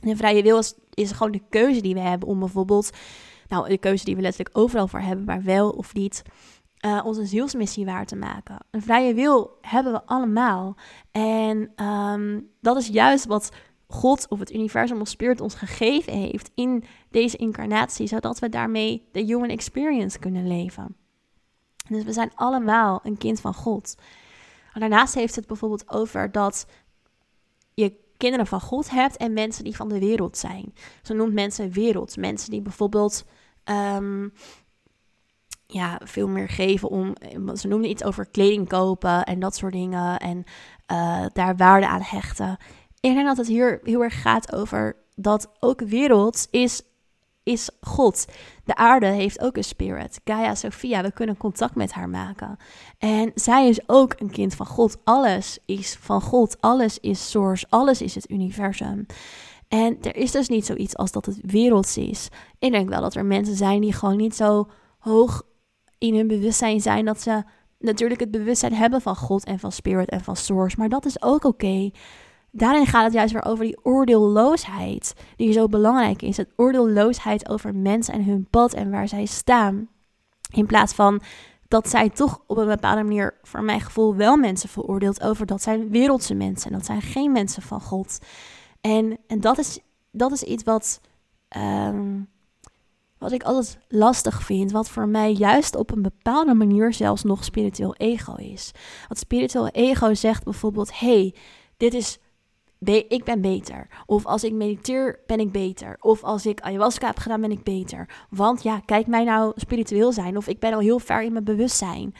En 0.00 0.08
een 0.08 0.16
vrije 0.16 0.42
wil 0.42 0.58
is, 0.58 0.74
is 0.94 1.12
gewoon 1.12 1.32
de 1.32 1.42
keuze 1.50 1.80
die 1.80 1.94
we 1.94 2.00
hebben 2.00 2.28
om 2.28 2.38
bijvoorbeeld, 2.38 2.90
nou, 3.48 3.68
de 3.68 3.78
keuze 3.78 4.04
die 4.04 4.16
we 4.16 4.22
letterlijk 4.22 4.58
overal 4.58 4.88
voor 4.88 5.00
hebben, 5.00 5.24
maar 5.24 5.42
wel 5.42 5.70
of 5.70 5.94
niet 5.94 6.22
uh, 6.86 7.00
onze 7.04 7.26
zielsmissie 7.26 7.84
waar 7.84 8.06
te 8.06 8.16
maken. 8.16 8.58
Een 8.70 8.82
vrije 8.82 9.14
wil 9.14 9.58
hebben 9.60 9.92
we 9.92 10.04
allemaal. 10.04 10.76
En 11.10 11.72
ehm, 11.76 12.40
dat 12.60 12.76
is 12.76 12.86
juist 12.86 13.26
wat 13.26 13.52
God 13.88 14.28
of 14.28 14.38
het 14.38 14.52
universum 14.52 15.00
of 15.00 15.08
spirit 15.08 15.40
ons 15.40 15.54
gegeven 15.54 16.12
heeft 16.12 16.50
in 16.54 16.84
deze 17.10 17.36
incarnatie, 17.36 18.06
zodat 18.06 18.38
we 18.38 18.48
daarmee 18.48 19.08
de 19.12 19.20
human 19.20 19.48
experience 19.48 20.18
kunnen 20.18 20.46
leven. 20.46 20.96
Dus 21.88 22.04
we 22.04 22.12
zijn 22.12 22.32
allemaal 22.34 23.00
een 23.02 23.18
kind 23.18 23.40
van 23.40 23.54
God. 23.54 23.94
daarnaast 24.72 25.14
heeft 25.14 25.36
het 25.36 25.46
bijvoorbeeld 25.46 25.90
over 25.90 26.32
dat 26.32 26.66
je 27.74 27.96
kinderen 28.16 28.46
van 28.46 28.60
God 28.60 28.90
hebt 28.90 29.16
en 29.16 29.32
mensen 29.32 29.64
die 29.64 29.76
van 29.76 29.88
de 29.88 29.98
wereld 29.98 30.36
zijn. 30.36 30.74
Zo 31.02 31.14
noemt 31.14 31.32
mensen 31.32 31.70
wereld. 31.70 32.16
Mensen 32.16 32.50
die 32.50 32.62
bijvoorbeeld 32.62 33.24
um, 33.64 34.32
ja, 35.66 36.00
veel 36.04 36.28
meer 36.28 36.48
geven 36.48 36.88
om. 36.88 37.14
Ze 37.54 37.68
noemden 37.68 37.90
iets 37.90 38.04
over 38.04 38.26
kleding 38.26 38.68
kopen 38.68 39.24
en 39.24 39.40
dat 39.40 39.56
soort 39.56 39.72
dingen. 39.72 40.18
En 40.18 40.44
uh, 40.92 41.26
daar 41.32 41.56
waarde 41.56 41.88
aan 41.88 42.02
hechten. 42.02 42.56
Ik 43.00 43.14
denk 43.14 43.26
dat 43.26 43.36
het 43.36 43.46
hier 43.46 43.80
heel 43.82 44.02
erg 44.02 44.22
gaat 44.22 44.52
over 44.52 44.96
dat 45.14 45.50
ook 45.60 45.80
wereld 45.80 46.46
is, 46.50 46.82
is 47.42 47.70
God. 47.80 48.26
De 48.64 48.74
aarde 48.74 49.06
heeft 49.06 49.40
ook 49.40 49.56
een 49.56 49.64
spirit. 49.64 50.20
Gaia 50.24 50.54
Sophia, 50.54 51.02
we 51.02 51.12
kunnen 51.12 51.36
contact 51.36 51.74
met 51.74 51.92
haar 51.92 52.08
maken. 52.08 52.56
En 52.98 53.30
zij 53.34 53.68
is 53.68 53.80
ook 53.86 54.14
een 54.18 54.30
kind 54.30 54.54
van 54.54 54.66
God. 54.66 54.96
Alles 55.04 55.58
is 55.66 55.96
van 56.00 56.20
God. 56.20 56.60
Alles 56.60 56.98
is 57.00 57.30
source. 57.30 57.66
Alles 57.68 58.02
is 58.02 58.14
het 58.14 58.30
universum. 58.30 59.06
En 59.68 59.98
er 60.02 60.16
is 60.16 60.30
dus 60.30 60.48
niet 60.48 60.66
zoiets 60.66 60.96
als 60.96 61.12
dat 61.12 61.26
het 61.26 61.38
werelds 61.42 61.96
is. 61.96 62.28
Ik 62.58 62.72
denk 62.72 62.88
wel 62.88 63.00
dat 63.00 63.14
er 63.14 63.24
mensen 63.24 63.56
zijn 63.56 63.80
die 63.80 63.92
gewoon 63.92 64.16
niet 64.16 64.36
zo 64.36 64.68
hoog 64.98 65.42
in 65.98 66.14
hun 66.14 66.26
bewustzijn 66.26 66.80
zijn 66.80 67.04
dat 67.04 67.20
ze 67.20 67.42
natuurlijk 67.78 68.20
het 68.20 68.30
bewustzijn 68.30 68.74
hebben 68.74 69.00
van 69.00 69.16
God 69.16 69.44
en 69.44 69.58
van 69.58 69.72
Spirit 69.72 70.08
en 70.08 70.20
van 70.20 70.36
Source. 70.36 70.76
Maar 70.78 70.88
dat 70.88 71.04
is 71.04 71.22
ook 71.22 71.44
oké. 71.44 71.90
Daarin 72.50 72.86
gaat 72.86 73.04
het 73.04 73.12
juist 73.12 73.32
weer 73.32 73.44
over 73.44 73.64
die 73.64 73.84
oordeelloosheid, 73.84 75.14
die 75.36 75.52
zo 75.52 75.68
belangrijk 75.68 76.22
is. 76.22 76.36
Het 76.36 76.52
oordeelloosheid 76.56 77.48
over 77.48 77.74
mensen 77.74 78.14
en 78.14 78.24
hun 78.24 78.46
pad 78.50 78.74
en 78.74 78.90
waar 78.90 79.08
zij 79.08 79.24
staan. 79.24 79.88
In 80.50 80.66
plaats 80.66 80.92
van 80.92 81.20
dat 81.68 81.88
zij 81.88 82.10
toch 82.10 82.42
op 82.46 82.56
een 82.56 82.66
bepaalde 82.66 83.02
manier, 83.02 83.34
voor 83.42 83.62
mijn 83.62 83.80
gevoel, 83.80 84.14
wel 84.14 84.36
mensen 84.36 84.68
veroordeelt 84.68 85.22
over 85.22 85.46
dat 85.46 85.62
zijn 85.62 85.90
wereldse 85.90 86.34
mensen 86.34 86.70
en 86.70 86.76
dat 86.76 86.86
zijn 86.86 87.02
geen 87.02 87.32
mensen 87.32 87.62
van 87.62 87.80
God. 87.80 88.18
En, 88.80 89.18
en 89.26 89.40
dat, 89.40 89.58
is, 89.58 89.78
dat 90.10 90.32
is 90.32 90.42
iets 90.42 90.64
wat. 90.64 91.00
Ehm, 91.48 92.20
wat 93.18 93.32
ik 93.32 93.42
altijd 93.42 93.78
lastig 93.88 94.42
vind, 94.42 94.72
wat 94.72 94.88
voor 94.88 95.08
mij 95.08 95.32
juist 95.32 95.76
op 95.76 95.90
een 95.90 96.02
bepaalde 96.02 96.54
manier 96.54 96.92
zelfs 96.92 97.22
nog 97.22 97.44
spiritueel 97.44 97.94
ego 97.94 98.34
is. 98.34 98.72
Wat 99.08 99.18
spiritueel 99.18 99.68
ego 99.68 100.14
zegt 100.14 100.44
bijvoorbeeld: 100.44 100.98
hey, 100.98 101.34
dit 101.76 101.94
is. 101.94 102.18
Ik 103.08 103.24
ben 103.24 103.40
beter. 103.40 103.88
Of 104.06 104.26
als 104.26 104.44
ik 104.44 104.52
mediteer, 104.52 105.20
ben 105.26 105.40
ik 105.40 105.52
beter. 105.52 105.96
Of 106.00 106.22
als 106.22 106.46
ik 106.46 106.60
ayahuasca 106.60 107.06
heb 107.06 107.18
gedaan, 107.18 107.40
ben 107.40 107.50
ik 107.50 107.62
beter. 107.62 108.08
Want 108.30 108.62
ja, 108.62 108.80
kijk 108.80 109.06
mij 109.06 109.24
nou 109.24 109.52
spiritueel 109.54 110.12
zijn. 110.12 110.36
Of 110.36 110.46
ik 110.46 110.58
ben 110.58 110.72
al 110.72 110.78
heel 110.78 110.98
ver 110.98 111.22
in 111.22 111.32
mijn 111.32 111.44
bewustzijn. 111.44 112.14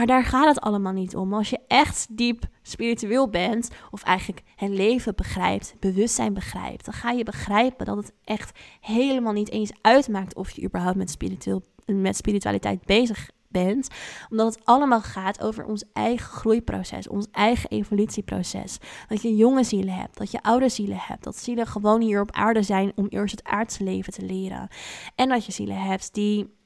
Maar 0.00 0.08
daar 0.08 0.24
gaat 0.24 0.54
het 0.54 0.60
allemaal 0.60 0.92
niet 0.92 1.16
om. 1.16 1.34
Als 1.34 1.50
je 1.50 1.58
echt 1.66 2.06
diep 2.10 2.44
spiritueel 2.62 3.28
bent, 3.28 3.70
of 3.90 4.02
eigenlijk 4.02 4.42
het 4.56 4.70
leven 4.70 5.14
begrijpt, 5.14 5.74
bewustzijn 5.78 6.32
begrijpt, 6.32 6.84
dan 6.84 6.94
ga 6.94 7.10
je 7.10 7.24
begrijpen 7.24 7.86
dat 7.86 7.96
het 7.96 8.12
echt 8.24 8.58
helemaal 8.80 9.32
niet 9.32 9.50
eens 9.50 9.72
uitmaakt 9.80 10.34
of 10.34 10.50
je 10.50 10.62
überhaupt 10.62 10.96
met, 10.96 11.10
spiritueel, 11.10 11.62
met 11.86 12.16
spiritualiteit 12.16 12.84
bezig 12.84 13.30
bent. 13.48 13.88
Omdat 14.30 14.54
het 14.54 14.64
allemaal 14.64 15.00
gaat 15.00 15.42
over 15.42 15.64
ons 15.64 15.84
eigen 15.92 16.30
groeiproces, 16.32 17.08
ons 17.08 17.26
eigen 17.32 17.70
evolutieproces. 17.70 18.78
Dat 19.08 19.22
je 19.22 19.36
jonge 19.36 19.64
zielen 19.64 19.94
hebt, 19.94 20.18
dat 20.18 20.30
je 20.30 20.42
oude 20.42 20.68
zielen 20.68 21.00
hebt. 21.00 21.24
Dat 21.24 21.36
zielen 21.36 21.66
gewoon 21.66 22.00
hier 22.00 22.20
op 22.20 22.32
aarde 22.32 22.62
zijn 22.62 22.92
om 22.94 23.06
eerst 23.08 23.36
het 23.36 23.44
aardse 23.44 23.84
leven 23.84 24.12
te 24.12 24.24
leren. 24.24 24.68
En 25.14 25.28
dat 25.28 25.46
je 25.46 25.52
zielen 25.52 25.82
hebt 25.82 26.14
die. 26.14 26.58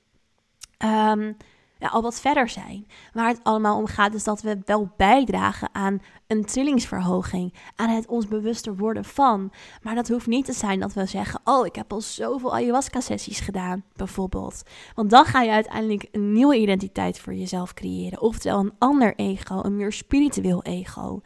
Al 1.91 2.03
wat 2.03 2.21
verder 2.21 2.49
zijn. 2.49 2.87
Waar 3.13 3.29
het 3.29 3.41
allemaal 3.43 3.79
om 3.79 3.87
gaat 3.87 4.15
is 4.15 4.25
dat 4.25 4.43
we 4.43 4.59
wel 4.65 4.91
bijdragen 4.97 5.69
aan 5.73 6.01
een 6.27 6.45
trillingsverhoging, 6.45 7.55
aan 7.77 7.89
het 7.89 8.07
ons 8.07 8.29
bewuster 8.29 8.77
worden 8.77 9.05
van. 9.05 9.53
Maar 9.83 9.95
dat 9.95 10.09
hoeft 10.09 10.27
niet 10.27 10.45
te 10.45 10.53
zijn 10.53 10.81
dat 10.81 10.93
we 10.93 11.07
zeggen: 11.07 11.41
Oh, 11.45 11.67
ik 11.67 11.75
heb 11.75 11.93
al 11.93 12.01
zoveel 12.01 12.55
ayahuasca-sessies 12.55 13.41
gedaan, 13.41 13.85
bijvoorbeeld. 13.97 14.63
Want 14.95 15.11
dan 15.11 15.25
ga 15.25 15.43
je 15.43 15.51
uiteindelijk 15.51 16.09
een 16.13 16.33
nieuwe 16.33 16.57
identiteit 16.57 17.19
voor 17.19 17.35
jezelf 17.35 17.75
creëren. 17.75 18.21
Oftewel 18.21 18.59
een 18.59 18.75
ander 18.79 19.15
ego, 19.15 19.61
een 19.63 19.77
meer 19.77 19.93
spiritueel 19.93 20.63
ego. 20.63 21.21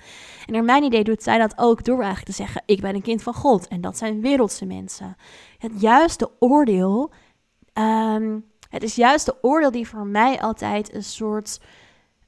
En 0.46 0.52
naar 0.52 0.64
mijn 0.64 0.82
idee 0.82 1.04
doet 1.04 1.22
zij 1.22 1.38
dat 1.38 1.58
ook 1.58 1.84
door 1.84 2.02
eigenlijk 2.02 2.26
te 2.26 2.42
zeggen: 2.42 2.62
Ik 2.66 2.80
ben 2.80 2.94
een 2.94 3.02
kind 3.02 3.22
van 3.22 3.34
God 3.34 3.68
en 3.68 3.80
dat 3.80 3.96
zijn 3.96 4.20
wereldse 4.20 4.66
mensen. 4.66 5.16
Het 5.58 5.80
juiste 5.80 6.30
oordeel. 6.38 7.12
Um, 7.74 8.44
het 8.68 8.82
is 8.82 8.94
juist 8.94 9.26
de 9.26 9.36
oordeel 9.42 9.70
die 9.70 9.88
voor 9.88 10.06
mij 10.06 10.40
altijd 10.40 10.94
een 10.94 11.04
soort 11.04 11.60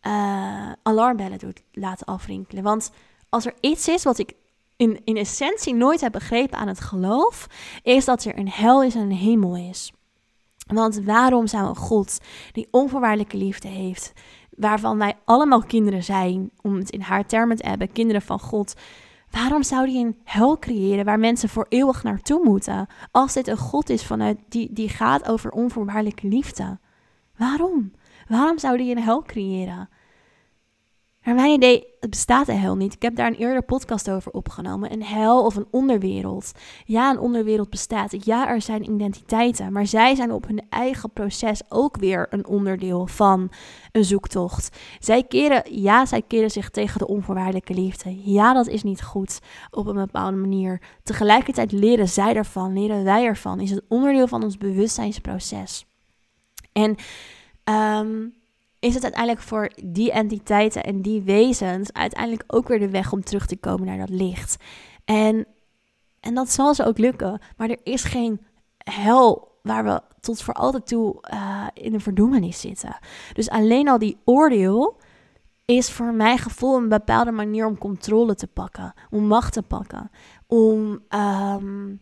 uh, 0.03 0.73
alarmbellen 0.83 1.39
doet 1.39 1.63
laten 1.73 2.07
afrinkelen. 2.07 2.63
Want 2.63 2.91
als 3.29 3.47
er 3.47 3.55
iets 3.61 3.89
is 3.89 4.03
wat 4.03 4.19
ik 4.19 4.35
in, 4.77 5.01
in 5.05 5.17
essentie 5.17 5.75
nooit 5.75 6.01
heb 6.01 6.13
begrepen 6.13 6.59
aan 6.59 6.69
het 6.69 6.81
geloof, 6.81 7.47
is 7.83 8.05
dat 8.05 8.25
er 8.25 8.39
een 8.39 8.51
hel 8.51 8.83
is 8.83 8.95
en 8.95 9.01
een 9.01 9.13
hemel 9.13 9.57
is. 9.57 9.93
Want 10.67 11.01
waarom 11.05 11.47
zou 11.47 11.69
een 11.69 11.77
God 11.77 12.19
die 12.53 12.69
onvoorwaardelijke 12.71 13.37
liefde 13.37 13.69
heeft, 13.69 14.13
waarvan 14.57 14.99
wij 14.99 15.17
allemaal 15.25 15.63
kinderen 15.63 16.05
zijn, 16.05 16.51
om 16.63 16.75
het 16.75 16.91
in 16.91 17.01
haar 17.01 17.27
termen 17.27 17.57
te 17.57 17.69
hebben, 17.69 17.93
kinderen 17.93 18.23
van 18.23 18.41
God, 18.41 18.75
Waarom 19.31 19.63
zou 19.63 19.87
die 19.87 20.05
een 20.05 20.19
hel 20.25 20.59
creëren 20.59 21.05
waar 21.05 21.19
mensen 21.19 21.49
voor 21.49 21.67
eeuwig 21.69 22.03
naartoe 22.03 22.45
moeten? 22.45 22.87
Als 23.11 23.33
dit 23.33 23.49
een 23.49 23.57
God 23.57 23.91
is 23.91 24.05
vanuit 24.05 24.39
die, 24.49 24.73
die 24.73 24.89
gaat 24.89 25.29
over 25.29 25.51
onvoorwaardelijke 25.51 26.29
liefde. 26.29 26.79
Waarom? 27.37 27.93
Waarom 28.29 28.59
zou 28.59 28.77
die 28.77 28.97
een 28.97 29.03
hel 29.03 29.23
creëren? 29.23 29.89
Naar 31.25 31.35
mijn 31.35 31.53
idee 31.53 31.85
het 32.01 32.11
bestaat 32.11 32.47
de 32.47 32.53
hel 32.53 32.77
niet. 32.77 32.95
Ik 32.95 33.03
heb 33.03 33.17
daar 33.17 33.27
een 33.27 33.35
eerder 33.35 33.63
podcast 33.63 34.11
over 34.11 34.33
opgenomen. 34.33 34.93
Een 34.93 35.03
hel 35.03 35.45
of 35.45 35.57
een 35.57 35.67
onderwereld. 35.71 36.53
Ja, 36.85 37.11
een 37.11 37.19
onderwereld 37.19 37.71
bestaat. 37.71 38.25
Ja, 38.25 38.49
er 38.49 38.63
zijn 38.63 38.91
identiteiten. 38.91 39.73
Maar 39.73 39.87
zij 39.87 40.15
zijn 40.15 40.33
op 40.33 40.47
hun 40.47 40.63
eigen 40.71 41.13
proces 41.13 41.63
ook 41.69 41.97
weer 41.97 42.27
een 42.31 42.47
onderdeel 42.47 43.07
van 43.07 43.51
een 43.93 44.05
zoektocht. 44.05 44.79
Zij 44.99 45.23
keren, 45.23 45.81
ja, 45.81 46.07
zij 46.07 46.23
keren 46.23 46.51
zich 46.51 46.71
tegen 46.71 46.99
de 46.99 47.07
onvoorwaardelijke 47.07 47.75
liefde. 47.75 48.33
Ja, 48.33 48.53
dat 48.53 48.67
is 48.67 48.83
niet 48.83 49.03
goed 49.03 49.41
op 49.71 49.87
een 49.87 49.95
bepaalde 49.95 50.37
manier. 50.37 50.83
Tegelijkertijd 51.03 51.73
leren 51.73 52.09
zij 52.09 52.35
ervan, 52.35 52.73
leren 52.73 53.05
wij 53.05 53.25
ervan. 53.25 53.61
Is 53.61 53.71
het 53.71 53.85
onderdeel 53.89 54.27
van 54.27 54.43
ons 54.43 54.59
bewustzijnsproces. 54.59 55.87
En 56.73 56.97
um, 57.65 58.40
is 58.81 58.95
het 58.95 59.03
uiteindelijk 59.03 59.43
voor 59.43 59.71
die 59.85 60.13
entiteiten 60.13 60.83
en 60.83 61.03
die 61.03 61.23
wezens 61.23 61.93
uiteindelijk 61.93 62.45
ook 62.47 62.69
weer 62.69 62.79
de 62.79 62.91
weg 62.91 63.13
om 63.13 63.25
terug 63.25 63.47
te 63.47 63.57
komen 63.57 63.87
naar 63.87 63.99
dat 63.99 64.09
licht. 64.09 64.57
En, 65.05 65.47
en 66.21 66.35
dat 66.35 66.51
zal 66.51 66.75
ze 66.75 66.85
ook 66.85 66.99
lukken, 66.99 67.41
maar 67.57 67.71
er 67.71 67.81
is 67.83 68.05
geen 68.05 68.41
hel 68.79 69.59
waar 69.63 69.85
we 69.85 70.01
tot 70.21 70.43
voor 70.43 70.55
altijd 70.55 70.87
toe 70.87 71.25
uh, 71.33 71.67
in 71.75 71.95
een 71.95 72.01
verdoemenis 72.01 72.61
zitten. 72.61 72.99
Dus 73.33 73.51
alleen 73.51 73.89
al 73.89 73.99
die 73.99 74.19
oordeel 74.25 74.97
is 75.65 75.91
voor 75.91 76.15
mijn 76.15 76.39
gevoel 76.39 76.77
een 76.77 76.89
bepaalde 76.89 77.31
manier 77.31 77.67
om 77.67 77.79
controle 77.79 78.35
te 78.35 78.47
pakken, 78.47 78.95
om 79.11 79.25
macht 79.25 79.53
te 79.53 79.63
pakken, 79.63 80.11
om 80.47 81.05
um, 81.09 82.01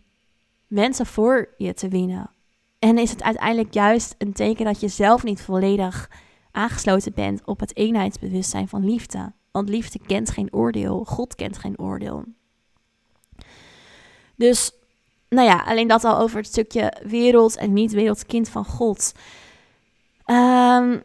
mensen 0.66 1.06
voor 1.06 1.54
je 1.56 1.74
te 1.74 1.88
winnen. 1.88 2.30
En 2.78 2.98
is 2.98 3.10
het 3.10 3.22
uiteindelijk 3.22 3.74
juist 3.74 4.14
een 4.18 4.32
teken 4.32 4.64
dat 4.64 4.80
je 4.80 4.88
zelf 4.88 5.24
niet 5.24 5.40
volledig 5.40 6.10
aangesloten 6.58 7.12
bent 7.14 7.44
op 7.44 7.60
het 7.60 7.76
eenheidsbewustzijn 7.76 8.68
van 8.68 8.84
liefde. 8.84 9.32
Want 9.50 9.68
liefde 9.68 9.98
kent 10.06 10.30
geen 10.30 10.52
oordeel, 10.52 11.04
God 11.04 11.34
kent 11.34 11.58
geen 11.58 11.78
oordeel. 11.78 12.24
Dus, 14.36 14.72
nou 15.28 15.48
ja, 15.48 15.62
alleen 15.66 15.88
dat 15.88 16.04
al 16.04 16.18
over 16.18 16.36
het 16.36 16.46
stukje 16.46 17.02
wereld 17.06 17.56
en 17.56 17.72
niet 17.72 17.92
wereld, 17.92 18.26
kind 18.26 18.48
van 18.48 18.64
God. 18.64 19.12
Um, 20.26 21.02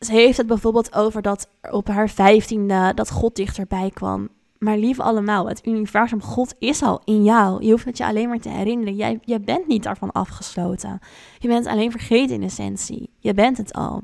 ze 0.00 0.12
heeft 0.12 0.36
het 0.36 0.46
bijvoorbeeld 0.46 0.94
over 0.94 1.22
dat 1.22 1.48
op 1.70 1.88
haar 1.88 2.08
vijftiende 2.08 2.92
dat 2.94 3.10
God 3.10 3.36
dichterbij 3.36 3.90
kwam. 3.94 4.28
Maar 4.58 4.76
lief 4.76 5.00
allemaal, 5.00 5.48
het 5.48 5.66
universum, 5.66 6.22
God 6.22 6.54
is 6.58 6.82
al 6.82 7.00
in 7.04 7.24
jou. 7.24 7.64
Je 7.64 7.70
hoeft 7.70 7.84
het 7.84 7.96
je 7.96 8.06
alleen 8.06 8.28
maar 8.28 8.40
te 8.40 8.48
herinneren. 8.48 8.94
Jij, 8.94 9.18
jij 9.24 9.40
bent 9.40 9.66
niet 9.66 9.82
daarvan 9.82 10.12
afgesloten. 10.12 11.00
Je 11.38 11.48
bent 11.48 11.66
alleen 11.66 11.90
vergeten 11.90 12.34
in 12.34 12.42
essentie. 12.42 13.10
Je 13.18 13.34
bent 13.34 13.56
het 13.56 13.72
al. 13.72 14.02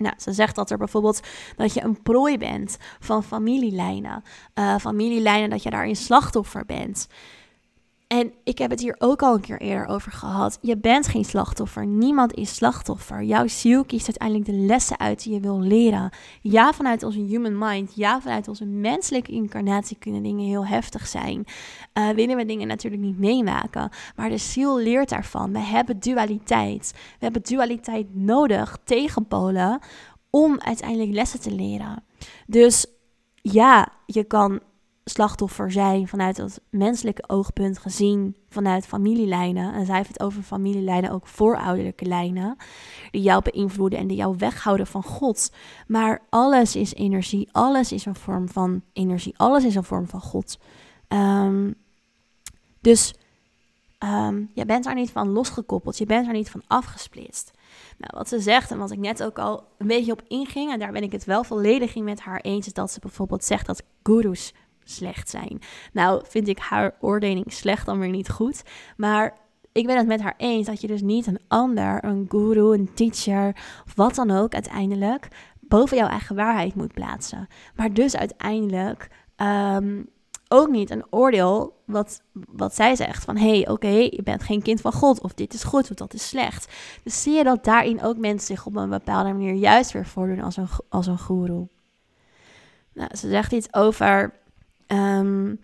Nou, 0.00 0.14
ze 0.18 0.32
zegt 0.32 0.54
dat 0.54 0.70
er 0.70 0.78
bijvoorbeeld 0.78 1.20
dat 1.56 1.74
je 1.74 1.82
een 1.82 2.02
prooi 2.02 2.38
bent 2.38 2.78
van 2.98 3.24
familielijnen. 3.24 4.22
Uh, 4.54 4.76
familielijnen 4.76 5.50
dat 5.50 5.62
je 5.62 5.70
daarin 5.70 5.96
slachtoffer 5.96 6.64
bent. 6.64 7.08
En 8.12 8.32
ik 8.44 8.58
heb 8.58 8.70
het 8.70 8.80
hier 8.80 8.94
ook 8.98 9.22
al 9.22 9.34
een 9.34 9.40
keer 9.40 9.60
eerder 9.60 9.86
over 9.86 10.12
gehad. 10.12 10.58
Je 10.60 10.76
bent 10.76 11.06
geen 11.06 11.24
slachtoffer. 11.24 11.86
Niemand 11.86 12.34
is 12.34 12.54
slachtoffer. 12.54 13.22
Jouw 13.22 13.46
ziel 13.46 13.84
kiest 13.84 14.06
uiteindelijk 14.06 14.50
de 14.50 14.66
lessen 14.66 14.98
uit 14.98 15.22
die 15.22 15.32
je 15.32 15.40
wil 15.40 15.60
leren. 15.60 16.10
Ja, 16.40 16.72
vanuit 16.72 17.02
onze 17.02 17.18
human 17.18 17.58
mind, 17.58 17.92
ja, 17.94 18.20
vanuit 18.20 18.48
onze 18.48 18.64
menselijke 18.64 19.32
incarnatie 19.32 19.96
kunnen 19.98 20.22
dingen 20.22 20.46
heel 20.46 20.66
heftig 20.66 21.06
zijn. 21.06 21.44
Uh, 21.94 22.08
willen 22.08 22.36
we 22.36 22.44
dingen 22.44 22.66
natuurlijk 22.66 23.02
niet 23.02 23.18
meemaken. 23.18 23.90
Maar 24.16 24.28
de 24.28 24.38
ziel 24.38 24.78
leert 24.78 25.08
daarvan. 25.08 25.52
We 25.52 25.60
hebben 25.60 26.00
dualiteit. 26.00 26.92
We 26.94 27.24
hebben 27.24 27.42
dualiteit 27.42 28.14
nodig, 28.14 28.78
tegenpolen, 28.84 29.78
om 30.30 30.60
uiteindelijk 30.60 31.12
lessen 31.12 31.40
te 31.40 31.54
leren. 31.54 32.04
Dus 32.46 32.86
ja, 33.34 33.88
je 34.06 34.24
kan 34.24 34.60
slachtoffer 35.10 35.72
zijn 35.72 36.08
vanuit 36.08 36.36
het 36.36 36.60
menselijke 36.70 37.24
oogpunt 37.26 37.78
gezien, 37.78 38.36
vanuit 38.48 38.86
familielijnen. 38.86 39.74
En 39.74 39.86
zij 39.86 39.96
heeft 39.96 40.08
het 40.08 40.20
over 40.20 40.42
familielijnen, 40.42 41.10
ook 41.10 41.26
voorouderlijke 41.26 42.04
lijnen, 42.04 42.56
die 43.10 43.22
jou 43.22 43.42
beïnvloeden 43.42 43.98
en 43.98 44.06
die 44.06 44.16
jou 44.16 44.34
weghouden 44.38 44.86
van 44.86 45.02
God. 45.02 45.52
Maar 45.86 46.22
alles 46.28 46.76
is 46.76 46.94
energie, 46.94 47.48
alles 47.52 47.92
is 47.92 48.04
een 48.04 48.14
vorm 48.14 48.48
van 48.48 48.82
energie, 48.92 49.34
alles 49.36 49.64
is 49.64 49.74
een 49.74 49.84
vorm 49.84 50.08
van 50.08 50.20
God. 50.20 50.58
Um, 51.08 51.74
dus 52.80 53.14
um, 53.98 54.50
je 54.54 54.64
bent 54.64 54.84
daar 54.84 54.94
niet 54.94 55.10
van 55.10 55.28
losgekoppeld, 55.28 55.98
je 55.98 56.06
bent 56.06 56.26
er 56.26 56.32
niet 56.32 56.50
van 56.50 56.62
afgesplitst. 56.66 57.50
Nou, 57.98 58.12
wat 58.16 58.28
ze 58.28 58.40
zegt 58.40 58.70
en 58.70 58.78
wat 58.78 58.90
ik 58.90 58.98
net 58.98 59.22
ook 59.22 59.38
al 59.38 59.64
een 59.78 59.86
beetje 59.86 60.12
op 60.12 60.22
inging, 60.28 60.72
en 60.72 60.78
daar 60.78 60.92
ben 60.92 61.02
ik 61.02 61.12
het 61.12 61.24
wel 61.24 61.44
volledig 61.44 61.94
in 61.94 62.04
met 62.04 62.20
haar 62.20 62.40
eens, 62.40 62.66
is 62.66 62.72
dat 62.72 62.90
ze 62.90 63.00
bijvoorbeeld 63.00 63.44
zegt 63.44 63.66
dat 63.66 63.82
gurus 64.02 64.54
slecht 64.84 65.30
zijn. 65.30 65.58
Nou, 65.92 66.22
vind 66.28 66.48
ik 66.48 66.58
haar 66.58 66.94
oordeling 67.00 67.52
slecht 67.52 67.86
dan 67.86 67.98
weer 67.98 68.10
niet 68.10 68.30
goed. 68.30 68.62
Maar 68.96 69.36
ik 69.72 69.86
ben 69.86 69.96
het 69.96 70.06
met 70.06 70.20
haar 70.20 70.34
eens 70.36 70.66
dat 70.66 70.80
je 70.80 70.86
dus 70.86 71.02
niet 71.02 71.26
een 71.26 71.40
ander, 71.48 72.04
een 72.04 72.26
guru, 72.28 72.74
een 72.74 72.94
teacher 72.94 73.56
of 73.86 73.94
wat 73.94 74.14
dan 74.14 74.30
ook 74.30 74.54
uiteindelijk 74.54 75.28
boven 75.60 75.96
jouw 75.96 76.08
eigen 76.08 76.36
waarheid 76.36 76.74
moet 76.74 76.94
plaatsen. 76.94 77.48
Maar 77.74 77.92
dus 77.92 78.16
uiteindelijk 78.16 79.08
um, 79.36 80.08
ook 80.48 80.68
niet 80.68 80.90
een 80.90 81.04
oordeel 81.10 81.82
wat, 81.86 82.22
wat 82.32 82.74
zij 82.74 82.96
zegt 82.96 83.24
van 83.24 83.36
hé, 83.36 83.48
hey, 83.48 83.68
oké, 83.68 83.88
je 83.88 84.20
bent 84.24 84.42
geen 84.42 84.62
kind 84.62 84.80
van 84.80 84.92
God 84.92 85.20
of 85.20 85.34
dit 85.34 85.54
is 85.54 85.64
goed 85.64 85.90
of 85.90 85.96
dat 85.96 86.14
is 86.14 86.28
slecht. 86.28 86.72
Dus 87.02 87.22
zie 87.22 87.32
je 87.32 87.44
dat 87.44 87.64
daarin 87.64 88.02
ook 88.02 88.16
mensen 88.16 88.56
zich 88.56 88.66
op 88.66 88.76
een 88.76 88.90
bepaalde 88.90 89.32
manier 89.32 89.54
juist 89.54 89.92
weer 89.92 90.06
voordoen 90.06 90.42
als 90.42 90.56
een, 90.56 90.68
als 90.88 91.06
een 91.06 91.18
guru. 91.18 91.66
Nou, 92.92 93.16
ze 93.16 93.28
zegt 93.28 93.52
iets 93.52 93.74
over 93.74 94.39
Um, 94.92 95.60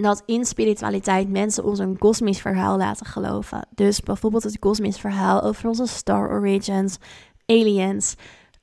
dat 0.00 0.22
in 0.26 0.44
spiritualiteit 0.44 1.28
mensen 1.28 1.64
ons 1.64 1.78
een 1.78 1.98
kosmisch 1.98 2.40
verhaal 2.40 2.76
laten 2.76 3.06
geloven. 3.06 3.66
Dus 3.74 4.00
bijvoorbeeld 4.00 4.42
het 4.42 4.58
kosmisch 4.58 5.00
verhaal 5.00 5.42
over 5.42 5.68
onze 5.68 5.86
star 5.86 6.30
origins, 6.30 6.98
aliens. 7.46 8.16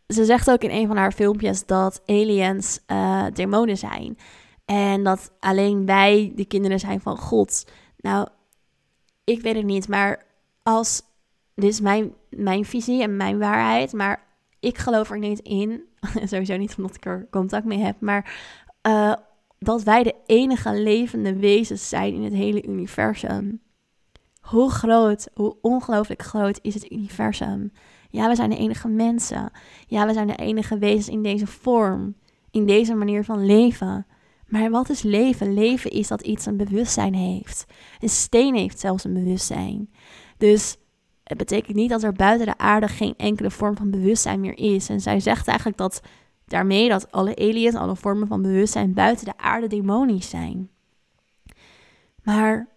Ze 0.07 0.25
zegt 0.25 0.51
ook 0.51 0.61
in 0.61 0.69
een 0.69 0.87
van 0.87 0.97
haar 0.97 1.11
filmpjes 1.11 1.65
dat 1.65 2.01
aliens 2.05 2.79
uh, 2.87 3.25
demonen 3.33 3.77
zijn. 3.77 4.17
En 4.65 5.03
dat 5.03 5.31
alleen 5.39 5.85
wij 5.85 6.31
de 6.35 6.45
kinderen 6.45 6.79
zijn 6.79 7.01
van 7.01 7.17
God. 7.17 7.65
Nou, 7.97 8.27
ik 9.23 9.41
weet 9.41 9.55
het 9.55 9.65
niet, 9.65 9.87
maar 9.87 10.25
als. 10.63 11.01
Dit 11.55 11.69
is 11.69 11.81
mijn, 11.81 12.13
mijn 12.29 12.65
visie 12.65 13.01
en 13.01 13.17
mijn 13.17 13.39
waarheid, 13.39 13.93
maar 13.93 14.23
ik 14.59 14.77
geloof 14.77 15.09
er 15.09 15.19
niet 15.19 15.39
in. 15.39 15.83
Sowieso 16.23 16.57
niet 16.57 16.75
omdat 16.77 16.95
ik 16.95 17.05
er 17.05 17.27
contact 17.29 17.65
mee 17.65 17.79
heb, 17.79 17.95
maar 17.99 18.33
uh, 18.87 19.13
dat 19.63 19.83
wij 19.83 20.03
de 20.03 20.15
enige 20.25 20.73
levende 20.73 21.35
wezens 21.35 21.89
zijn 21.89 22.13
in 22.13 22.23
het 22.23 22.33
hele 22.33 22.63
universum. 22.67 23.61
Hoe 24.39 24.71
groot, 24.71 25.27
hoe 25.33 25.57
ongelooflijk 25.61 26.21
groot 26.21 26.59
is 26.61 26.73
het 26.73 26.91
universum? 26.91 27.71
Ja, 28.09 28.27
we 28.27 28.35
zijn 28.35 28.49
de 28.49 28.57
enige 28.57 28.87
mensen. 28.87 29.51
Ja, 29.87 30.07
we 30.07 30.13
zijn 30.13 30.27
de 30.27 30.35
enige 30.35 30.77
wezens 30.77 31.09
in 31.09 31.23
deze 31.23 31.47
vorm, 31.47 32.15
in 32.51 32.65
deze 32.65 32.93
manier 32.93 33.23
van 33.23 33.45
leven. 33.45 34.05
Maar 34.47 34.69
wat 34.69 34.89
is 34.89 35.01
leven? 35.01 35.53
Leven 35.53 35.91
is 35.91 36.07
dat 36.07 36.21
iets 36.21 36.45
een 36.45 36.57
bewustzijn 36.57 37.13
heeft. 37.13 37.65
Een 37.99 38.09
steen 38.09 38.55
heeft 38.55 38.79
zelfs 38.79 39.03
een 39.03 39.13
bewustzijn. 39.13 39.89
Dus 40.37 40.77
het 41.23 41.37
betekent 41.37 41.75
niet 41.75 41.89
dat 41.89 42.03
er 42.03 42.13
buiten 42.13 42.47
de 42.47 42.57
aarde 42.57 42.87
geen 42.87 43.13
enkele 43.17 43.51
vorm 43.51 43.77
van 43.77 43.91
bewustzijn 43.91 44.39
meer 44.39 44.57
is. 44.57 44.89
En 44.89 44.99
zij 44.99 45.19
zegt 45.19 45.47
eigenlijk 45.47 45.77
dat 45.77 46.01
Daarmee 46.51 46.89
dat 46.89 47.11
alle 47.11 47.35
aliens, 47.35 47.75
alle 47.75 47.95
vormen 47.95 48.27
van 48.27 48.41
bewustzijn 48.41 48.93
buiten 48.93 49.25
de 49.25 49.37
aarde 49.37 49.67
demonisch 49.67 50.29
zijn. 50.29 50.69
Maar 52.23 52.67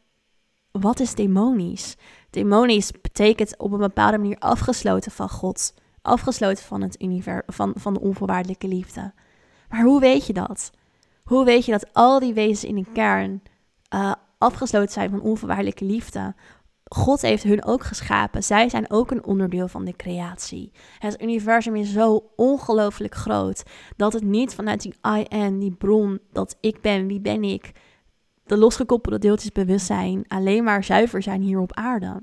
wat 0.70 1.00
is 1.00 1.14
demonisch? 1.14 1.96
Demonisch 2.30 2.90
betekent 2.90 3.58
op 3.58 3.72
een 3.72 3.78
bepaalde 3.78 4.18
manier 4.18 4.38
afgesloten 4.38 5.12
van 5.12 5.28
God, 5.28 5.74
afgesloten 6.02 6.64
van 6.64 6.82
het 6.82 7.02
universum, 7.02 7.42
van, 7.46 7.72
van 7.76 7.94
de 7.94 8.00
onvoorwaardelijke 8.00 8.68
liefde. 8.68 9.12
Maar 9.68 9.82
hoe 9.82 10.00
weet 10.00 10.26
je 10.26 10.32
dat? 10.32 10.70
Hoe 11.24 11.44
weet 11.44 11.64
je 11.64 11.72
dat 11.72 11.92
al 11.92 12.18
die 12.18 12.34
wezens 12.34 12.64
in 12.64 12.74
de 12.74 12.86
kern 12.92 13.42
uh, 13.94 14.12
afgesloten 14.38 14.92
zijn 14.92 15.10
van 15.10 15.20
onvoorwaardelijke 15.20 15.84
liefde? 15.84 16.34
God 16.94 17.22
heeft 17.22 17.42
hun 17.42 17.64
ook 17.64 17.84
geschapen. 17.84 18.42
Zij 18.42 18.68
zijn 18.68 18.90
ook 18.90 19.10
een 19.10 19.24
onderdeel 19.24 19.68
van 19.68 19.84
de 19.84 19.96
creatie. 19.96 20.72
Het 20.98 21.22
universum 21.22 21.76
is 21.76 21.92
zo 21.92 22.30
ongelooflijk 22.36 23.14
groot 23.14 23.62
dat 23.96 24.12
het 24.12 24.22
niet 24.22 24.54
vanuit 24.54 24.82
die 24.82 24.94
I 25.06 25.24
am, 25.28 25.58
die 25.58 25.72
bron, 25.72 26.20
dat 26.32 26.56
ik 26.60 26.80
ben, 26.80 27.06
wie 27.06 27.20
ben 27.20 27.44
ik, 27.44 27.72
de 28.44 28.56
losgekoppelde 28.56 29.18
deeltjes 29.18 29.52
bewustzijn, 29.52 30.24
alleen 30.28 30.64
maar 30.64 30.84
zuiver 30.84 31.22
zijn 31.22 31.42
hier 31.42 31.58
op 31.58 31.72
aarde. 31.72 32.22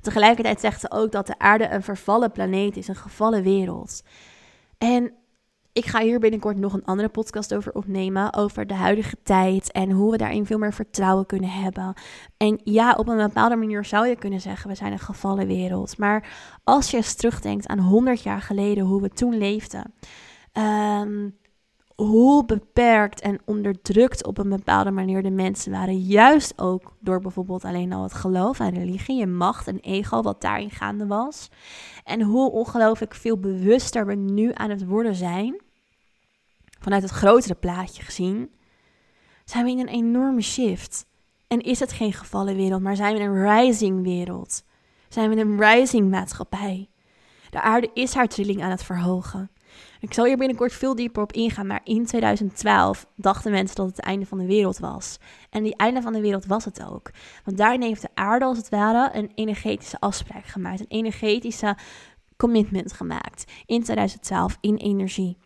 Tegelijkertijd 0.00 0.60
zegt 0.60 0.80
ze 0.80 0.90
ook 0.90 1.12
dat 1.12 1.26
de 1.26 1.38
aarde 1.38 1.68
een 1.68 1.82
vervallen 1.82 2.32
planeet 2.32 2.76
is, 2.76 2.88
een 2.88 2.96
gevallen 2.96 3.42
wereld. 3.42 4.02
En 4.78 5.14
ik 5.72 5.86
ga 5.86 6.00
hier 6.00 6.18
binnenkort 6.18 6.56
nog 6.56 6.72
een 6.72 6.84
andere 6.84 7.08
podcast 7.08 7.54
over 7.54 7.74
opnemen. 7.74 8.34
Over 8.34 8.66
de 8.66 8.74
huidige 8.74 9.16
tijd 9.22 9.72
en 9.72 9.90
hoe 9.90 10.10
we 10.10 10.16
daarin 10.16 10.46
veel 10.46 10.58
meer 10.58 10.72
vertrouwen 10.72 11.26
kunnen 11.26 11.50
hebben. 11.50 11.94
En 12.36 12.60
ja, 12.64 12.94
op 12.94 13.08
een 13.08 13.16
bepaalde 13.16 13.56
manier 13.56 13.84
zou 13.84 14.06
je 14.06 14.16
kunnen 14.16 14.40
zeggen: 14.40 14.70
we 14.70 14.76
zijn 14.76 14.92
een 14.92 14.98
gevallen 14.98 15.46
wereld. 15.46 15.98
Maar 15.98 16.28
als 16.64 16.90
je 16.90 16.96
eens 16.96 17.14
terugdenkt 17.14 17.66
aan 17.66 17.78
100 17.78 18.22
jaar 18.22 18.40
geleden, 18.40 18.84
hoe 18.84 19.02
we 19.02 19.08
toen 19.08 19.38
leefden. 19.38 19.94
Ehm, 20.52 21.28
hoe 21.96 22.44
beperkt 22.44 23.20
en 23.20 23.40
onderdrukt 23.44 24.26
op 24.26 24.38
een 24.38 24.48
bepaalde 24.48 24.90
manier 24.90 25.22
de 25.22 25.30
mensen 25.30 25.72
waren. 25.72 25.98
Juist 25.98 26.60
ook 26.60 26.96
door 27.00 27.20
bijvoorbeeld 27.20 27.64
alleen 27.64 27.92
al 27.92 28.02
het 28.02 28.14
geloof 28.14 28.60
en 28.60 28.74
religie 28.74 29.22
en 29.22 29.36
macht 29.36 29.66
en 29.66 29.80
ego, 29.80 30.22
wat 30.22 30.40
daarin 30.40 30.70
gaande 30.70 31.06
was. 31.06 31.48
En 32.04 32.22
hoe 32.22 32.50
ongelooflijk 32.50 33.14
veel 33.14 33.38
bewuster 33.38 34.06
we 34.06 34.14
nu 34.14 34.50
aan 34.54 34.70
het 34.70 34.86
worden 34.86 35.14
zijn. 35.14 35.60
Vanuit 36.80 37.02
het 37.02 37.10
grotere 37.10 37.54
plaatje 37.54 38.02
gezien. 38.02 38.50
Zijn 39.44 39.64
we 39.64 39.70
in 39.70 39.78
een 39.78 39.88
enorme 39.88 40.42
shift. 40.42 41.06
En 41.48 41.60
is 41.60 41.80
het 41.80 41.92
geen 41.92 42.12
gevallen 42.12 42.56
wereld, 42.56 42.82
maar 42.82 42.96
zijn 42.96 43.16
we 43.16 43.20
een 43.20 43.58
rising 43.58 44.02
wereld. 44.02 44.64
Zijn 45.08 45.30
we 45.30 45.36
een 45.36 45.60
rising 45.60 46.10
maatschappij. 46.10 46.88
De 47.50 47.60
aarde 47.60 47.90
is 47.94 48.14
haar 48.14 48.28
trilling 48.28 48.62
aan 48.62 48.70
het 48.70 48.84
verhogen. 48.84 49.50
Ik 50.00 50.14
zal 50.14 50.24
hier 50.24 50.36
binnenkort 50.36 50.72
veel 50.72 50.94
dieper 50.94 51.22
op 51.22 51.32
ingaan, 51.32 51.66
maar 51.66 51.80
in 51.84 52.06
2012 52.06 53.06
dachten 53.16 53.50
mensen 53.50 53.76
dat 53.76 53.86
het 53.86 53.96
het 53.96 54.04
einde 54.04 54.26
van 54.26 54.38
de 54.38 54.46
wereld 54.46 54.78
was. 54.78 55.18
En 55.50 55.62
die 55.62 55.76
einde 55.76 56.02
van 56.02 56.12
de 56.12 56.20
wereld 56.20 56.46
was 56.46 56.64
het 56.64 56.84
ook. 56.84 57.10
Want 57.44 57.56
daarin 57.56 57.82
heeft 57.82 58.02
de 58.02 58.08
aarde 58.14 58.44
als 58.44 58.58
het 58.58 58.68
ware 58.68 59.16
een 59.16 59.32
energetische 59.34 60.00
afspraak 60.00 60.46
gemaakt, 60.46 60.80
een 60.80 60.86
energetische 60.88 61.76
commitment 62.36 62.92
gemaakt 62.92 63.52
in 63.66 63.82
2012 63.82 64.58
in 64.60 64.76
energie. 64.76 65.36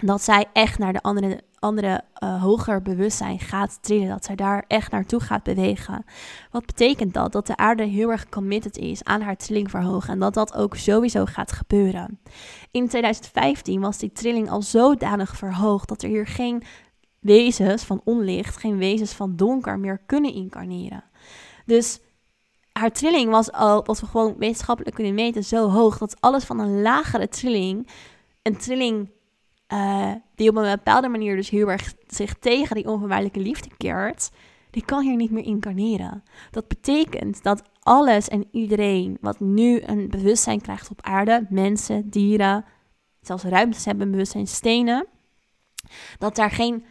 Dat 0.00 0.22
zij 0.22 0.46
echt 0.52 0.78
naar 0.78 0.92
de 0.92 1.02
andere 1.02 1.40
andere 1.60 2.04
uh, 2.18 2.42
hoger 2.42 2.82
bewustzijn 2.82 3.38
gaat 3.38 3.78
trillen. 3.82 4.08
Dat 4.08 4.24
zij 4.24 4.34
daar 4.34 4.64
echt 4.68 4.90
naartoe 4.90 5.20
gaat 5.20 5.42
bewegen. 5.42 6.04
Wat 6.50 6.66
betekent 6.66 7.14
dat? 7.14 7.32
Dat 7.32 7.46
de 7.46 7.56
aarde 7.56 7.84
heel 7.84 8.10
erg 8.10 8.28
committed 8.28 8.76
is 8.76 9.04
aan 9.04 9.20
haar 9.20 9.36
trilling 9.36 9.70
verhogen. 9.70 10.12
En 10.12 10.18
dat 10.18 10.34
dat 10.34 10.54
ook 10.54 10.76
sowieso 10.76 11.24
gaat 11.24 11.52
gebeuren. 11.52 12.20
In 12.70 12.88
2015 12.88 13.80
was 13.80 13.98
die 13.98 14.12
trilling 14.12 14.50
al 14.50 14.62
zodanig 14.62 15.36
verhoogd 15.36 15.88
dat 15.88 16.02
er 16.02 16.08
hier 16.08 16.26
geen 16.26 16.62
wezens 17.18 17.84
van 17.84 18.00
onlicht, 18.04 18.56
geen 18.56 18.78
wezens 18.78 19.12
van 19.12 19.36
donker 19.36 19.78
meer 19.78 20.00
kunnen 20.06 20.34
incarneren. 20.34 21.04
Dus 21.66 22.00
haar 22.72 22.92
trilling 22.92 23.30
was 23.30 23.52
al, 23.52 23.84
wat 23.84 24.00
we 24.00 24.06
gewoon 24.06 24.34
wetenschappelijk 24.38 24.94
kunnen 24.94 25.14
meten, 25.14 25.44
zo 25.44 25.68
hoog 25.68 25.98
dat 25.98 26.20
alles 26.20 26.44
van 26.44 26.58
een 26.58 26.82
lagere 26.82 27.28
trilling, 27.28 27.88
een 28.42 28.56
trilling 28.56 29.10
uh, 29.72 30.12
die 30.34 30.48
op 30.48 30.56
een 30.56 30.70
bepaalde 30.70 31.08
manier 31.08 31.36
dus 31.36 31.50
heel 31.50 31.70
erg 31.70 31.94
zich 32.06 32.34
tegen 32.34 32.76
die 32.76 32.88
onvoorwaardelijke 32.88 33.40
liefde 33.40 33.70
keert, 33.76 34.30
die 34.70 34.84
kan 34.84 35.02
hier 35.02 35.16
niet 35.16 35.30
meer 35.30 35.44
incarneren. 35.44 36.22
Dat 36.50 36.68
betekent 36.68 37.42
dat 37.42 37.62
alles 37.80 38.28
en 38.28 38.44
iedereen 38.50 39.18
wat 39.20 39.40
nu 39.40 39.80
een 39.80 40.08
bewustzijn 40.08 40.60
krijgt 40.60 40.90
op 40.90 41.02
aarde, 41.02 41.46
mensen, 41.48 42.10
dieren, 42.10 42.64
zelfs 43.20 43.44
ruimtes 43.44 43.84
hebben 43.84 44.10
bewustzijn, 44.10 44.46
stenen, 44.46 45.06
dat 46.18 46.36
daar 46.36 46.50
geen 46.50 46.84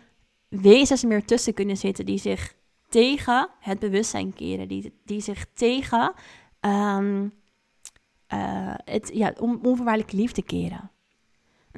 wezens 0.48 1.04
meer 1.04 1.26
tussen 1.26 1.54
kunnen 1.54 1.78
zitten 1.78 2.06
die 2.06 2.20
zich 2.20 2.56
tegen 2.90 3.50
het 3.60 3.80
bewustzijn 3.80 4.34
keren, 4.34 4.68
die, 4.68 5.00
die 5.06 5.22
zich 5.22 5.46
tegen 5.54 6.14
um, 6.62 7.34
het 8.84 9.10
ja, 9.14 9.34
liefde 10.08 10.44
keren. 10.44 10.92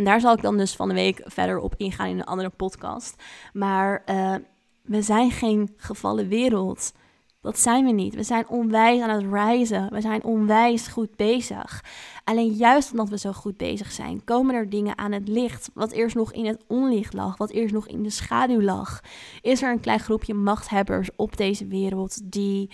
En 0.02 0.08
daar 0.08 0.20
zal 0.20 0.34
ik 0.34 0.42
dan 0.42 0.58
dus 0.58 0.76
van 0.76 0.88
de 0.88 0.94
week 0.94 1.22
verder 1.26 1.60
op 1.60 1.74
ingaan 1.78 2.08
in 2.08 2.20
een 2.20 2.24
andere 2.24 2.50
podcast. 2.50 3.24
Maar 3.54 4.04
uh, 4.06 4.36
we 4.82 5.02
zijn 5.02 5.32
geen 5.32 5.74
gevallen 5.78 6.28
wereld. 6.28 6.94
Dat 7.42 7.60
zijn 7.60 7.86
we 7.86 7.92
niet. 7.92 8.16
We 8.16 8.24
zijn 8.24 8.48
onwijs 8.48 9.02
aan 9.02 9.10
het 9.10 9.32
reizen. 9.32 9.90
We 9.94 10.02
zijn 10.02 10.24
onwijs 10.24 10.88
goed 10.88 11.16
bezig. 11.16 11.84
Alleen 12.24 12.52
juist 12.52 12.92
omdat 12.92 13.10
we 13.10 13.18
zo 13.18 13.32
goed 13.32 13.58
bezig 13.58 13.92
zijn, 13.92 14.24
komen 14.24 14.56
er 14.56 14.70
dingen 14.70 14.98
aan 14.98 15.12
het 15.12 15.28
licht. 15.28 15.70
Wat 15.74 15.92
eerst 15.92 16.16
nog 16.16 16.34
in 16.34 16.46
het 16.46 16.64
onlicht 16.68 17.14
lag, 17.14 17.38
wat 17.38 17.50
eerst 17.50 17.74
nog 17.74 17.88
in 17.88 18.04
de 18.04 18.10
schaduw 18.10 18.62
lag. 18.62 19.02
Is 19.42 19.62
er 19.62 19.72
een 19.72 19.80
klein 19.80 20.00
groepje 20.00 20.34
machthebbers 20.34 21.10
op 21.16 21.38
deze 21.38 21.68
wereld 21.68 22.32
die 22.32 22.70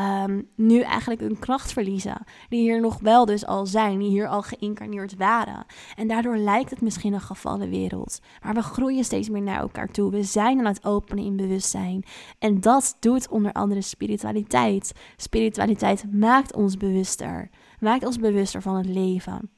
um, 0.00 0.48
nu 0.54 0.80
eigenlijk 0.80 1.20
hun 1.20 1.38
kracht 1.38 1.72
verliezen. 1.72 2.24
Die 2.48 2.60
hier 2.60 2.80
nog 2.80 2.98
wel 2.98 3.24
dus 3.24 3.46
al 3.46 3.66
zijn, 3.66 3.98
die 3.98 4.08
hier 4.08 4.28
al 4.28 4.42
geïncarneerd 4.42 5.16
waren. 5.16 5.66
En 5.96 6.08
daardoor 6.08 6.36
lijkt 6.36 6.70
het 6.70 6.80
misschien 6.80 7.12
een 7.12 7.20
gevallen 7.20 7.70
wereld. 7.70 8.20
Maar 8.42 8.54
we 8.54 8.62
groeien 8.62 9.04
steeds 9.04 9.28
meer 9.28 9.42
naar 9.42 9.60
elkaar 9.60 9.88
toe. 9.88 10.10
We 10.10 10.22
zijn 10.22 10.58
aan 10.58 10.64
het 10.64 10.84
openen 10.84 11.24
in 11.24 11.36
bewustzijn. 11.36 12.04
En 12.38 12.60
dat 12.60 12.96
doet 13.00 13.28
onder 13.28 13.52
andere 13.52 13.82
spiritualiteit. 13.82 14.92
Spiritualiteit 15.16 16.12
maakt 16.12 16.54
ons 16.54 16.76
bewuster. 16.76 17.50
Maakt 17.80 18.04
ons 18.06 18.18
bewuster 18.18 18.62
van 18.62 18.76
het 18.76 18.86
leven. 18.86 19.50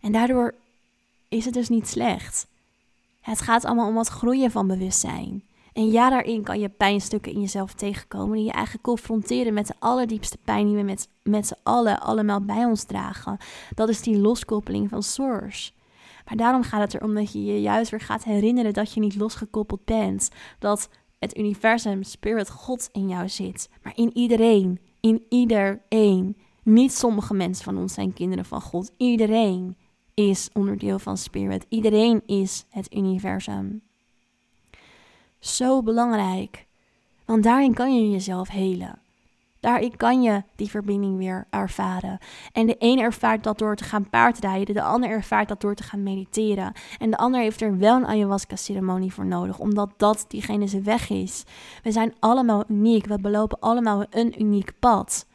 En 0.00 0.12
daardoor 0.12 0.54
is 1.28 1.44
het 1.44 1.54
dus 1.54 1.68
niet 1.68 1.88
slecht. 1.88 2.46
Het 3.20 3.40
gaat 3.40 3.64
allemaal 3.64 3.88
om 3.88 3.98
het 3.98 4.08
groeien 4.08 4.50
van 4.50 4.66
bewustzijn. 4.66 5.42
En 5.74 5.90
ja, 5.90 6.10
daarin 6.10 6.42
kan 6.42 6.60
je 6.60 6.68
pijnstukken 6.68 7.32
in 7.32 7.40
jezelf 7.40 7.74
tegenkomen. 7.74 8.36
Die 8.36 8.44
je 8.44 8.52
eigenlijk 8.52 8.84
confronteren 8.84 9.54
met 9.54 9.66
de 9.66 9.74
allerdiepste 9.78 10.38
pijn 10.44 10.66
die 10.66 10.76
we 10.76 10.82
met, 10.82 11.08
met 11.22 11.46
z'n 11.46 11.56
allen 11.62 12.00
allemaal 12.00 12.44
bij 12.44 12.64
ons 12.64 12.84
dragen. 12.84 13.36
Dat 13.74 13.88
is 13.88 14.02
die 14.02 14.18
loskoppeling 14.18 14.88
van 14.88 15.02
source. 15.02 15.72
Maar 16.24 16.36
daarom 16.36 16.62
gaat 16.62 16.80
het 16.80 16.94
erom 16.94 17.14
dat 17.14 17.32
je 17.32 17.44
je 17.44 17.60
juist 17.60 17.90
weer 17.90 18.00
gaat 18.00 18.24
herinneren 18.24 18.72
dat 18.72 18.92
je 18.92 19.00
niet 19.00 19.16
losgekoppeld 19.16 19.84
bent. 19.84 20.30
Dat 20.58 20.88
het 21.18 21.38
universum, 21.38 22.02
spirit, 22.02 22.50
God 22.50 22.88
in 22.92 23.08
jou 23.08 23.28
zit. 23.28 23.68
Maar 23.82 23.92
in 23.96 24.16
iedereen. 24.16 24.80
In 25.00 25.24
iedereen. 25.28 26.36
Niet 26.62 26.92
sommige 26.92 27.34
mensen 27.34 27.64
van 27.64 27.78
ons 27.78 27.94
zijn 27.94 28.12
kinderen 28.12 28.44
van 28.44 28.60
God. 28.60 28.92
Iedereen 28.96 29.76
is 30.14 30.50
onderdeel 30.52 30.98
van 30.98 31.16
spirit. 31.16 31.66
Iedereen 31.68 32.22
is 32.26 32.64
het 32.70 32.94
universum 32.94 33.82
zo 35.46 35.82
belangrijk. 35.82 36.66
Want 37.24 37.42
daarin 37.42 37.74
kan 37.74 37.94
je 37.94 38.10
jezelf 38.10 38.48
helen. 38.48 38.98
Daarin 39.60 39.96
kan 39.96 40.22
je 40.22 40.42
die 40.56 40.70
verbinding 40.70 41.16
weer 41.16 41.46
ervaren. 41.50 42.18
En 42.52 42.66
de 42.66 42.76
ene 42.76 43.02
ervaart 43.02 43.44
dat 43.44 43.58
door 43.58 43.76
te 43.76 43.84
gaan 43.84 44.10
paardrijden, 44.10 44.74
de 44.74 44.82
ander 44.82 45.10
ervaart 45.10 45.48
dat 45.48 45.60
door 45.60 45.74
te 45.74 45.82
gaan 45.82 46.02
mediteren. 46.02 46.72
En 46.98 47.10
de 47.10 47.16
ander 47.16 47.40
heeft 47.40 47.60
er 47.60 47.78
wel 47.78 47.96
een 47.96 48.06
ayahuasca-ceremonie 48.06 49.12
voor 49.12 49.26
nodig, 49.26 49.58
omdat 49.58 49.90
dat 49.96 50.24
diegene 50.28 50.66
zijn 50.66 50.84
weg 50.84 51.10
is. 51.10 51.44
We 51.82 51.92
zijn 51.92 52.14
allemaal 52.18 52.64
uniek, 52.68 53.06
we 53.06 53.18
belopen 53.20 53.60
allemaal 53.60 54.04
een 54.10 54.40
uniek 54.40 54.72
pad. 54.78 55.26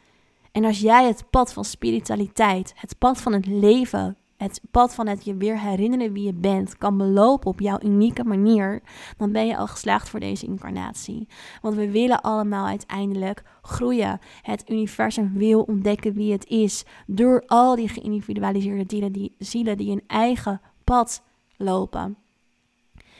En 0.52 0.64
als 0.64 0.80
jij 0.80 1.06
het 1.06 1.24
pad 1.30 1.52
van 1.52 1.64
spiritualiteit, 1.64 2.72
het 2.76 2.98
pad 2.98 3.20
van 3.20 3.32
het 3.32 3.46
leven 3.46 4.16
het 4.40 4.60
pad 4.70 4.94
van 4.94 5.06
het 5.06 5.24
je 5.24 5.36
weer 5.36 5.60
herinneren 5.60 6.12
wie 6.12 6.24
je 6.24 6.32
bent 6.32 6.78
kan 6.78 6.96
belopen 6.96 7.50
op 7.50 7.60
jouw 7.60 7.78
unieke 7.82 8.24
manier, 8.24 8.82
dan 9.16 9.32
ben 9.32 9.46
je 9.46 9.56
al 9.56 9.66
geslaagd 9.66 10.08
voor 10.08 10.20
deze 10.20 10.46
incarnatie. 10.46 11.28
Want 11.62 11.74
we 11.74 11.90
willen 11.90 12.20
allemaal 12.20 12.66
uiteindelijk 12.66 13.42
groeien. 13.62 14.20
Het 14.42 14.70
universum 14.70 15.32
wil 15.32 15.62
ontdekken 15.62 16.12
wie 16.12 16.32
het 16.32 16.46
is 16.46 16.84
door 17.06 17.42
al 17.46 17.76
die 17.76 17.88
geïndividualiseerde 17.88 18.86
dieren, 18.86 19.12
die 19.12 19.34
zielen 19.38 19.76
die 19.76 19.90
een 19.90 20.04
eigen 20.06 20.60
pad 20.84 21.22
lopen. 21.56 22.16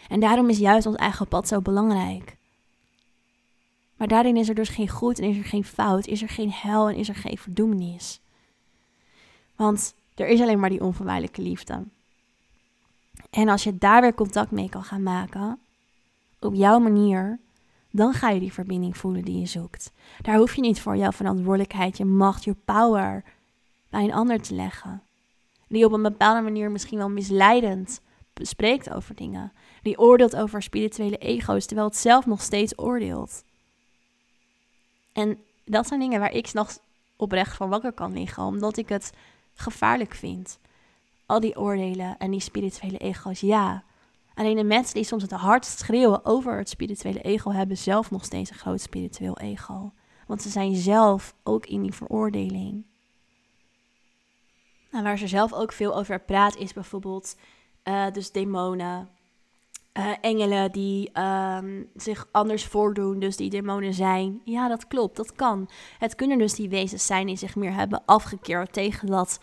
En 0.09 0.21
daarom 0.21 0.49
is 0.49 0.59
juist 0.59 0.87
ons 0.87 0.97
eigen 0.97 1.29
pad 1.29 1.49
zo 1.49 1.61
belangrijk. 1.61 2.37
Maar 3.97 4.09
daarin 4.09 4.37
is 4.37 4.49
er 4.49 4.55
dus 4.55 4.68
geen 4.68 4.89
goed 4.89 5.18
en 5.18 5.29
is 5.29 5.37
er 5.37 5.45
geen 5.45 5.64
fout, 5.64 6.07
is 6.07 6.23
er 6.23 6.29
geen 6.29 6.53
hel 6.53 6.89
en 6.89 6.95
is 6.95 7.09
er 7.09 7.14
geen 7.14 7.39
verdoemenis. 7.39 8.21
Want 9.57 9.95
er 10.21 10.29
is 10.29 10.41
alleen 10.41 10.61
maar 10.61 10.71
die 10.71 10.81
onvermijdelijke 10.81 11.43
liefde. 11.43 11.85
En 13.31 13.49
als 13.49 13.64
je 13.64 13.79
daar 13.79 14.01
weer 14.01 14.14
contact 14.14 14.51
mee 14.51 14.68
kan 14.68 14.85
gaan 14.85 15.03
maken, 15.03 15.59
op 16.41 16.55
jouw 16.55 16.79
manier, 16.79 17.39
dan 17.91 18.12
ga 18.12 18.31
je 18.31 18.41
die 18.41 18.53
verbinding 18.53 18.97
voelen 18.97 19.25
die 19.25 19.39
je 19.39 19.47
zoekt. 19.47 19.93
Daar 20.23 20.37
hoef 20.37 20.55
je 20.55 20.61
niet 20.61 20.81
voor 20.81 20.97
jouw 20.97 21.12
verantwoordelijkheid, 21.12 21.97
je 21.97 22.05
macht, 22.05 22.45
je 22.45 22.55
power 22.64 23.25
bij 23.89 24.05
een 24.05 24.12
ander 24.12 24.41
te 24.41 24.55
leggen. 24.55 25.03
Die 25.68 25.85
op 25.85 25.93
een 25.93 26.03
bepaalde 26.03 26.41
manier 26.41 26.71
misschien 26.71 26.99
wel 26.99 27.11
misleidend 27.11 28.01
spreekt 28.35 28.91
over 28.91 29.14
dingen. 29.14 29.53
Die 29.83 29.99
oordeelt 29.99 30.37
over 30.37 30.62
spirituele 30.62 31.16
ego's, 31.16 31.66
terwijl 31.66 31.89
het 31.89 31.97
zelf 31.97 32.27
nog 32.27 32.43
steeds 32.43 32.79
oordeelt. 32.79 33.45
En 35.12 35.39
dat 35.64 35.87
zijn 35.87 36.01
dingen 36.01 36.21
waar 36.21 36.33
ik 36.33 36.53
nog 36.53 36.79
oprecht 37.16 37.57
van 37.57 37.68
wakker 37.68 37.93
kan 37.93 38.12
liggen, 38.12 38.43
omdat 38.43 38.77
ik 38.77 38.89
het 38.89 39.12
gevaarlijk 39.61 40.15
vindt. 40.15 40.59
Al 41.27 41.41
die 41.41 41.59
oordelen 41.59 42.19
en 42.19 42.31
die 42.31 42.41
spirituele 42.41 42.99
ego's, 42.99 43.41
ja. 43.41 43.85
Alleen 44.35 44.57
de 44.57 44.65
mensen 44.65 44.95
die 44.95 45.05
soms 45.05 45.23
het 45.23 45.31
hardst 45.31 45.79
schreeuwen 45.79 46.25
over 46.25 46.59
het 46.59 46.69
spirituele 46.69 47.21
ego, 47.21 47.51
hebben 47.51 47.77
zelf 47.77 48.11
nog 48.11 48.25
steeds 48.25 48.51
een 48.51 48.57
groot 48.57 48.81
spiritueel 48.81 49.39
ego. 49.39 49.93
Want 50.27 50.43
ze 50.43 50.49
zijn 50.49 50.77
zelf 50.77 51.35
ook 51.43 51.67
in 51.67 51.83
die 51.83 51.95
veroordeling. 51.95 52.73
En 52.73 52.85
nou, 54.91 55.05
waar 55.05 55.19
ze 55.19 55.29
zelf 55.29 55.53
ook 55.53 55.73
veel 55.73 55.97
over 55.97 56.21
praat, 56.21 56.57
is 56.57 56.73
bijvoorbeeld 56.73 57.37
Uh, 57.85 58.11
dus 58.13 58.33
demonen, 58.33 59.09
uh, 59.99 60.12
engelen 60.20 60.72
die 60.72 61.11
um, 61.20 61.88
zich 61.95 62.28
anders 62.30 62.64
voordoen, 62.64 63.18
dus 63.18 63.36
die 63.36 63.51
demonen 63.51 63.95
zijn. 63.95 64.41
Ja, 64.45 64.68
dat 64.68 64.86
klopt, 64.86 65.16
dat 65.16 65.32
kan. 65.32 65.70
Het 65.99 66.14
kunnen 66.14 66.38
dus 66.38 66.55
die 66.55 66.68
wezens 66.68 67.07
zijn 67.07 67.26
die 67.26 67.36
zich 67.36 67.57
meer 67.57 67.72
hebben 67.74 68.03
afgekeerd 68.05 68.72
tegen 68.72 69.07
dat, 69.07 69.41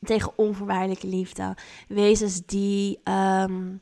tegen 0.00 0.32
onvoorwaardelijke 0.36 1.06
liefde. 1.06 1.56
Wezens 1.88 2.46
die 2.46 3.00
um, 3.04 3.80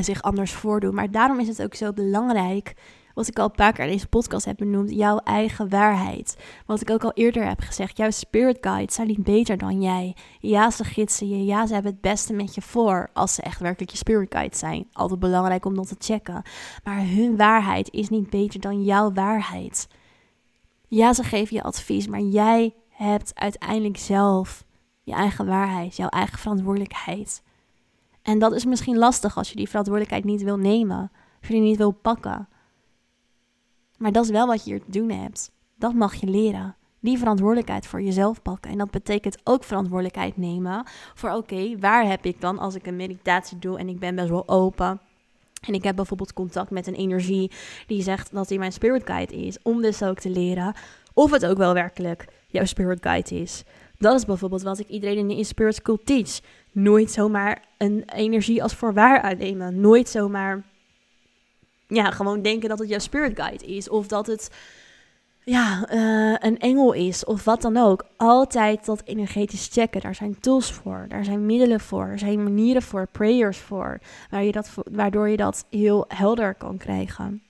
zich 0.00 0.22
anders 0.22 0.52
voordoen. 0.52 0.94
Maar 0.94 1.10
daarom 1.10 1.40
is 1.40 1.48
het 1.48 1.62
ook 1.62 1.74
zo 1.74 1.92
belangrijk 1.92 2.74
wat 3.14 3.28
ik 3.28 3.38
al 3.38 3.44
een 3.44 3.50
paar 3.50 3.72
keer 3.72 3.84
in 3.84 3.90
deze 3.90 4.08
podcast 4.08 4.44
heb 4.44 4.56
benoemd, 4.56 4.90
jouw 4.90 5.18
eigen 5.18 5.68
waarheid. 5.68 6.36
Wat 6.66 6.80
ik 6.80 6.90
ook 6.90 7.04
al 7.04 7.12
eerder 7.12 7.46
heb 7.46 7.60
gezegd, 7.60 7.96
jouw 7.96 8.10
spirit 8.10 8.58
guides 8.60 8.94
zijn 8.94 9.06
niet 9.06 9.24
beter 9.24 9.58
dan 9.58 9.82
jij. 9.82 10.16
Ja, 10.40 10.70
ze 10.70 10.84
gidsen 10.84 11.28
je, 11.28 11.44
ja, 11.44 11.66
ze 11.66 11.74
hebben 11.74 11.92
het 11.92 12.00
beste 12.00 12.32
met 12.32 12.54
je 12.54 12.62
voor, 12.62 13.10
als 13.12 13.34
ze 13.34 13.42
echt 13.42 13.60
werkelijk 13.60 13.90
je 13.90 13.96
spirit 13.96 14.32
guides 14.32 14.58
zijn. 14.58 14.88
Altijd 14.92 15.20
belangrijk 15.20 15.64
om 15.64 15.74
dat 15.74 15.88
te 15.88 15.96
checken. 15.98 16.42
Maar 16.84 16.98
hun 16.98 17.36
waarheid 17.36 17.90
is 17.90 18.08
niet 18.08 18.30
beter 18.30 18.60
dan 18.60 18.84
jouw 18.84 19.12
waarheid. 19.12 19.88
Ja, 20.88 21.12
ze 21.12 21.22
geven 21.22 21.56
je 21.56 21.62
advies, 21.62 22.06
maar 22.06 22.20
jij 22.20 22.74
hebt 22.88 23.30
uiteindelijk 23.34 23.96
zelf 23.96 24.64
je 25.02 25.12
eigen 25.12 25.46
waarheid, 25.46 25.96
jouw 25.96 26.08
eigen 26.08 26.38
verantwoordelijkheid. 26.38 27.42
En 28.22 28.38
dat 28.38 28.52
is 28.52 28.64
misschien 28.64 28.98
lastig 28.98 29.36
als 29.36 29.50
je 29.50 29.56
die 29.56 29.68
verantwoordelijkheid 29.68 30.24
niet 30.24 30.42
wil 30.42 30.56
nemen, 30.56 31.10
als 31.38 31.48
je 31.48 31.52
die 31.54 31.62
niet 31.62 31.76
wil 31.76 31.90
pakken. 31.90 32.48
Maar 34.04 34.12
dat 34.12 34.24
is 34.24 34.30
wel 34.30 34.46
wat 34.46 34.64
je 34.64 34.70
hier 34.70 34.84
te 34.84 34.90
doen 34.90 35.10
hebt. 35.10 35.50
Dat 35.78 35.94
mag 35.94 36.14
je 36.14 36.26
leren. 36.26 36.76
Die 37.00 37.18
verantwoordelijkheid 37.18 37.86
voor 37.86 38.02
jezelf 38.02 38.42
pakken. 38.42 38.70
En 38.70 38.78
dat 38.78 38.90
betekent 38.90 39.38
ook 39.44 39.64
verantwoordelijkheid 39.64 40.36
nemen 40.36 40.86
voor 41.14 41.30
oké, 41.30 41.78
waar 41.78 42.06
heb 42.06 42.24
ik 42.24 42.40
dan 42.40 42.58
als 42.58 42.74
ik 42.74 42.86
een 42.86 42.96
meditatie 42.96 43.58
doe 43.58 43.78
en 43.78 43.88
ik 43.88 43.98
ben 43.98 44.14
best 44.14 44.28
wel 44.28 44.48
open. 44.48 45.00
En 45.66 45.74
ik 45.74 45.82
heb 45.82 45.96
bijvoorbeeld 45.96 46.32
contact 46.32 46.70
met 46.70 46.86
een 46.86 46.94
energie 46.94 47.50
die 47.86 48.02
zegt 48.02 48.32
dat 48.32 48.48
hij 48.48 48.58
mijn 48.58 48.72
spirit 48.72 49.06
guide 49.06 49.36
is. 49.36 49.58
Om 49.62 49.82
dus 49.82 50.02
ook 50.02 50.18
te 50.18 50.30
leren 50.30 50.74
of 51.14 51.30
het 51.30 51.46
ook 51.46 51.58
wel 51.58 51.74
werkelijk 51.74 52.26
jouw 52.46 52.64
spirit 52.64 53.02
guide 53.02 53.40
is. 53.40 53.64
Dat 53.98 54.14
is 54.14 54.24
bijvoorbeeld 54.24 54.62
wat 54.62 54.78
ik 54.78 54.88
iedereen 54.88 55.30
in 55.30 55.36
de 55.36 55.44
Spirit 55.44 55.74
School 55.74 55.98
teach. 56.04 56.40
Nooit 56.72 57.10
zomaar 57.10 57.64
een 57.78 58.04
energie 58.14 58.62
als 58.62 58.74
voor 58.74 58.94
waar 58.94 59.20
aannemen. 59.20 59.80
Nooit 59.80 60.08
zomaar 60.08 60.64
ja, 61.94 62.10
gewoon 62.10 62.42
denken 62.42 62.68
dat 62.68 62.78
het 62.78 62.88
jouw 62.88 62.98
spirit 62.98 63.40
guide 63.40 63.64
is. 63.64 63.88
Of 63.88 64.06
dat 64.06 64.26
het 64.26 64.50
ja, 65.44 65.88
uh, 65.92 66.36
een 66.38 66.58
engel 66.58 66.92
is 66.92 67.24
of 67.24 67.44
wat 67.44 67.62
dan 67.62 67.76
ook. 67.76 68.04
Altijd 68.16 68.84
dat 68.84 69.02
energetisch 69.04 69.68
checken. 69.72 70.00
Daar 70.00 70.14
zijn 70.14 70.40
tools 70.40 70.72
voor, 70.72 71.06
daar 71.08 71.24
zijn 71.24 71.46
middelen 71.46 71.80
voor, 71.80 72.06
er 72.06 72.18
zijn 72.18 72.42
manieren 72.42 72.82
voor, 72.82 73.08
prayers 73.12 73.58
voor. 73.58 73.98
Waar 74.30 74.44
je 74.44 74.52
dat, 74.52 74.70
waardoor 74.90 75.28
je 75.28 75.36
dat 75.36 75.66
heel 75.70 76.04
helder 76.08 76.54
kan 76.54 76.76
krijgen. 76.76 77.42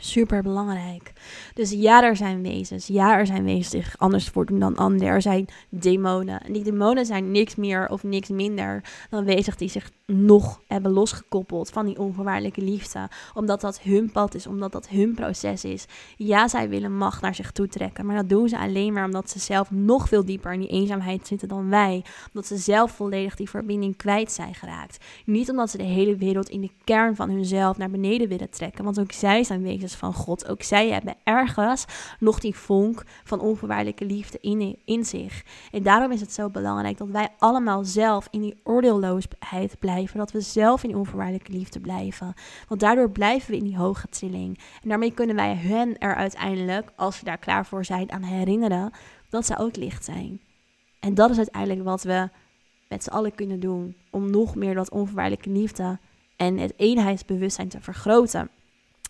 Super 0.00 0.42
belangrijk. 0.42 1.12
Dus 1.54 1.70
ja, 1.70 2.02
er 2.02 2.16
zijn 2.16 2.42
wezens. 2.42 2.86
Ja, 2.86 3.18
er 3.18 3.26
zijn 3.26 3.44
wezens 3.44 3.70
die 3.70 3.82
zich 3.82 3.98
anders 3.98 4.28
voordoen 4.28 4.58
dan 4.58 4.76
anderen. 4.76 5.08
Er 5.08 5.22
zijn 5.22 5.46
demonen. 5.68 6.40
En 6.40 6.52
die 6.52 6.62
demonen 6.62 7.06
zijn 7.06 7.30
niks 7.30 7.54
meer 7.56 7.88
of 7.88 8.02
niks 8.02 8.28
minder 8.28 8.84
dan 9.10 9.24
wezens 9.24 9.56
die 9.56 9.68
zich 9.68 9.90
nog 10.06 10.60
hebben 10.66 10.92
losgekoppeld 10.92 11.70
van 11.70 11.86
die 11.86 11.98
onvoorwaardelijke 11.98 12.60
liefde. 12.62 13.08
Omdat 13.34 13.60
dat 13.60 13.80
hun 13.80 14.12
pad 14.12 14.34
is, 14.34 14.46
omdat 14.46 14.72
dat 14.72 14.88
hun 14.88 15.14
proces 15.14 15.64
is. 15.64 15.86
Ja, 16.16 16.48
zij 16.48 16.68
willen 16.68 16.96
macht 16.96 17.22
naar 17.22 17.34
zich 17.34 17.52
toe 17.52 17.68
trekken. 17.68 18.06
Maar 18.06 18.16
dat 18.16 18.28
doen 18.28 18.48
ze 18.48 18.58
alleen 18.58 18.92
maar 18.92 19.04
omdat 19.04 19.30
ze 19.30 19.38
zelf 19.38 19.70
nog 19.70 20.08
veel 20.08 20.24
dieper 20.24 20.52
in 20.52 20.60
die 20.60 20.68
eenzaamheid 20.68 21.26
zitten 21.26 21.48
dan 21.48 21.68
wij. 21.68 22.04
Omdat 22.26 22.46
ze 22.46 22.56
zelf 22.56 22.90
volledig 22.92 23.34
die 23.34 23.50
verbinding 23.50 23.96
kwijt 23.96 24.32
zijn 24.32 24.54
geraakt. 24.54 25.04
Niet 25.24 25.50
omdat 25.50 25.70
ze 25.70 25.76
de 25.76 25.82
hele 25.82 26.16
wereld 26.16 26.48
in 26.48 26.60
de 26.60 26.70
kern 26.84 27.16
van 27.16 27.30
hunzelf 27.30 27.76
naar 27.76 27.90
beneden 27.90 28.28
willen 28.28 28.50
trekken. 28.50 28.84
Want 28.84 29.00
ook 29.00 29.12
zij 29.12 29.44
zijn 29.44 29.62
wezens 29.62 29.87
van 29.96 30.12
God. 30.14 30.48
Ook 30.48 30.62
zij 30.62 30.90
hebben 30.90 31.16
ergens 31.24 31.84
nog 32.18 32.40
die 32.40 32.54
vonk 32.54 33.02
van 33.24 33.40
onvoorwaardelijke 33.40 34.04
liefde 34.04 34.38
in, 34.40 34.78
in 34.84 35.04
zich. 35.04 35.44
En 35.70 35.82
daarom 35.82 36.12
is 36.12 36.20
het 36.20 36.32
zo 36.32 36.50
belangrijk 36.50 36.98
dat 36.98 37.08
wij 37.08 37.28
allemaal 37.38 37.84
zelf 37.84 38.28
in 38.30 38.40
die 38.40 38.60
oordeelloosheid 38.64 39.78
blijven. 39.78 40.18
Dat 40.18 40.32
we 40.32 40.40
zelf 40.40 40.82
in 40.82 40.88
die 40.88 40.98
onvoorwaardelijke 40.98 41.52
liefde 41.52 41.80
blijven. 41.80 42.34
Want 42.68 42.80
daardoor 42.80 43.10
blijven 43.10 43.50
we 43.50 43.56
in 43.56 43.64
die 43.64 43.76
hoge 43.76 44.08
trilling. 44.08 44.58
En 44.82 44.88
daarmee 44.88 45.12
kunnen 45.12 45.36
wij 45.36 45.54
hen 45.54 45.98
er 45.98 46.14
uiteindelijk, 46.14 46.90
als 46.96 47.18
we 47.18 47.24
daar 47.24 47.38
klaar 47.38 47.66
voor 47.66 47.84
zijn, 47.84 48.12
aan 48.12 48.22
herinneren 48.22 48.92
dat 49.28 49.46
ze 49.46 49.58
ook 49.58 49.76
licht 49.76 50.04
zijn. 50.04 50.40
En 51.00 51.14
dat 51.14 51.30
is 51.30 51.36
uiteindelijk 51.36 51.84
wat 51.84 52.02
we 52.02 52.28
met 52.88 53.02
z'n 53.02 53.10
allen 53.10 53.34
kunnen 53.34 53.60
doen 53.60 53.96
om 54.10 54.30
nog 54.30 54.54
meer 54.54 54.74
dat 54.74 54.90
onvoorwaardelijke 54.90 55.50
liefde 55.50 55.98
en 56.36 56.58
het 56.58 56.72
eenheidsbewustzijn 56.76 57.68
te 57.68 57.80
vergroten. 57.80 58.50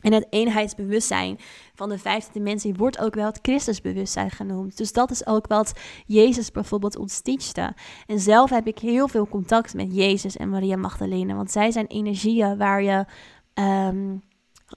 En 0.01 0.12
het 0.12 0.26
eenheidsbewustzijn 0.30 1.38
van 1.74 1.88
de 1.88 1.99
vijfde 1.99 2.32
dimensie 2.32 2.74
wordt 2.74 2.99
ook 2.99 3.14
wel 3.14 3.26
het 3.26 3.38
Christusbewustzijn 3.42 4.30
genoemd. 4.30 4.76
Dus 4.76 4.92
dat 4.92 5.11
is 5.11 5.26
ook 5.26 5.46
wat 5.46 5.72
Jezus 6.07 6.51
bijvoorbeeld 6.51 6.96
ons 6.96 7.20
teachte. 7.20 7.74
En 8.07 8.20
zelf 8.20 8.51
heb 8.51 8.66
ik 8.66 8.78
heel 8.78 9.09
veel 9.09 9.28
contact 9.28 9.74
met 9.74 9.94
Jezus 9.94 10.36
en 10.36 10.49
Maria 10.49 10.76
Magdalena. 10.76 11.34
Want 11.34 11.51
zij 11.51 11.70
zijn 11.70 11.86
energieën 11.86 12.57
waar 12.57 12.82
je 12.82 13.05
ehm, 13.55 14.16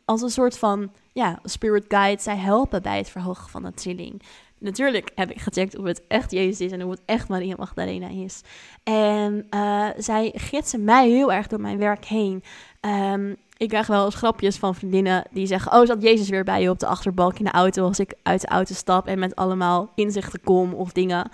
als 0.06 0.22
een 0.22 0.30
soort 0.30 0.58
van 0.58 0.92
ja, 1.14 1.40
spirit 1.44 1.86
guide, 1.88 2.22
zij 2.22 2.38
helpen 2.38 2.82
bij 2.82 2.98
het 2.98 3.10
verhogen 3.10 3.50
van 3.50 3.64
de 3.64 3.74
trilling. 3.74 4.22
Natuurlijk 4.60 5.12
heb 5.16 5.32
ik 5.32 5.42
gecheckt 5.42 5.78
of 5.78 5.86
het 5.86 6.08
echt 6.08 6.32
Jezus 6.32 6.60
is 6.60 6.72
en 6.72 6.84
of 6.84 6.90
het 6.90 7.02
echt 7.06 7.28
Maria 7.28 7.56
Magdalena 7.58 8.08
is. 8.08 8.42
En 8.84 9.48
uh, 9.50 9.88
zij 9.98 10.32
gidsen 10.36 10.84
mij 10.84 11.10
heel 11.10 11.34
erg 11.34 11.48
door 11.48 11.62
mijn 11.62 11.78
werk 11.78 12.06
heen. 12.06 12.44
Um, 12.82 13.38
ik 13.62 13.70
krijg 13.70 13.88
wel 13.88 14.06
eens 14.06 14.16
grapjes 14.16 14.58
van 14.58 14.76
vriendinnen 14.76 15.24
die 15.32 15.46
zeggen: 15.46 15.72
Oh, 15.72 15.86
zat 15.86 16.02
Jezus 16.02 16.30
weer 16.30 16.44
bij 16.44 16.62
je 16.62 16.70
op 16.70 16.80
de 16.80 16.86
achterbalk 16.86 17.40
in 17.40 17.46
de 17.46 17.52
auto 17.52 17.86
als 17.86 18.00
ik 18.00 18.14
uit 18.24 18.42
de 18.42 18.48
auto 18.48 18.74
stap 18.74 19.08
en 19.08 19.20
met 19.20 19.36
allemaal 19.36 19.92
inzichten 19.96 20.42
kom 20.44 20.74
of 20.74 20.92
dingen. 20.92 21.30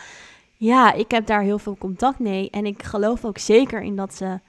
Ja, 0.53 0.93
ik 0.93 1.11
heb 1.11 1.25
daar 1.25 1.41
heel 1.41 1.59
veel 1.59 1.77
contact 1.77 2.19
mee 2.19 2.49
en 2.49 2.65
ik 2.65 2.83
geloof 2.83 3.25
ook 3.25 3.37
zeker 3.37 3.81
in 3.81 3.95
dat 3.95 4.13
ze 4.13 4.39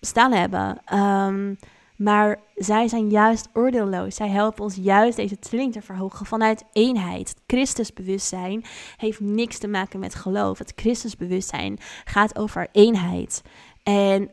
bestaan 0.00 0.32
hebben. 0.32 0.78
Um, 0.94 1.58
maar 1.96 2.40
zij 2.54 2.88
zijn 2.88 3.08
juist 3.08 3.48
oordeelloos. 3.52 4.14
Zij 4.14 4.28
helpen 4.28 4.64
ons 4.64 4.76
juist 4.76 5.16
deze 5.16 5.38
trilling 5.38 5.72
te 5.72 5.82
verhogen 5.82 6.26
vanuit 6.26 6.64
eenheid. 6.72 7.34
Christusbewustzijn 7.46 8.64
heeft 8.96 9.20
niks 9.20 9.58
te 9.58 9.68
maken 9.68 10.00
met 10.00 10.14
geloof. 10.14 10.58
Het 10.58 10.72
Christusbewustzijn 10.76 11.78
gaat 12.04 12.38
over 12.38 12.68
eenheid. 12.72 13.42
En 13.82 14.30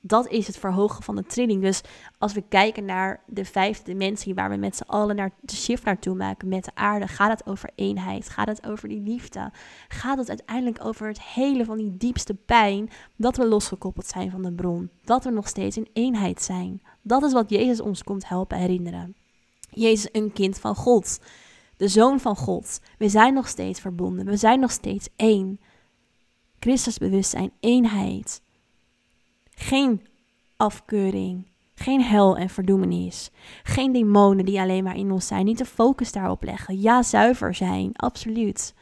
dat 0.00 0.28
is 0.28 0.46
het 0.46 0.58
verhogen 0.58 1.02
van 1.02 1.16
de 1.16 1.24
trilling. 1.24 1.62
Dus 1.62 1.80
als 2.18 2.32
we 2.32 2.42
kijken 2.48 2.84
naar 2.84 3.22
de 3.26 3.44
vijfde 3.44 3.84
dimensie 3.84 4.34
waar 4.34 4.50
we 4.50 4.56
met 4.56 4.76
z'n 4.76 4.82
allen 4.82 5.16
naar 5.16 5.30
de 5.40 5.56
shift 5.56 5.84
naartoe 5.84 6.14
maken 6.14 6.48
met 6.48 6.64
de 6.64 6.70
aarde, 6.74 7.08
gaat 7.08 7.30
het 7.30 7.46
over 7.46 7.70
eenheid, 7.74 8.28
gaat 8.28 8.48
het 8.48 8.66
over 8.66 8.88
die 8.88 9.00
liefde, 9.00 9.50
gaat 9.88 10.18
het 10.18 10.28
uiteindelijk 10.28 10.84
over 10.84 11.08
het 11.08 11.22
hele 11.22 11.64
van 11.64 11.78
die 11.78 11.96
diepste 11.96 12.34
pijn 12.34 12.90
dat 13.16 13.36
we 13.36 13.46
losgekoppeld 13.46 14.06
zijn 14.06 14.30
van 14.30 14.42
de 14.42 14.52
bron, 14.52 14.90
dat 15.04 15.24
we 15.24 15.30
nog 15.30 15.48
steeds 15.48 15.76
in 15.76 15.88
eenheid 15.92 16.42
zijn. 16.42 16.82
Dat 17.02 17.22
is 17.22 17.32
wat 17.32 17.50
Jezus 17.50 17.80
ons 17.80 18.02
komt 18.02 18.28
helpen 18.28 18.58
herinneren. 18.58 19.16
Jezus 19.70 20.08
een 20.12 20.32
kind 20.32 20.58
van 20.58 20.74
God, 20.74 21.20
de 21.76 21.88
zoon 21.88 22.20
van 22.20 22.36
God. 22.36 22.80
We 22.98 23.08
zijn 23.08 23.34
nog 23.34 23.48
steeds 23.48 23.80
verbonden, 23.80 24.26
we 24.26 24.36
zijn 24.36 24.60
nog 24.60 24.70
steeds 24.70 25.08
één. 25.16 25.60
Christusbewustzijn, 26.60 27.52
eenheid. 27.60 28.40
Geen 29.60 30.06
afkeuring, 30.56 31.46
geen 31.74 32.02
hel 32.02 32.36
en 32.36 32.48
verdoemenis. 32.48 33.30
Geen 33.62 33.92
demonen 33.92 34.44
die 34.44 34.60
alleen 34.60 34.84
maar 34.84 34.96
in 34.96 35.10
ons 35.10 35.26
zijn. 35.26 35.44
Niet 35.44 35.58
de 35.58 35.64
focus 35.64 36.12
daarop 36.12 36.42
leggen. 36.42 36.80
Ja, 36.80 37.02
zuiver 37.02 37.54
zijn, 37.54 37.90
absoluut. 37.96 38.74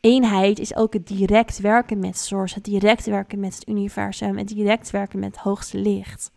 Eenheid 0.00 0.58
is 0.58 0.76
ook 0.76 0.92
het 0.92 1.06
direct 1.06 1.58
werken 1.58 1.98
met 1.98 2.18
Source, 2.18 2.54
het 2.54 2.64
direct 2.64 3.06
werken 3.06 3.40
met 3.40 3.54
het 3.54 3.68
universum, 3.68 4.38
het 4.38 4.48
direct 4.48 4.90
werken 4.90 5.18
met 5.18 5.34
het 5.34 5.44
hoogste 5.44 5.78
licht. 5.78 6.30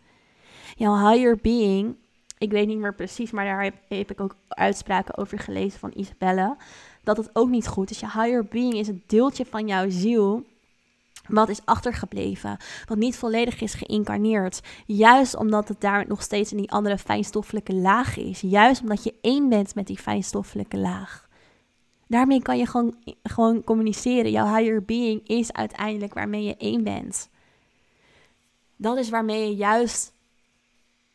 Jouw 0.76 1.10
higher 1.10 1.38
being, 1.42 1.96
ik 2.38 2.50
weet 2.50 2.66
niet 2.66 2.78
meer 2.78 2.94
precies, 2.94 3.30
maar 3.30 3.44
daar 3.44 3.62
heb, 3.88 4.10
ik 4.10 4.20
ook 4.20 4.36
uitspraken 4.48 5.16
over 5.16 5.38
gelezen 5.38 5.78
van 5.78 5.92
Isabelle, 5.94 6.56
dat 7.02 7.16
het 7.16 7.30
ook 7.32 7.48
niet 7.48 7.66
goed 7.66 7.90
is. 7.90 8.00
Je 8.00 8.06
higher 8.06 8.44
being 8.44 8.74
is 8.74 8.86
het 8.86 9.08
deeltje 9.08 9.44
van 9.44 9.66
jouw 9.66 9.90
ziel 9.90 10.44
wat 11.28 11.48
is 11.48 11.60
achtergebleven, 11.64 12.56
wat 12.86 12.98
niet 12.98 13.16
volledig 13.16 13.60
is 13.60 13.74
geïncarneerd. 13.74 14.60
Juist 14.86 15.36
omdat 15.36 15.68
het 15.68 15.80
daar 15.80 16.04
nog 16.08 16.22
steeds 16.22 16.50
in 16.50 16.56
die 16.56 16.70
andere 16.72 16.98
fijnstoffelijke 16.98 17.74
laag 17.74 18.16
is. 18.16 18.40
Juist 18.40 18.80
omdat 18.80 19.04
je 19.04 19.14
één 19.20 19.48
bent 19.48 19.74
met 19.74 19.86
die 19.86 19.98
fijnstoffelijke 19.98 20.78
laag. 20.78 21.28
Daarmee 22.06 22.42
kan 22.42 22.58
je 22.58 22.66
gewoon, 22.66 22.94
gewoon 23.22 23.64
communiceren. 23.64 24.30
Jouw 24.30 24.54
higher 24.54 24.84
being 24.84 25.28
is 25.28 25.52
uiteindelijk 25.52 26.14
waarmee 26.14 26.44
je 26.44 26.56
één 26.56 26.84
bent. 26.84 27.28
Dat 28.76 28.96
is 28.96 29.10
waarmee 29.10 29.48
je 29.48 29.56
juist 29.56 30.12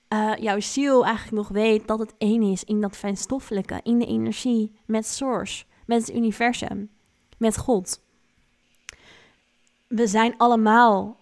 uh, 0.10 0.32
jouw 0.40 0.60
ziel 0.60 1.06
eigenlijk 1.06 1.36
nog 1.36 1.48
weet 1.48 1.88
dat 1.88 2.00
het 2.00 2.14
één 2.18 2.42
is 2.42 2.64
in 2.64 2.82
dat 2.82 2.98
fijnstoffelijke, 2.98 3.80
in 3.84 4.00
de 4.00 4.06
energie, 4.06 4.72
met 4.86 5.08
Source, 5.08 5.66
met 5.86 6.08
het 6.08 6.16
universum, 6.16 6.90
met 7.38 7.58
God 7.58 8.03
we 9.96 10.08
zijn 10.08 10.34
allemaal 10.38 11.18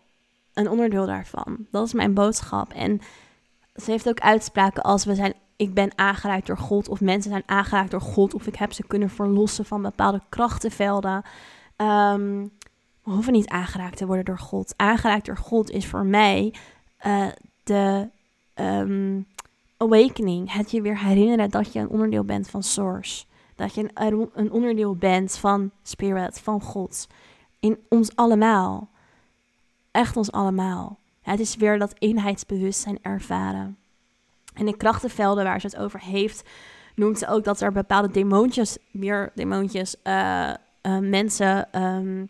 een 0.53 0.69
onderdeel 0.69 1.05
daarvan. 1.05 1.65
Dat 1.71 1.85
is 1.85 1.93
mijn 1.93 2.13
boodschap. 2.13 2.73
En 2.73 3.01
ze 3.75 3.91
heeft 3.91 4.09
ook 4.09 4.19
uitspraken 4.19 4.83
als 4.83 5.05
we 5.05 5.15
zijn, 5.15 5.33
ik 5.55 5.73
ben 5.73 5.91
aangeraakt 5.95 6.47
door 6.47 6.57
God, 6.57 6.89
of 6.89 7.01
mensen 7.01 7.31
zijn 7.31 7.43
aangeraakt 7.45 7.91
door 7.91 8.01
God, 8.01 8.33
of 8.33 8.47
ik 8.47 8.55
heb 8.55 8.73
ze 8.73 8.87
kunnen 8.87 9.09
verlossen 9.09 9.65
van 9.65 9.81
bepaalde 9.81 10.21
krachtenvelden. 10.29 11.23
Um, 11.77 12.51
we 13.03 13.11
hoeven 13.11 13.33
niet 13.33 13.47
aangeraakt 13.49 13.97
te 13.97 14.05
worden 14.05 14.25
door 14.25 14.39
God. 14.39 14.73
Aangeraakt 14.75 15.25
door 15.25 15.37
God 15.37 15.69
is 15.69 15.87
voor 15.87 16.05
mij 16.05 16.53
uh, 17.05 17.27
de 17.63 18.09
um, 18.55 19.27
awakening. 19.77 20.53
Het 20.53 20.71
je 20.71 20.81
weer 20.81 20.99
herinneren 20.99 21.49
dat 21.49 21.73
je 21.73 21.79
een 21.79 21.89
onderdeel 21.89 22.23
bent 22.23 22.49
van 22.49 22.63
Source. 22.63 23.25
Dat 23.55 23.73
je 23.73 23.89
een, 23.93 24.29
een 24.33 24.51
onderdeel 24.51 24.95
bent 24.95 25.37
van 25.37 25.71
Spirit, 25.83 26.39
van 26.39 26.61
God. 26.61 27.07
In 27.61 27.77
ons 27.89 28.15
allemaal. 28.15 28.89
Echt 29.91 30.17
ons 30.17 30.31
allemaal. 30.31 30.99
Het 31.21 31.39
is 31.39 31.55
weer 31.55 31.79
dat 31.79 31.95
eenheidsbewustzijn 31.99 32.99
ervaren. 33.01 33.77
En 34.53 34.65
de 34.65 34.77
krachtenvelden 34.77 35.43
waar 35.43 35.61
ze 35.61 35.67
het 35.67 35.77
over 35.77 35.99
heeft, 35.99 36.49
noemt 36.95 37.17
ze 37.17 37.27
ook 37.27 37.43
dat 37.43 37.61
er 37.61 37.71
bepaalde 37.71 38.11
demoontjes, 38.11 38.77
meer 38.91 39.31
demoontjes, 39.35 39.95
uh, 40.03 40.53
uh, 40.81 40.97
mensen 40.97 41.83
um, 41.83 42.29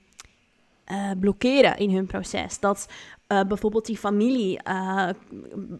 uh, 0.88 1.11
blokkeren 1.19 1.77
in 1.77 1.95
hun 1.95 2.05
proces. 2.05 2.59
Dat 2.59 2.88
uh, 3.32 3.41
bijvoorbeeld 3.43 3.86
die 3.86 3.97
familie, 3.97 4.59
uh, 4.67 5.09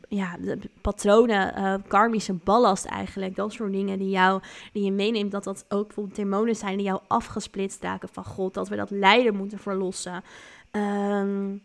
ja, 0.08 0.38
de 0.38 0.60
patronen, 0.82 1.84
karmische 1.88 2.34
ballast 2.34 2.86
eigenlijk, 2.86 3.36
dat 3.36 3.54
soort 3.54 3.72
dingen 3.72 4.00
die, 4.00 4.10
jou, 4.10 4.42
die 4.74 4.84
je 4.84 4.92
meeneemt, 4.92 5.32
dat 5.32 5.44
dat 5.44 5.66
ook 5.70 5.86
bijvoorbeeld 5.86 6.16
demonen 6.16 6.56
zijn 6.56 6.78
die 6.78 6.86
jou 6.86 7.00
afgesplitst 7.08 7.84
raken 7.84 8.10
van 8.12 8.26
God, 8.26 8.54
dat 8.54 8.70
we 8.70 8.76
dat 8.76 8.90
lijden 8.90 9.36
moeten 9.36 9.60
verlossen. 9.60 10.24
Um, 10.72 11.62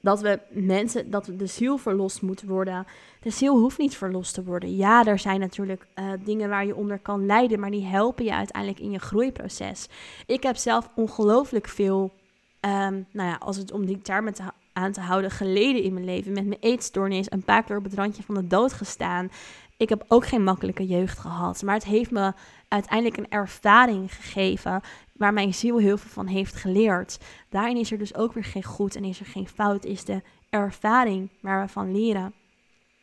dat 0.00 0.20
we 0.20 0.40
mensen, 0.50 1.10
dat 1.10 1.30
de 1.36 1.46
ziel 1.46 1.78
verlost 1.78 2.22
moet 2.22 2.42
worden. 2.42 2.86
De 3.20 3.30
ziel 3.30 3.58
hoeft 3.58 3.78
niet 3.78 3.96
verlost 3.96 4.34
te 4.34 4.44
worden. 4.44 4.76
Ja, 4.76 5.04
er 5.04 5.18
zijn 5.18 5.40
natuurlijk 5.40 5.86
dingen 6.24 6.48
waar 6.48 6.66
je 6.66 6.76
onder 6.76 6.98
kan 6.98 7.26
lijden, 7.26 7.60
maar 7.60 7.70
die 7.70 7.84
helpen 7.84 8.24
je 8.24 8.34
uiteindelijk 8.34 8.80
in 8.80 8.90
je 8.90 8.98
groeiproces. 8.98 9.88
Ik 10.26 10.42
heb 10.42 10.56
zelf 10.56 10.90
ongelooflijk 10.94 11.68
veel 11.68 12.12
um, 12.60 13.06
nou 13.12 13.28
ja, 13.28 13.36
als 13.38 13.56
het 13.56 13.72
om 13.72 13.86
die 13.86 14.02
termen 14.02 14.34
te, 14.34 14.42
aan 14.76 14.92
te 14.92 15.00
houden, 15.00 15.30
geleden 15.30 15.82
in 15.82 15.92
mijn 15.92 16.04
leven. 16.04 16.32
Met 16.32 16.46
mijn 16.46 16.60
eetstoornis, 16.60 17.30
een 17.30 17.42
paar 17.42 17.62
keer 17.62 17.76
op 17.76 17.84
het 17.84 17.94
randje 17.94 18.22
van 18.22 18.34
de 18.34 18.46
dood 18.46 18.72
gestaan. 18.72 19.30
Ik 19.76 19.88
heb 19.88 20.04
ook 20.08 20.26
geen 20.26 20.44
makkelijke 20.44 20.86
jeugd 20.86 21.18
gehad. 21.18 21.62
Maar 21.62 21.74
het 21.74 21.84
heeft 21.84 22.10
me 22.10 22.32
uiteindelijk 22.68 23.16
een 23.16 23.30
ervaring 23.30 24.14
gegeven 24.14 24.80
waar 25.12 25.32
mijn 25.32 25.54
ziel 25.54 25.78
heel 25.78 25.98
veel 25.98 26.10
van 26.10 26.26
heeft 26.26 26.54
geleerd. 26.54 27.18
Daarin 27.48 27.76
is 27.76 27.92
er 27.92 27.98
dus 27.98 28.14
ook 28.14 28.32
weer 28.32 28.44
geen 28.44 28.64
goed 28.64 28.96
en 28.96 29.04
is 29.04 29.20
er 29.20 29.26
geen 29.26 29.48
fout. 29.48 29.84
Is 29.84 30.04
de 30.04 30.22
ervaring 30.50 31.30
waar 31.40 31.62
we 31.62 31.72
van 31.72 31.92
leren. 31.92 32.34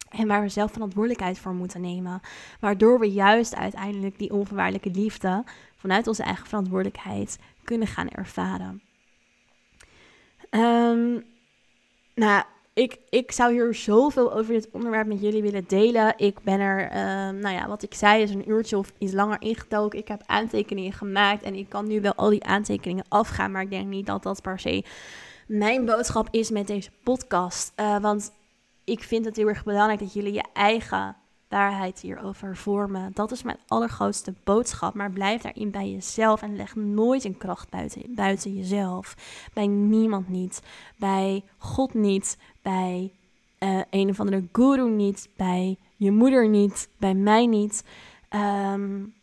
En 0.09 0.27
waar 0.27 0.41
we 0.41 0.49
zelf 0.49 0.71
verantwoordelijkheid 0.71 1.39
voor 1.39 1.53
moeten 1.53 1.81
nemen. 1.81 2.21
Waardoor 2.59 2.99
we 2.99 3.11
juist 3.11 3.55
uiteindelijk 3.55 4.17
die 4.19 4.33
onvoorwaardelijke 4.33 4.99
liefde 4.99 5.43
vanuit 5.75 6.07
onze 6.07 6.23
eigen 6.23 6.47
verantwoordelijkheid 6.47 7.39
kunnen 7.63 7.87
gaan 7.87 8.09
ervaren. 8.09 8.81
Um, 10.49 11.23
nou, 12.15 12.43
ik, 12.73 12.97
ik 13.09 13.31
zou 13.31 13.51
hier 13.51 13.75
zoveel 13.75 14.33
over 14.33 14.53
dit 14.53 14.69
onderwerp 14.71 15.07
met 15.07 15.21
jullie 15.21 15.41
willen 15.41 15.63
delen. 15.67 16.13
Ik 16.17 16.39
ben 16.43 16.59
er, 16.59 16.83
uh, 16.85 17.41
nou 17.41 17.55
ja, 17.55 17.67
wat 17.67 17.83
ik 17.83 17.93
zei, 17.93 18.21
is 18.21 18.31
een 18.31 18.49
uurtje 18.49 18.77
of 18.77 18.93
iets 18.97 19.13
langer 19.13 19.41
ingetoken. 19.41 19.99
Ik 19.99 20.07
heb 20.07 20.21
aantekeningen 20.25 20.93
gemaakt 20.93 21.43
en 21.43 21.55
ik 21.55 21.69
kan 21.69 21.87
nu 21.87 22.01
wel 22.01 22.15
al 22.15 22.29
die 22.29 22.43
aantekeningen 22.43 23.05
afgaan. 23.07 23.51
Maar 23.51 23.61
ik 23.61 23.69
denk 23.69 23.87
niet 23.87 24.05
dat 24.05 24.23
dat 24.23 24.41
per 24.41 24.59
se 24.59 24.83
mijn 25.47 25.85
boodschap 25.85 26.27
is 26.31 26.49
met 26.49 26.67
deze 26.67 26.89
podcast. 27.03 27.73
Uh, 27.79 27.99
want 27.99 28.31
ik 28.83 29.03
vind 29.03 29.25
het 29.25 29.35
heel 29.35 29.47
erg 29.47 29.63
belangrijk 29.63 29.99
dat 29.99 30.13
jullie 30.13 30.33
je 30.33 30.45
eigen 30.53 31.15
waarheid 31.53 31.99
hierover 31.99 32.57
vormen. 32.57 33.11
Dat 33.13 33.31
is 33.31 33.43
mijn 33.43 33.57
allergrootste 33.67 34.33
boodschap. 34.43 34.93
Maar 34.93 35.11
blijf 35.11 35.41
daarin 35.41 35.71
bij 35.71 35.91
jezelf 35.91 36.41
en 36.41 36.55
leg 36.55 36.75
nooit 36.75 37.23
een 37.23 37.37
kracht 37.37 37.69
buiten, 37.69 38.01
buiten 38.07 38.55
jezelf. 38.55 39.15
Bij 39.53 39.67
niemand 39.67 40.29
niet. 40.29 40.61
Bij 40.95 41.43
God 41.57 41.93
niet. 41.93 42.37
Bij 42.61 43.11
uh, 43.59 43.81
een 43.89 44.09
of 44.09 44.19
andere 44.19 44.47
guru 44.51 44.89
niet. 44.89 45.29
Bij 45.35 45.77
je 45.95 46.11
moeder 46.11 46.49
niet. 46.49 46.89
Bij 46.97 47.13
mij 47.13 47.45
niet. 47.45 47.83
Um, 48.29 49.13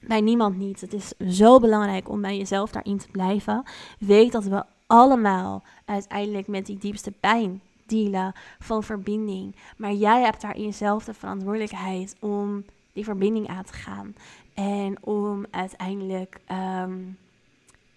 bij 0.00 0.20
niemand 0.20 0.56
niet. 0.56 0.80
Het 0.80 0.92
is 0.92 1.12
zo 1.38 1.60
belangrijk 1.60 2.08
om 2.08 2.20
bij 2.20 2.36
jezelf 2.36 2.70
daarin 2.70 2.98
te 2.98 3.08
blijven. 3.10 3.62
Weet 3.98 4.32
dat 4.32 4.44
we 4.44 4.64
allemaal 4.86 5.62
uiteindelijk 5.84 6.46
met 6.46 6.66
die 6.66 6.78
diepste 6.78 7.10
pijn 7.10 7.60
dealen 7.88 8.32
van 8.58 8.82
verbinding. 8.82 9.56
Maar 9.76 9.92
jij 9.92 10.22
hebt 10.22 10.40
daarin 10.40 10.74
zelf 10.74 11.04
de 11.04 11.14
verantwoordelijkheid 11.14 12.16
om 12.20 12.64
die 12.92 13.04
verbinding 13.04 13.48
aan 13.48 13.64
te 13.64 13.72
gaan. 13.72 14.14
En 14.54 15.02
om 15.02 15.46
uiteindelijk 15.50 16.40
um, 16.82 17.18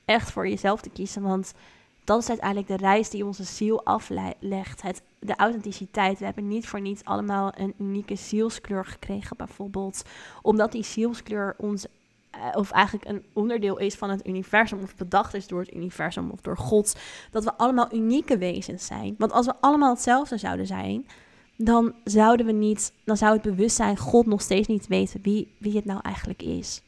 echt 0.06 0.32
voor 0.32 0.48
jezelf 0.48 0.82
te 0.82 0.90
kiezen. 0.90 1.22
Want 1.22 1.54
dat 2.04 2.22
is 2.22 2.30
uiteindelijk 2.30 2.68
de 2.68 2.78
reis 2.78 3.10
die 3.10 3.26
onze 3.26 3.44
ziel 3.44 3.86
aflegt. 3.86 4.82
Het, 4.82 5.02
de 5.20 5.36
authenticiteit. 5.36 6.20
We 6.20 6.26
hebben 6.26 6.48
niet 6.48 6.68
voor 6.68 6.82
niets 6.82 7.06
allemaal 7.06 7.52
een 7.56 7.74
unieke 7.78 8.16
zielskleur 8.16 8.86
gekregen, 8.86 9.38
bijvoorbeeld. 9.38 10.04
Omdat 10.42 10.72
die 10.72 10.84
zielskleur 10.84 11.56
ons 11.58 11.86
of 12.54 12.72
eigenlijk 12.72 13.10
een 13.10 13.24
onderdeel 13.34 13.78
is 13.78 13.96
van 13.96 14.10
het 14.10 14.28
universum, 14.28 14.80
of 14.82 14.96
bedacht 14.96 15.34
is 15.34 15.48
door 15.48 15.60
het 15.60 15.74
universum 15.74 16.30
of 16.30 16.42
door 16.42 16.58
God, 16.58 16.96
dat 17.32 17.44
we 17.44 17.58
allemaal 17.58 17.94
unieke 17.94 18.38
wezens 18.38 18.86
zijn. 18.86 19.16
Want 19.18 19.32
als 19.32 19.46
we 19.46 19.54
allemaal 19.60 19.94
hetzelfde 19.94 20.38
zouden 20.38 20.68
zijn, 20.68 21.06
dan 21.58 21.94
zouden 22.04 22.46
we 22.46 22.52
niet, 22.52 22.94
dan 23.06 23.18
zou 23.18 23.34
het 23.34 23.42
bewustzijn 23.42 23.98
God 23.98 24.26
nog 24.26 24.42
steeds 24.42 24.68
niet 24.68 24.88
weten 24.88 25.22
wie, 25.22 25.56
wie 25.60 25.76
het 25.76 25.86
nou 25.86 26.00
eigenlijk 26.02 26.42
is. 26.42 26.82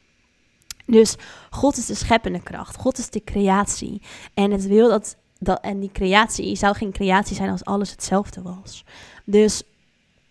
Dus 0.86 1.16
God 1.50 1.76
is 1.76 1.86
de 1.86 1.94
scheppende 1.94 2.42
kracht, 2.42 2.76
God 2.76 2.98
is 2.98 3.10
de 3.10 3.24
creatie. 3.24 4.02
En 4.34 4.50
het 4.50 4.66
wil 4.66 4.88
dat, 4.88 5.16
dat 5.38 5.60
en 5.60 5.80
die 5.80 5.92
creatie 5.92 6.56
zou 6.56 6.74
geen 6.74 6.92
creatie 6.92 7.36
zijn 7.36 7.50
als 7.50 7.64
alles 7.64 7.90
hetzelfde 7.90 8.42
was. 8.42 8.84
Dus 9.24 9.62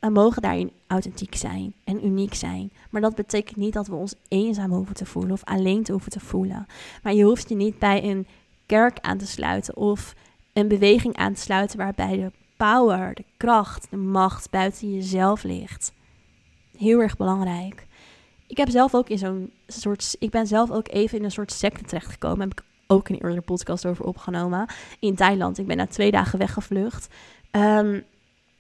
we 0.04 0.10
mogen 0.10 0.41
daarin 0.41 0.72
authentiek 0.88 1.36
zijn 1.36 1.74
en 1.84 2.06
uniek 2.06 2.34
zijn. 2.34 2.72
Maar 2.89 3.01
dat 3.01 3.16
betekent 3.16 3.58
niet 3.58 3.74
dat 3.74 3.88
we 3.88 3.95
ons 3.95 4.16
eenzaam 4.28 4.72
hoeven 4.72 4.95
te 4.95 5.06
voelen 5.06 5.32
of 5.32 5.43
alleen 5.43 5.84
te 5.84 5.91
hoeven 5.91 6.12
te 6.12 6.20
voelen. 6.20 6.66
Maar 7.04 7.14
je 7.14 7.24
hoeft 7.24 7.49
je 7.49 7.56
niet 7.56 7.80
bij 7.80 8.04
een 8.04 8.28
kerk 8.66 8.99
aan 8.99 9.18
te 9.18 9.28
sluiten 9.28 9.76
of 9.76 10.14
een 10.54 10.68
beweging 10.68 11.16
aan 11.16 11.34
te 11.34 11.41
sluiten 11.41 11.78
waarbij 11.78 12.18
de 12.18 12.32
power, 12.58 13.14
de 13.14 13.24
kracht, 13.38 13.88
de 13.89 13.97
macht 13.97 14.49
buiten 14.49 14.93
jezelf 14.93 15.43
ligt. 15.43 15.93
Heel 16.78 16.99
erg 16.99 17.18
belangrijk. 17.18 17.88
Ik 18.47 18.58
heb 18.58 18.70
zelf 18.70 18.95
ook 18.95 19.10
in 19.10 19.18
zo'n 19.18 19.51
soort. 19.68 20.16
Ik 20.20 20.30
ben 20.30 20.47
zelf 20.47 20.72
ook 20.72 20.88
even 20.88 21.18
in 21.18 21.24
een 21.24 21.32
soort 21.32 21.51
secte 21.51 21.84
terechtgekomen. 21.84 22.39
Heb 22.39 22.60
ik 22.60 22.66
ook 22.88 23.10
een 23.10 23.22
eerdere 23.22 23.41
podcast 23.41 23.86
over 23.86 24.06
opgenomen. 24.06 24.66
In 24.99 25.16
Thailand. 25.16 25.58
Ik 25.58 25.68
ben 25.68 25.78
na 25.78 25.88
twee 25.88 26.12
dagen 26.12 26.39
weggevlucht. 26.39 27.08
Um, 27.51 28.04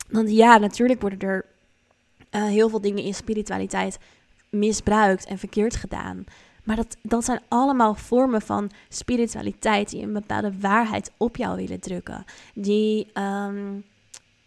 want 0.09 0.31
ja, 0.31 0.57
natuurlijk 0.57 1.01
worden 1.01 1.19
er 1.19 1.45
uh, 2.31 2.43
heel 2.43 2.69
veel 2.69 2.81
dingen 2.81 3.03
in 3.03 3.13
spiritualiteit 3.13 3.99
misbruikt 4.49 5.25
en 5.25 5.37
verkeerd 5.37 5.75
gedaan. 5.75 6.25
Maar 6.63 6.75
dat, 6.75 6.97
dat 7.01 7.25
zijn 7.25 7.41
allemaal 7.47 7.95
vormen 7.95 8.41
van 8.41 8.71
spiritualiteit 8.89 9.89
die 9.89 10.01
een 10.01 10.13
bepaalde 10.13 10.59
waarheid 10.59 11.11
op 11.17 11.35
jou 11.35 11.55
willen 11.55 11.79
drukken. 11.79 12.25
Die 12.53 13.07
um, 13.13 13.83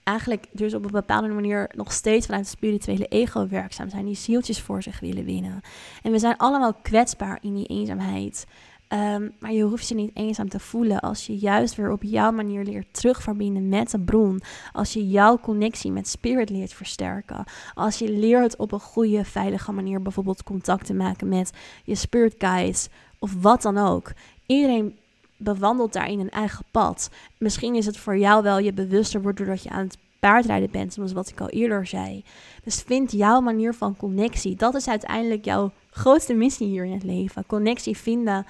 eigenlijk 0.03 0.47
dus 0.53 0.75
op 0.75 0.85
een 0.85 0.91
bepaalde 0.91 1.29
manier 1.29 1.71
nog 1.75 1.93
steeds 1.93 2.27
vanuit 2.27 2.45
het 2.45 2.55
spirituele 2.55 3.07
ego 3.07 3.49
werkzaam 3.49 3.89
zijn. 3.89 4.05
Die 4.05 4.17
zieltjes 4.17 4.61
voor 4.61 4.83
zich 4.83 5.01
willen 5.01 5.25
winnen. 5.25 5.61
En 6.03 6.13
we 6.13 6.19
zijn 6.19 6.37
allemaal 6.37 6.75
kwetsbaar 6.75 7.39
in 7.41 7.55
die 7.55 7.67
eenzaamheid. 7.67 8.47
Um, 8.89 9.33
maar 9.39 9.53
je 9.53 9.63
hoeft 9.63 9.89
je 9.89 9.95
niet 9.95 10.11
eenzaam 10.15 10.49
te 10.49 10.61
voelen 10.61 11.01
als 11.01 11.27
je 11.27 11.37
juist 11.37 11.75
weer 11.75 11.91
op 11.91 12.03
jouw 12.03 12.31
manier 12.31 12.65
leert 12.65 12.87
terugverbinden 12.91 13.69
met 13.69 13.91
de 13.91 14.01
bron. 14.01 14.41
Als 14.73 14.93
je 14.93 15.09
jouw 15.09 15.39
connectie 15.39 15.93
met 15.93 16.09
spirit 16.09 16.51
leert 16.51 16.73
versterken. 16.73 17.45
Als 17.75 17.99
je 17.99 18.11
leert 18.11 18.57
op 18.57 18.73
een 18.73 18.81
goede, 18.81 19.25
veilige 19.25 19.73
manier 19.73 20.03
bijvoorbeeld 20.03 20.43
contact 20.43 20.87
te 20.87 20.95
maken 20.95 21.29
met 21.29 21.53
je 21.85 21.95
spirit 21.95 22.35
guides 22.39 22.89
of 23.19 23.35
wat 23.41 23.63
dan 23.63 23.79
ook. 23.79 24.13
Iedereen 24.47 24.97
bewandelt 25.37 25.93
daarin 25.93 26.21
een 26.21 26.31
eigen 26.31 26.65
pad. 26.71 27.11
Misschien 27.39 27.75
is 27.75 27.87
het 27.87 27.97
voor 27.97 28.19
jou 28.19 28.43
wel 28.43 28.59
je 28.59 28.73
bewuster 28.73 29.23
wordt 29.23 29.39
doordat 29.39 29.63
je 29.63 29.71
aan 29.71 29.85
het 29.85 29.99
paardrijden 30.21 30.71
bent, 30.71 30.93
zoals 30.93 31.13
wat 31.13 31.29
ik 31.29 31.41
al 31.41 31.49
eerder 31.49 31.87
zei. 31.87 32.25
Dus 32.65 32.83
vind 32.83 33.13
jouw 33.13 33.41
manier 33.41 33.75
van 33.75 33.97
connectie. 33.97 34.57
Dat 34.57 34.75
is 34.75 34.89
uiteindelijk 34.89 35.45
jouw 35.45 35.71
grootste 35.91 36.35
missie 36.35 36.67
hier 36.67 36.85
in 36.85 36.93
het 36.93 37.03
leven. 37.03 37.47
Connectie 37.47 37.97
vinden 37.97 38.47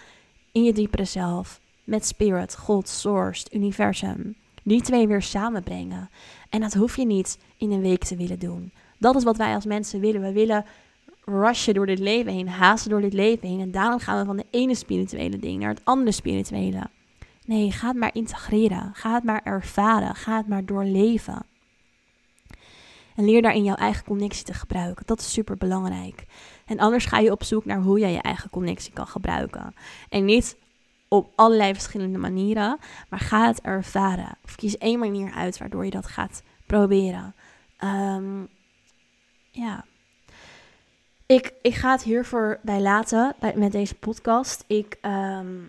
in 0.56 0.64
je 0.64 0.72
diepere 0.72 1.04
zelf. 1.04 1.60
Met 1.84 2.06
spirit, 2.06 2.56
God, 2.56 2.88
source, 2.88 3.46
universum. 3.52 4.34
Die 4.62 4.82
twee 4.82 5.06
weer 5.06 5.22
samenbrengen. 5.22 6.10
En 6.50 6.60
dat 6.60 6.74
hoef 6.74 6.96
je 6.96 7.06
niet 7.06 7.38
in 7.56 7.70
een 7.70 7.80
week 7.80 8.04
te 8.04 8.16
willen 8.16 8.38
doen. 8.38 8.72
Dat 8.98 9.16
is 9.16 9.24
wat 9.24 9.36
wij 9.36 9.54
als 9.54 9.64
mensen 9.64 10.00
willen. 10.00 10.20
We 10.20 10.32
willen 10.32 10.64
rushen 11.24 11.74
door 11.74 11.86
dit 11.86 11.98
leven 11.98 12.32
heen, 12.32 12.48
haasten 12.48 12.90
door 12.90 13.00
dit 13.00 13.12
leven 13.12 13.48
heen. 13.48 13.60
En 13.60 13.70
daarom 13.70 13.98
gaan 13.98 14.18
we 14.18 14.24
van 14.24 14.36
de 14.36 14.46
ene 14.50 14.74
spirituele 14.74 15.38
ding 15.38 15.60
naar 15.60 15.70
het 15.70 15.84
andere 15.84 16.12
spirituele. 16.12 16.90
Nee, 17.44 17.72
ga 17.72 17.88
het 17.88 17.96
maar 17.96 18.14
integreren. 18.14 18.90
Ga 18.94 19.14
het 19.14 19.24
maar 19.24 19.40
ervaren. 19.44 20.14
Ga 20.14 20.36
het 20.36 20.48
maar 20.48 20.64
doorleven. 20.64 21.46
En 23.16 23.24
leer 23.24 23.42
daarin 23.42 23.64
jouw 23.64 23.74
eigen 23.74 24.04
connectie 24.04 24.44
te 24.44 24.54
gebruiken. 24.54 25.06
Dat 25.06 25.20
is 25.20 25.32
super 25.32 25.56
belangrijk. 25.56 26.24
En 26.66 26.78
anders 26.78 27.04
ga 27.06 27.18
je 27.18 27.30
op 27.30 27.44
zoek 27.44 27.64
naar 27.64 27.80
hoe 27.80 27.98
jij 27.98 28.12
je 28.12 28.22
eigen 28.22 28.50
connectie 28.50 28.92
kan 28.92 29.06
gebruiken. 29.06 29.74
En 30.08 30.24
niet 30.24 30.56
op 31.08 31.32
allerlei 31.34 31.72
verschillende 31.72 32.18
manieren, 32.18 32.78
maar 33.08 33.20
ga 33.20 33.46
het 33.46 33.60
ervaren. 33.60 34.38
Of 34.44 34.54
kies 34.54 34.78
één 34.78 34.98
manier 34.98 35.32
uit 35.32 35.58
waardoor 35.58 35.84
je 35.84 35.90
dat 35.90 36.06
gaat 36.06 36.42
proberen. 36.66 37.34
Ehm, 37.76 38.44
ja. 39.50 39.84
Ik, 41.26 41.52
ik 41.62 41.74
ga 41.74 41.90
het 41.90 42.02
hiervoor 42.02 42.58
bij 42.62 42.80
laten 42.80 43.34
bij, 43.40 43.52
met 43.56 43.72
deze 43.72 43.94
podcast. 43.94 44.64
Ik, 44.66 44.98
ehm, 45.00 45.64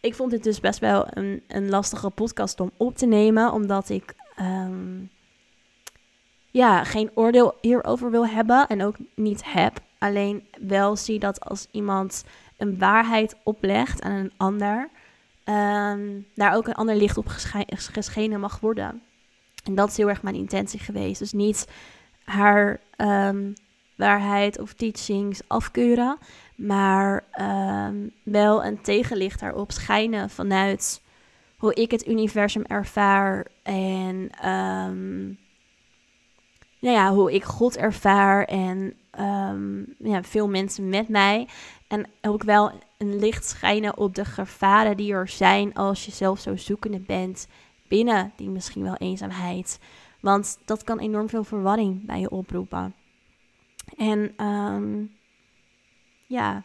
ik 0.00 0.14
vond 0.14 0.30
dit 0.30 0.42
dus 0.42 0.60
best 0.60 0.78
wel 0.78 1.06
een, 1.10 1.42
een 1.48 1.68
lastige 1.68 2.10
podcast 2.10 2.60
om 2.60 2.70
op 2.76 2.96
te 2.96 3.06
nemen, 3.06 3.52
omdat 3.52 3.88
ik 3.88 4.14
ehm, 4.36 5.04
ja, 6.50 6.84
geen 6.84 7.10
oordeel 7.14 7.54
hierover 7.60 8.10
wil 8.10 8.26
hebben 8.26 8.66
en 8.66 8.82
ook 8.82 8.96
niet 9.14 9.42
heb. 9.44 9.80
Alleen 10.02 10.46
wel 10.60 10.96
zie 10.96 11.18
dat 11.18 11.40
als 11.40 11.66
iemand 11.70 12.24
een 12.56 12.78
waarheid 12.78 13.36
oplegt 13.42 14.02
aan 14.02 14.12
een 14.12 14.32
ander, 14.36 14.88
um, 15.44 16.26
daar 16.34 16.54
ook 16.54 16.66
een 16.66 16.74
ander 16.74 16.96
licht 16.96 17.16
op 17.16 17.26
geschenen 17.66 18.40
mag 18.40 18.60
worden. 18.60 19.02
En 19.64 19.74
dat 19.74 19.88
is 19.88 19.96
heel 19.96 20.08
erg 20.08 20.22
mijn 20.22 20.34
intentie 20.34 20.80
geweest. 20.80 21.18
Dus 21.18 21.32
niet 21.32 21.68
haar 22.24 22.80
um, 22.96 23.52
waarheid 23.96 24.58
of 24.58 24.72
teachings 24.72 25.40
afkeuren, 25.46 26.18
maar 26.56 27.24
um, 27.40 28.12
wel 28.22 28.64
een 28.64 28.80
tegenlicht 28.80 29.40
daarop 29.40 29.72
schijnen 29.72 30.30
vanuit 30.30 31.02
hoe 31.56 31.74
ik 31.74 31.90
het 31.90 32.06
universum 32.06 32.64
ervaar 32.64 33.46
en 33.62 34.30
nou 36.78 36.96
ja, 36.96 37.12
hoe 37.12 37.32
ik 37.32 37.44
God 37.44 37.76
ervaar 37.76 38.44
en 38.44 38.96
ja, 39.98 40.22
veel 40.22 40.48
mensen 40.48 40.88
met 40.88 41.08
mij. 41.08 41.48
En 41.88 42.06
ook 42.20 42.42
wel 42.42 42.72
een 42.98 43.18
licht 43.18 43.44
schijnen 43.44 43.96
op 43.96 44.14
de 44.14 44.24
gevaren 44.24 44.96
die 44.96 45.12
er 45.12 45.28
zijn 45.28 45.74
als 45.74 46.04
je 46.04 46.12
zelf 46.12 46.40
zo 46.40 46.56
zoekende 46.56 47.00
bent 47.00 47.46
binnen 47.88 48.32
die 48.36 48.48
misschien 48.48 48.82
wel 48.82 48.96
eenzaamheid. 48.96 49.78
Want 50.20 50.58
dat 50.64 50.84
kan 50.84 50.98
enorm 50.98 51.28
veel 51.28 51.44
verwarring 51.44 52.06
bij 52.06 52.20
je 52.20 52.30
oproepen. 52.30 52.94
En 53.96 54.46
um, 54.46 55.12
ja, 56.26 56.62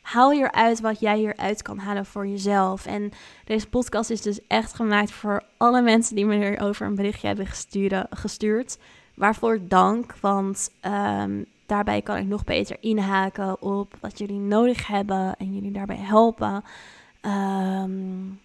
haal 0.00 0.30
hieruit 0.30 0.80
wat 0.80 1.00
jij 1.00 1.18
hieruit 1.18 1.62
kan 1.62 1.78
halen 1.78 2.06
voor 2.06 2.26
jezelf. 2.26 2.86
En 2.86 3.10
deze 3.44 3.68
podcast 3.68 4.10
is 4.10 4.22
dus 4.22 4.46
echt 4.46 4.74
gemaakt 4.74 5.10
voor 5.10 5.42
alle 5.56 5.82
mensen 5.82 6.14
die 6.16 6.26
me 6.26 6.34
hierover 6.34 6.86
een 6.86 6.94
berichtje 6.94 7.26
hebben 7.26 7.46
gestuurd. 8.10 8.78
Waarvoor 9.14 9.58
dank, 9.68 10.14
want 10.20 10.70
um, 10.82 11.46
daarbij 11.66 12.02
kan 12.02 12.16
ik 12.16 12.26
nog 12.26 12.44
beter 12.44 12.76
inhaken 12.80 13.62
op 13.62 13.94
wat 14.00 14.18
jullie 14.18 14.38
nodig 14.38 14.86
hebben 14.86 15.36
en 15.36 15.54
jullie 15.54 15.72
daarbij 15.72 15.96
helpen. 15.96 16.64
Um, 17.22 18.40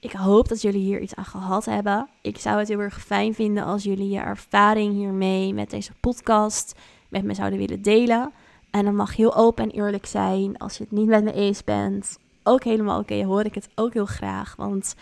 ik 0.00 0.12
hoop 0.12 0.48
dat 0.48 0.62
jullie 0.62 0.80
hier 0.80 1.00
iets 1.00 1.14
aan 1.14 1.24
gehad 1.24 1.64
hebben. 1.64 2.08
Ik 2.20 2.38
zou 2.38 2.58
het 2.58 2.68
heel 2.68 2.78
erg 2.78 3.02
fijn 3.02 3.34
vinden 3.34 3.64
als 3.64 3.82
jullie 3.82 4.08
je 4.08 4.18
ervaring 4.18 4.92
hiermee 4.92 5.54
met 5.54 5.70
deze 5.70 5.92
podcast 6.00 6.78
met 7.08 7.24
me 7.24 7.34
zouden 7.34 7.58
willen 7.58 7.82
delen. 7.82 8.32
En 8.70 8.84
dan 8.84 8.96
mag 8.96 9.16
heel 9.16 9.36
open 9.36 9.64
en 9.64 9.70
eerlijk 9.70 10.06
zijn. 10.06 10.58
Als 10.58 10.76
je 10.76 10.82
het 10.82 10.92
niet 10.92 11.06
met 11.06 11.24
me 11.24 11.32
eens 11.32 11.64
bent, 11.64 12.18
ook 12.42 12.64
helemaal 12.64 13.00
oké, 13.00 13.24
hoor 13.24 13.44
ik 13.44 13.54
het 13.54 13.68
ook 13.74 13.92
heel 13.92 14.06
graag. 14.06 14.56
Want 14.56 14.94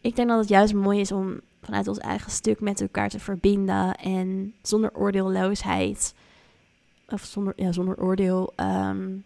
ik 0.00 0.16
denk 0.16 0.28
dat 0.28 0.38
het 0.38 0.48
juist 0.48 0.74
mooi 0.74 1.00
is 1.00 1.12
om 1.12 1.40
vanuit 1.62 1.88
ons 1.88 1.98
eigen 1.98 2.30
stuk 2.30 2.60
met 2.60 2.80
elkaar 2.80 3.08
te 3.08 3.20
verbinden. 3.20 3.94
En 3.94 4.54
zonder 4.62 4.90
oordeelloosheid, 4.94 6.14
of 7.08 7.22
zonder, 7.22 7.52
ja, 7.56 7.72
zonder 7.72 8.00
oordeel, 8.00 8.52
um, 8.56 9.24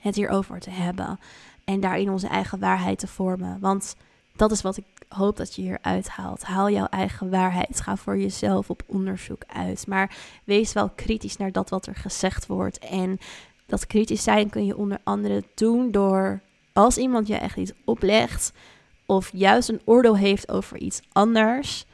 het 0.00 0.14
hierover 0.14 0.60
te 0.60 0.70
hebben. 0.70 1.18
En 1.64 1.80
daarin 1.80 2.10
onze 2.10 2.28
eigen 2.28 2.58
waarheid 2.58 2.98
te 2.98 3.06
vormen. 3.06 3.58
Want 3.60 3.96
dat 4.36 4.50
is 4.50 4.62
wat 4.62 4.76
ik 4.76 4.84
hoop 5.08 5.36
dat 5.36 5.54
je 5.54 5.62
hier 5.62 5.78
uithaalt. 5.82 6.42
Haal 6.42 6.70
jouw 6.70 6.86
eigen 6.86 7.30
waarheid. 7.30 7.80
Ga 7.80 7.96
voor 7.96 8.18
jezelf 8.18 8.70
op 8.70 8.82
onderzoek 8.86 9.42
uit. 9.46 9.86
Maar 9.86 10.16
wees 10.44 10.72
wel 10.72 10.88
kritisch 10.88 11.36
naar 11.36 11.52
dat 11.52 11.70
wat 11.70 11.86
er 11.86 11.94
gezegd 11.94 12.46
wordt. 12.46 12.78
En 12.78 13.18
dat 13.66 13.86
kritisch 13.86 14.22
zijn 14.22 14.50
kun 14.50 14.66
je 14.66 14.76
onder 14.76 14.98
andere 15.02 15.44
doen 15.54 15.90
door 15.90 16.40
als 16.72 16.96
iemand 16.96 17.26
je 17.26 17.36
echt 17.36 17.56
iets 17.56 17.72
oplegt 17.84 18.52
of 19.06 19.30
juist 19.32 19.68
een 19.68 19.80
oordeel 19.84 20.16
heeft 20.16 20.48
over 20.48 20.78
iets 20.78 21.00
anders, 21.12 21.84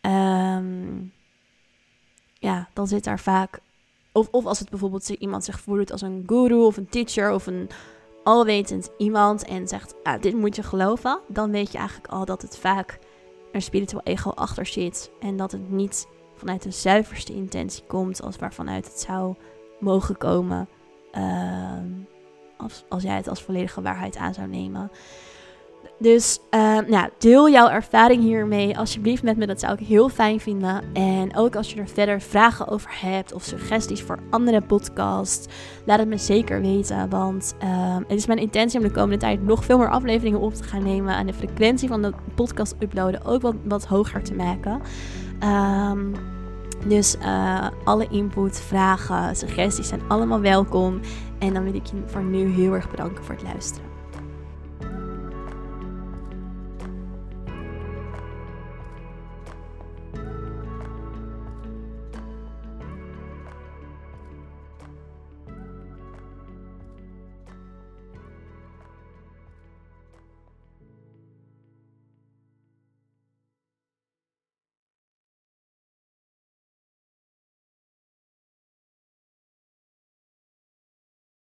ehm, 0.00 1.02
ja, 2.38 2.68
dan 2.72 2.86
zit 2.86 3.04
daar 3.04 3.20
vaak. 3.20 3.60
Of, 4.12 4.28
of 4.30 4.46
als 4.46 4.58
het 4.58 4.70
bijvoorbeeld 4.70 5.08
iemand 5.08 5.44
zich 5.44 5.60
voelt 5.60 5.92
als 5.92 6.00
een 6.02 6.22
guru 6.26 6.60
of 6.60 6.76
een 6.76 6.88
teacher 6.88 7.32
of 7.32 7.46
een 7.46 7.70
alwetend 8.24 8.90
iemand 8.98 9.44
en 9.44 9.68
zegt: 9.68 9.94
ah, 10.02 10.22
Dit 10.22 10.34
moet 10.34 10.56
je 10.56 10.62
geloven, 10.62 11.20
dan 11.28 11.50
weet 11.50 11.72
je 11.72 11.78
eigenlijk 11.78 12.08
al 12.08 12.24
dat 12.24 12.42
het 12.42 12.58
vaak 12.58 12.98
een 13.52 13.62
spiritueel 13.62 14.02
ego 14.04 14.30
achter 14.30 14.66
zit 14.66 15.10
en 15.20 15.36
dat 15.36 15.52
het 15.52 15.70
niet 15.70 16.06
vanuit 16.34 16.62
de 16.62 16.70
zuiverste 16.70 17.34
intentie 17.34 17.84
komt 17.86 18.22
als 18.22 18.36
waarvanuit 18.36 18.84
het 18.86 19.00
zou 19.00 19.34
mogen 19.80 20.16
komen. 20.16 20.68
Ehm, 21.12 21.86
als, 22.56 22.84
als 22.88 23.02
jij 23.02 23.16
het 23.16 23.28
als 23.28 23.42
volledige 23.42 23.82
waarheid 23.82 24.16
aan 24.16 24.34
zou 24.34 24.48
nemen. 24.48 24.90
Dus 25.98 26.40
ja, 26.88 27.10
deel 27.18 27.50
jouw 27.50 27.68
ervaring 27.68 28.22
hiermee 28.22 28.78
alsjeblieft 28.78 29.22
met 29.22 29.36
me. 29.36 29.46
Dat 29.46 29.60
zou 29.60 29.72
ik 29.72 29.86
heel 29.86 30.08
fijn 30.08 30.40
vinden. 30.40 30.82
En 30.92 31.36
ook 31.36 31.56
als 31.56 31.72
je 31.72 31.80
er 31.80 31.88
verder 31.88 32.20
vragen 32.20 32.68
over 32.68 32.90
hebt 33.00 33.32
of 33.32 33.42
suggesties 33.42 34.02
voor 34.02 34.18
andere 34.30 34.60
podcasts, 34.60 35.46
laat 35.86 35.98
het 35.98 36.08
me 36.08 36.18
zeker 36.18 36.60
weten. 36.60 37.08
Want 37.08 37.54
uh, 37.64 37.96
het 37.96 38.18
is 38.18 38.26
mijn 38.26 38.38
intentie 38.38 38.78
om 38.80 38.86
de 38.86 38.92
komende 38.92 39.16
tijd 39.16 39.42
nog 39.42 39.64
veel 39.64 39.78
meer 39.78 39.90
afleveringen 39.90 40.40
op 40.40 40.54
te 40.54 40.62
gaan 40.62 40.82
nemen. 40.82 41.16
En 41.16 41.26
de 41.26 41.34
frequentie 41.34 41.88
van 41.88 42.02
de 42.02 42.12
podcast 42.34 42.74
uploaden 42.78 43.24
ook 43.24 43.42
wat, 43.42 43.54
wat 43.64 43.86
hoger 43.86 44.22
te 44.22 44.34
maken. 44.34 44.80
Um, 45.90 46.14
dus 46.86 47.16
uh, 47.16 47.66
alle 47.84 48.06
input, 48.10 48.60
vragen, 48.60 49.36
suggesties 49.36 49.88
zijn 49.88 50.00
allemaal 50.08 50.40
welkom. 50.40 51.00
En 51.38 51.54
dan 51.54 51.64
wil 51.64 51.74
ik 51.74 51.86
je 51.86 52.02
voor 52.06 52.22
nu 52.22 52.48
heel 52.48 52.72
erg 52.72 52.90
bedanken 52.90 53.24
voor 53.24 53.34
het 53.34 53.44
luisteren. 53.44 53.93